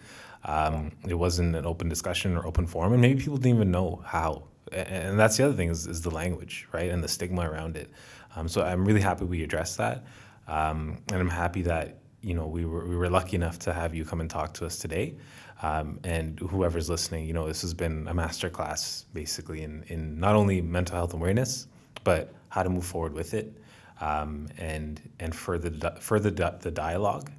Um, 0.45 0.91
it 1.07 1.15
wasn't 1.15 1.55
an 1.55 1.65
open 1.65 1.89
discussion 1.89 2.35
or 2.37 2.45
open 2.45 2.67
forum, 2.67 2.93
and 2.93 3.01
maybe 3.01 3.19
people 3.19 3.37
didn't 3.37 3.55
even 3.55 3.71
know 3.71 4.01
how. 4.05 4.43
And 4.71 5.17
that's 5.17 5.37
the 5.37 5.45
other 5.45 5.53
thing 5.53 5.69
is, 5.69 5.87
is 5.87 6.01
the 6.01 6.11
language, 6.11 6.67
right, 6.73 6.89
and 6.91 7.01
the 7.03 7.07
stigma 7.07 7.49
around 7.49 7.77
it. 7.77 7.89
Um, 8.35 8.47
so 8.47 8.61
I'm 8.61 8.85
really 8.85 9.01
happy 9.01 9.25
we 9.25 9.43
addressed 9.43 9.77
that, 9.77 10.05
um, 10.47 11.01
and 11.11 11.19
I'm 11.19 11.29
happy 11.29 11.63
that 11.63 11.99
you 12.21 12.33
know 12.33 12.47
we 12.47 12.65
were 12.65 12.85
we 12.85 12.95
were 12.95 13.09
lucky 13.09 13.35
enough 13.35 13.59
to 13.59 13.73
have 13.73 13.93
you 13.93 14.05
come 14.05 14.21
and 14.21 14.29
talk 14.29 14.53
to 14.55 14.65
us 14.65 14.77
today. 14.77 15.15
Um, 15.63 15.99
and 16.03 16.39
whoever's 16.39 16.87
listening, 16.87 17.25
you 17.25 17.33
know, 17.33 17.47
this 17.47 17.61
has 17.63 17.73
been 17.73 18.07
a 18.07 18.13
masterclass 18.13 19.05
basically 19.13 19.63
in 19.63 19.83
in 19.87 20.19
not 20.19 20.35
only 20.35 20.61
mental 20.61 20.95
health 20.95 21.13
awareness, 21.13 21.67
but 22.03 22.33
how 22.49 22.63
to 22.63 22.69
move 22.69 22.85
forward 22.85 23.13
with 23.13 23.33
it 23.33 23.53
um, 24.01 24.47
and 24.57 25.01
and 25.19 25.35
further 25.35 25.71
further 25.99 26.31
the 26.31 26.71
dialogue 26.71 27.31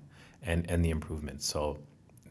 and 0.42 0.68
and 0.70 0.84
the 0.84 0.90
improvements. 0.90 1.46
So 1.46 1.78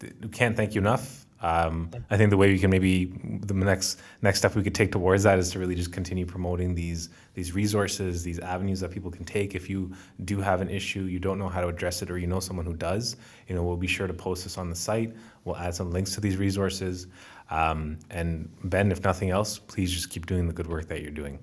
we 0.01 0.29
can't 0.29 0.55
thank 0.55 0.75
you 0.75 0.81
enough. 0.81 1.26
Um, 1.41 1.91
I 2.09 2.17
think 2.17 2.31
the 2.31 2.37
way 2.37 2.51
we 2.51 2.57
can 2.57 2.71
maybe 2.71 3.05
the 3.43 3.53
next 3.53 3.99
next 4.21 4.39
step 4.39 4.55
we 4.55 4.63
could 4.63 4.73
take 4.73 4.91
towards 4.91 5.23
that 5.23 5.37
is 5.37 5.51
to 5.51 5.59
really 5.59 5.75
just 5.75 5.91
continue 5.91 6.25
promoting 6.25 6.73
these 6.73 7.09
these 7.35 7.53
resources, 7.53 8.23
these 8.23 8.39
avenues 8.39 8.79
that 8.79 8.89
people 8.89 9.11
can 9.11 9.23
take. 9.23 9.53
If 9.53 9.69
you 9.69 9.93
do 10.25 10.41
have 10.41 10.61
an 10.61 10.69
issue, 10.69 11.01
you 11.01 11.19
don't 11.19 11.37
know 11.37 11.47
how 11.47 11.61
to 11.61 11.67
address 11.67 12.01
it, 12.01 12.09
or 12.09 12.17
you 12.17 12.27
know 12.27 12.39
someone 12.39 12.65
who 12.65 12.73
does, 12.73 13.17
you 13.47 13.55
know 13.55 13.63
we'll 13.63 13.77
be 13.77 13.87
sure 13.87 14.07
to 14.07 14.13
post 14.13 14.43
this 14.43 14.57
on 14.57 14.69
the 14.69 14.75
site. 14.75 15.15
We'll 15.45 15.57
add 15.57 15.75
some 15.75 15.91
links 15.91 16.13
to 16.15 16.21
these 16.21 16.37
resources. 16.37 17.07
Um, 17.49 17.99
and 18.09 18.49
Ben, 18.65 18.91
if 18.91 19.03
nothing 19.03 19.29
else, 19.29 19.57
please 19.59 19.91
just 19.91 20.09
keep 20.09 20.25
doing 20.25 20.47
the 20.47 20.53
good 20.53 20.67
work 20.67 20.87
that 20.87 21.01
you're 21.01 21.11
doing. 21.11 21.39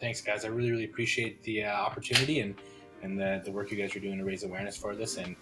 Thanks, 0.00 0.20
guys. 0.20 0.44
I 0.44 0.48
really, 0.48 0.70
really 0.70 0.84
appreciate 0.84 1.42
the 1.42 1.64
uh, 1.64 1.72
opportunity 1.72 2.40
and 2.40 2.54
and 3.02 3.18
the, 3.18 3.42
the 3.44 3.52
work 3.52 3.70
you 3.70 3.76
guys 3.76 3.94
are 3.94 4.00
doing 4.00 4.18
to 4.18 4.24
raise 4.24 4.44
awareness 4.44 4.76
for 4.76 4.94
this 4.94 5.18
and 5.18 5.36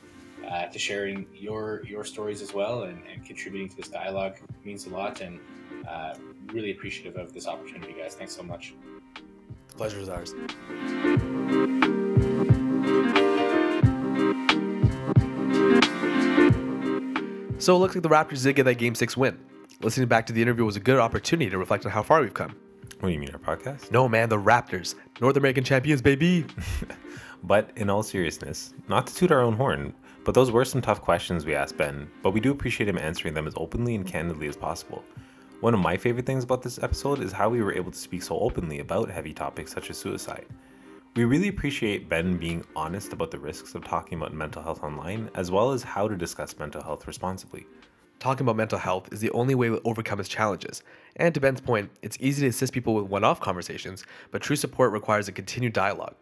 uh, 0.48 0.66
to 0.66 0.78
sharing 0.78 1.26
your 1.34 1.82
your 1.86 2.04
stories 2.04 2.42
as 2.42 2.52
well 2.54 2.84
and, 2.84 3.02
and 3.12 3.24
contributing 3.24 3.68
to 3.68 3.76
this 3.76 3.88
dialogue 3.88 4.36
means 4.64 4.86
a 4.86 4.90
lot 4.90 5.20
and 5.20 5.38
uh, 5.88 6.14
really 6.52 6.70
appreciative 6.70 7.16
of 7.16 7.32
this 7.32 7.46
opportunity, 7.46 7.92
guys. 7.92 8.14
Thanks 8.14 8.34
so 8.34 8.42
much. 8.42 8.74
The 9.68 9.74
pleasure 9.74 10.00
is 10.00 10.08
ours. 10.08 10.34
So 17.58 17.76
it 17.76 17.78
looks 17.78 17.94
like 17.94 18.02
the 18.02 18.08
Raptors 18.08 18.42
did 18.42 18.56
get 18.56 18.64
that 18.64 18.74
Game 18.74 18.94
Six 18.94 19.16
win. 19.16 19.38
Listening 19.80 20.08
back 20.08 20.26
to 20.26 20.32
the 20.32 20.42
interview 20.42 20.64
was 20.64 20.76
a 20.76 20.80
good 20.80 20.98
opportunity 20.98 21.50
to 21.50 21.58
reflect 21.58 21.86
on 21.86 21.92
how 21.92 22.02
far 22.02 22.20
we've 22.20 22.34
come. 22.34 22.54
What 23.00 23.08
do 23.08 23.12
you 23.14 23.18
mean, 23.18 23.30
our 23.30 23.56
podcast? 23.56 23.90
No 23.90 24.08
man, 24.08 24.28
the 24.28 24.36
Raptors, 24.36 24.94
North 25.20 25.36
American 25.36 25.64
champions, 25.64 26.00
baby. 26.02 26.44
But 27.44 27.70
in 27.76 27.90
all 27.90 28.02
seriousness, 28.02 28.72
not 28.88 29.06
to 29.08 29.14
toot 29.14 29.32
our 29.32 29.40
own 29.40 29.54
horn, 29.54 29.92
but 30.24 30.34
those 30.34 30.50
were 30.50 30.64
some 30.64 30.80
tough 30.80 31.00
questions 31.00 31.44
we 31.44 31.54
asked 31.54 31.76
Ben, 31.76 32.10
but 32.22 32.30
we 32.30 32.40
do 32.40 32.52
appreciate 32.52 32.88
him 32.88 32.98
answering 32.98 33.34
them 33.34 33.46
as 33.46 33.54
openly 33.56 33.94
and 33.94 34.06
candidly 34.06 34.48
as 34.48 34.56
possible. 34.56 35.04
One 35.60 35.74
of 35.74 35.80
my 35.80 35.96
favorite 35.96 36.26
things 36.26 36.44
about 36.44 36.62
this 36.62 36.82
episode 36.82 37.20
is 37.20 37.32
how 37.32 37.48
we 37.48 37.62
were 37.62 37.72
able 37.72 37.90
to 37.90 37.98
speak 37.98 38.22
so 38.22 38.38
openly 38.38 38.80
about 38.80 39.10
heavy 39.10 39.32
topics 39.32 39.72
such 39.72 39.90
as 39.90 39.98
suicide. 39.98 40.46
We 41.14 41.24
really 41.24 41.48
appreciate 41.48 42.08
Ben 42.08 42.36
being 42.36 42.64
honest 42.74 43.12
about 43.12 43.30
the 43.30 43.38
risks 43.38 43.74
of 43.74 43.84
talking 43.84 44.18
about 44.18 44.32
mental 44.32 44.62
health 44.62 44.82
online, 44.82 45.30
as 45.34 45.50
well 45.50 45.72
as 45.72 45.82
how 45.82 46.08
to 46.08 46.16
discuss 46.16 46.58
mental 46.58 46.82
health 46.82 47.06
responsibly. 47.06 47.66
Talking 48.18 48.44
about 48.46 48.56
mental 48.56 48.78
health 48.78 49.12
is 49.12 49.20
the 49.20 49.30
only 49.32 49.54
way 49.54 49.68
we'll 49.68 49.80
overcome 49.84 50.20
its 50.20 50.28
challenges. 50.28 50.82
And 51.16 51.34
to 51.34 51.40
Ben's 51.40 51.60
point, 51.60 51.90
it's 52.02 52.16
easy 52.20 52.42
to 52.42 52.48
assist 52.48 52.72
people 52.72 52.94
with 52.94 53.06
one 53.06 53.24
off 53.24 53.40
conversations, 53.40 54.04
but 54.30 54.42
true 54.42 54.56
support 54.56 54.92
requires 54.92 55.28
a 55.28 55.32
continued 55.32 55.72
dialogue. 55.72 56.14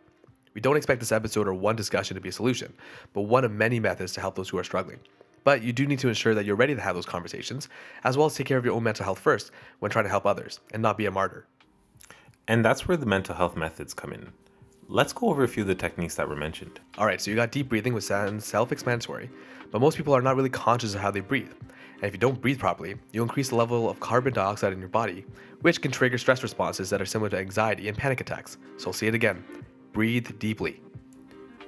We 0.55 0.61
don't 0.61 0.77
expect 0.77 1.01
this 1.01 1.13
episode 1.13 1.47
or 1.47 1.55
one 1.55 1.77
discussion 1.77 2.17
to 2.17 2.21
be 2.21 2.29
a 2.29 2.33
solution, 2.33 2.73
but 3.13 3.23
one 3.23 3.45
of 3.45 3.53
many 3.53 3.79
methods 3.79 4.13
to 4.15 4.21
help 4.21 4.35
those 4.35 4.49
who 4.49 4.59
are 4.59 4.65
struggling. 4.65 4.99
But 5.45 5.63
you 5.63 5.73
do 5.73 5.87
need 5.87 6.01
to 6.01 6.09
ensure 6.09 6.35
that 6.35 6.45
you're 6.45 6.57
ready 6.57 6.75
to 6.75 6.81
have 6.81 6.95
those 6.95 7.07
conversations, 7.07 7.69
as 8.05 8.17
well 8.17 8.27
as 8.27 8.35
take 8.35 8.47
care 8.47 8.59
of 8.59 8.65
your 8.65 8.75
own 8.75 8.83
mental 8.83 9.05
health 9.05 9.21
first 9.21 9.53
when 9.79 9.91
trying 9.91 10.05
to 10.05 10.11
help 10.11 10.27
others, 10.27 10.61
and 10.73 10.83
not 10.83 10.99
be 10.99 11.07
a 11.07 11.11
martyr. 11.11 11.47
And 12.49 12.65
that's 12.65 12.89
where 12.89 12.97
the 12.97 13.07
mental 13.07 13.35
health 13.35 13.57
methods 13.57 13.95
come 13.95 14.13
in. 14.13 14.33
Let's 14.89 15.13
go 15.13 15.29
over 15.29 15.45
a 15.45 15.49
few 15.49 15.63
of 15.63 15.69
the 15.69 15.75
techniques 15.75 16.17
that 16.17 16.29
were 16.29 16.35
mentioned. 16.35 16.81
All 16.99 17.07
right, 17.07 17.21
so 17.21 17.31
you 17.31 17.37
got 17.37 17.53
deep 17.53 17.69
breathing, 17.69 17.95
which 17.95 18.05
sounds 18.05 18.45
self 18.45 18.73
explanatory, 18.73 19.31
but 19.71 19.81
most 19.81 19.97
people 19.97 20.15
are 20.15 20.21
not 20.21 20.35
really 20.35 20.51
conscious 20.51 20.95
of 20.95 21.01
how 21.01 21.13
they 21.13 21.21
breathe. 21.21 21.53
And 22.03 22.05
if 22.05 22.13
you 22.13 22.19
don't 22.19 22.41
breathe 22.41 22.59
properly, 22.59 22.97
you'll 23.13 23.25
increase 23.25 23.51
the 23.51 23.57
level 23.57 23.89
of 23.89 24.01
carbon 24.01 24.33
dioxide 24.33 24.73
in 24.73 24.81
your 24.81 24.89
body, 24.89 25.25
which 25.61 25.81
can 25.81 25.93
trigger 25.93 26.19
stress 26.19 26.43
responses 26.43 26.91
that 26.91 27.01
are 27.01 27.07
similar 27.07 27.31
to 27.31 27.39
anxiety 27.39 27.89
and 27.89 27.97
panic 27.97 28.21
attacks. 28.21 28.59
So 28.79 28.89
I'll 28.89 28.93
say 28.93 29.07
it 29.07 29.15
again 29.15 29.45
breathe 29.93 30.39
deeply. 30.39 30.81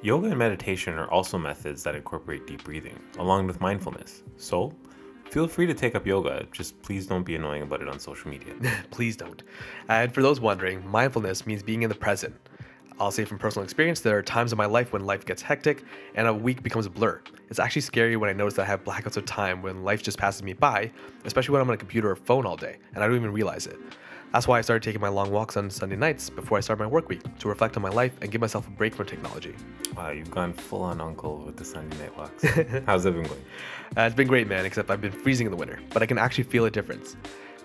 Yoga 0.03 0.29
and 0.29 0.39
meditation 0.39 0.95
are 0.95 1.11
also 1.11 1.39
methods 1.39 1.83
that 1.85 1.95
incorporate 1.95 2.47
deep 2.47 2.65
breathing, 2.65 2.99
along 3.19 3.47
with 3.47 3.61
mindfulness. 3.61 4.23
So, 4.37 4.75
feel 5.31 5.47
free 5.47 5.67
to 5.67 5.75
take 5.75 5.95
up 5.95 6.07
yoga, 6.07 6.47
just 6.53 6.81
please 6.83 7.07
don't 7.07 7.23
be 7.23 7.37
annoying 7.37 7.63
about 7.63 7.83
it 7.83 7.89
on 7.89 7.99
social 7.99 8.31
media. 8.31 8.55
Please 8.91 9.17
don't. 9.17 9.43
And 9.89 10.13
for 10.13 10.23
those 10.23 10.41
wondering, 10.41 10.87
mindfulness 10.89 11.47
means 11.47 11.63
being 11.63 11.83
in 11.83 11.89
the 11.89 11.95
present. 11.95 12.35
I'll 13.01 13.11
say 13.11 13.25
from 13.25 13.39
personal 13.39 13.65
experience, 13.65 14.01
there 14.01 14.17
are 14.19 14.23
times 14.23 14.53
in 14.53 14.59
my 14.59 14.67
life 14.67 14.93
when 14.93 15.05
life 15.05 15.25
gets 15.25 15.41
hectic 15.41 15.85
and 16.15 16.27
a 16.27 16.35
week 16.35 16.63
becomes 16.63 16.87
a 16.87 16.91
blur. 16.91 17.21
It's 17.49 17.59
actually 17.59 17.83
scary 17.83 18.17
when 18.17 18.29
I 18.29 18.33
notice 18.33 18.55
that 18.55 18.63
I 18.63 18.67
have 18.67 18.85
blackouts 18.85 19.17
of 19.17 19.25
time 19.25 19.63
when 19.63 19.83
life 19.83 20.03
just 20.03 20.19
passes 20.19 20.43
me 20.43 20.53
by, 20.53 20.91
especially 21.25 21.53
when 21.53 21.63
I'm 21.63 21.69
on 21.69 21.75
a 21.75 21.79
computer 21.79 22.11
or 22.11 22.17
phone 22.17 22.45
all 22.45 22.57
day 22.57 22.77
and 22.95 23.03
I 23.03 23.07
don't 23.07 23.17
even 23.17 23.33
realize 23.33 23.67
it. 23.67 23.79
That's 24.33 24.49
why 24.49 24.59
I 24.59 24.63
started 24.63 24.83
taking 24.83 25.01
my 25.03 25.09
long 25.09 25.31
walks 25.31 25.59
on 25.59 25.69
Sunday 25.69 25.95
nights 25.95 26.31
before 26.31 26.57
I 26.57 26.63
start 26.63 26.79
my 26.79 26.87
work 26.87 27.11
week 27.11 27.21
to 27.41 27.49
reflect 27.49 27.77
on 27.77 27.83
my 27.83 27.91
life 27.91 28.13
and 28.23 28.31
give 28.31 28.41
myself 28.41 28.67
a 28.67 28.71
break 28.71 28.95
from 28.95 29.05
technology. 29.05 29.55
Wow, 29.95 30.09
you've 30.09 30.31
gone 30.31 30.55
full 30.55 30.81
on 30.83 31.03
uncle 31.03 31.43
with 31.45 31.59
the 31.59 31.67
Sunday 31.67 31.99
night 31.99 32.17
walks. 32.17 32.43
How's 32.87 33.05
it 33.05 33.13
been 33.13 33.25
going? 33.25 33.45
Uh, 33.95 34.03
it's 34.03 34.15
been 34.15 34.29
great, 34.29 34.49
man, 34.49 34.65
except 34.65 34.91
I've 34.91 35.03
been 35.03 35.13
freezing 35.13 35.47
in 35.47 35.51
the 35.51 35.57
winter, 35.57 35.81
but 35.91 36.03
I 36.03 36.07
can 36.07 36.17
actually 36.17 36.45
feel 36.45 36.65
a 36.65 36.71
difference. 36.71 37.15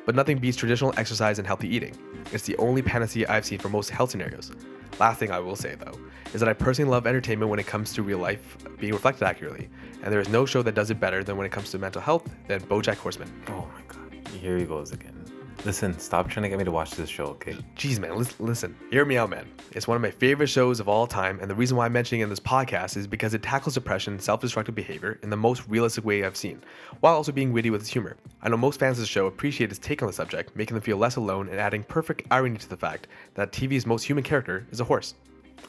But 0.05 0.15
nothing 0.15 0.39
beats 0.39 0.57
traditional 0.57 0.93
exercise 0.97 1.39
and 1.39 1.47
healthy 1.47 1.74
eating. 1.74 1.95
It's 2.34 2.43
the 2.43 2.57
only 2.57 2.82
panacea 2.82 3.28
I've 3.30 3.45
seen 3.45 3.59
for 3.59 3.70
most 3.70 3.89
health 3.89 4.11
scenarios. 4.11 4.51
Last 4.99 5.20
thing 5.20 5.32
I 5.32 5.39
will 5.39 5.55
say, 5.55 5.76
though, 5.76 5.97
is 6.34 6.41
that 6.41 6.49
I 6.49 6.53
personally 6.53 6.91
love 6.91 7.07
entertainment 7.07 7.49
when 7.49 7.59
it 7.59 7.68
comes 7.68 7.93
to 7.93 8.03
real 8.03 8.20
life 8.20 8.57
being 8.78 8.91
reflected 8.91 9.24
accurately, 9.24 9.70
and 10.03 10.11
there 10.11 10.20
is 10.20 10.28
no 10.28 10.45
show 10.45 10.61
that 10.63 10.76
does 10.76 10.89
it 10.91 10.99
better 10.99 11.24
than 11.24 11.38
when 11.38 11.45
it 11.45 11.51
comes 11.51 11.72
to 11.72 11.80
mental 11.80 12.01
health 12.01 12.30
than 12.47 12.59
BoJack 12.61 12.95
Horseman. 12.95 13.32
Oh 13.47 13.70
my 13.74 13.82
god, 13.88 14.13
here 14.34 14.57
he 14.57 14.65
goes 14.65 14.91
again. 14.91 15.16
Listen, 15.66 15.97
stop 15.99 16.30
trying 16.30 16.43
to 16.43 16.49
get 16.49 16.58
me 16.58 16.64
to 16.64 16.72
watch 16.72 16.91
this 16.91 17.10
show, 17.10 17.26
okay? 17.26 17.58
Jeez, 17.76 17.99
man, 17.99 18.16
lis- 18.16 18.39
listen, 18.39 18.74
hear 18.89 19.03
me 19.03 19.18
out, 19.18 19.30
man. 19.30 19.45
It's 19.72 19.86
one 19.88 19.95
of 19.97 20.01
my 20.01 20.12
favorite 20.12 20.47
shows 20.47 20.80
of 20.80 20.88
all 20.88 21.05
time, 21.08 21.39
and 21.41 21.49
the 21.51 21.55
reason 21.55 21.76
why 21.76 21.86
I'm 21.86 21.91
mentioning 21.93 22.22
it 22.22 22.26
in 22.26 22.30
this 22.30 22.39
podcast 22.39 22.95
is 22.95 23.05
because 23.05 23.34
it 23.34 23.43
tackles 23.43 23.74
depression 23.74 24.14
and 24.14 24.22
self 24.22 24.39
destructive 24.39 24.76
behavior 24.76 25.20
in 25.24 25.30
the 25.30 25.36
most 25.36 25.68
realistic 25.68 26.05
way 26.05 26.24
I've 26.24 26.38
seen, 26.38 26.62
while 27.01 27.16
also 27.16 27.34
being 27.34 27.51
witty 27.51 27.70
with 27.70 27.82
its 27.82 27.89
humor. 27.89 28.16
I 28.41 28.49
know 28.49 28.55
most 28.55 28.80
fans 28.80 28.97
of 28.97 29.01
the 29.03 29.08
show 29.08 29.26
appreciate 29.26 29.70
its 29.70 29.80
take 29.80 30.01
on 30.01 30.08
the 30.08 30.14
subject, 30.14 30.55
making 30.55 30.76
them 30.76 30.84
feel 30.84 30.97
less 30.97 31.18
alone 31.18 31.49
and 31.49 31.60
adding 31.60 31.84
perfect 31.84 32.28
irony 32.32 32.58
to 32.60 32.70
the 32.70 32.78
fact 32.78 33.08
that 33.34 33.51
TV's 33.51 33.86
most 33.86 34.03
human 34.03 34.24
character 34.24 34.66
is 34.72 34.80
a 34.80 34.86
horse. 34.86 35.16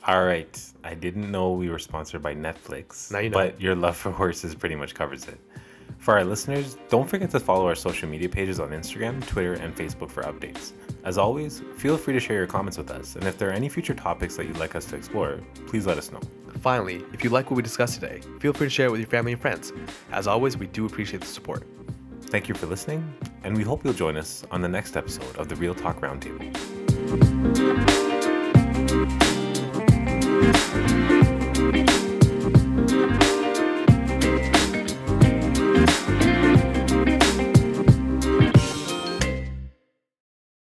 All 0.06 0.24
right, 0.24 0.62
I 0.84 0.94
didn't 0.94 1.30
know 1.32 1.52
we 1.52 1.70
were 1.70 1.78
sponsored 1.80 2.22
by 2.22 2.34
Netflix, 2.34 3.10
Now 3.10 3.18
you 3.18 3.30
know. 3.30 3.34
but 3.38 3.60
your 3.60 3.74
love 3.74 3.96
for 3.96 4.12
horses 4.12 4.54
pretty 4.54 4.76
much 4.76 4.94
covers 4.94 5.26
it. 5.26 5.40
For 5.98 6.16
our 6.16 6.24
listeners, 6.24 6.78
don't 6.88 7.08
forget 7.08 7.30
to 7.32 7.40
follow 7.40 7.66
our 7.66 7.74
social 7.74 8.08
media 8.08 8.28
pages 8.28 8.60
on 8.60 8.70
Instagram, 8.70 9.26
Twitter, 9.26 9.54
and 9.54 9.76
Facebook 9.76 10.10
for 10.10 10.22
updates. 10.22 10.72
As 11.04 11.18
always, 11.18 11.62
feel 11.76 11.96
free 11.96 12.14
to 12.14 12.20
share 12.20 12.36
your 12.36 12.46
comments 12.46 12.78
with 12.78 12.90
us, 12.90 13.16
and 13.16 13.24
if 13.24 13.36
there 13.36 13.50
are 13.50 13.52
any 13.52 13.68
future 13.68 13.94
topics 13.94 14.36
that 14.36 14.46
you'd 14.46 14.58
like 14.58 14.74
us 14.74 14.84
to 14.86 14.96
explore, 14.96 15.40
please 15.66 15.86
let 15.86 15.98
us 15.98 16.10
know. 16.10 16.20
Finally, 16.60 17.04
if 17.12 17.22
you 17.22 17.30
like 17.30 17.50
what 17.50 17.56
we 17.56 17.62
discussed 17.62 18.00
today, 18.00 18.20
feel 18.40 18.52
free 18.52 18.66
to 18.66 18.70
share 18.70 18.86
it 18.86 18.90
with 18.90 19.00
your 19.00 19.08
family 19.08 19.32
and 19.32 19.40
friends. 19.40 19.72
As 20.10 20.26
always, 20.26 20.56
we 20.56 20.66
do 20.68 20.86
appreciate 20.86 21.20
the 21.20 21.26
support. 21.26 21.66
Thank 22.22 22.48
you 22.48 22.54
for 22.54 22.66
listening, 22.66 23.12
and 23.42 23.56
we 23.56 23.62
hope 23.62 23.84
you'll 23.84 23.92
join 23.92 24.16
us 24.16 24.44
on 24.50 24.62
the 24.62 24.68
next 24.68 24.96
episode 24.96 25.36
of 25.36 25.48
the 25.48 25.56
Real 25.56 25.74
Talk 25.74 26.00
Roundtable. 26.00 27.87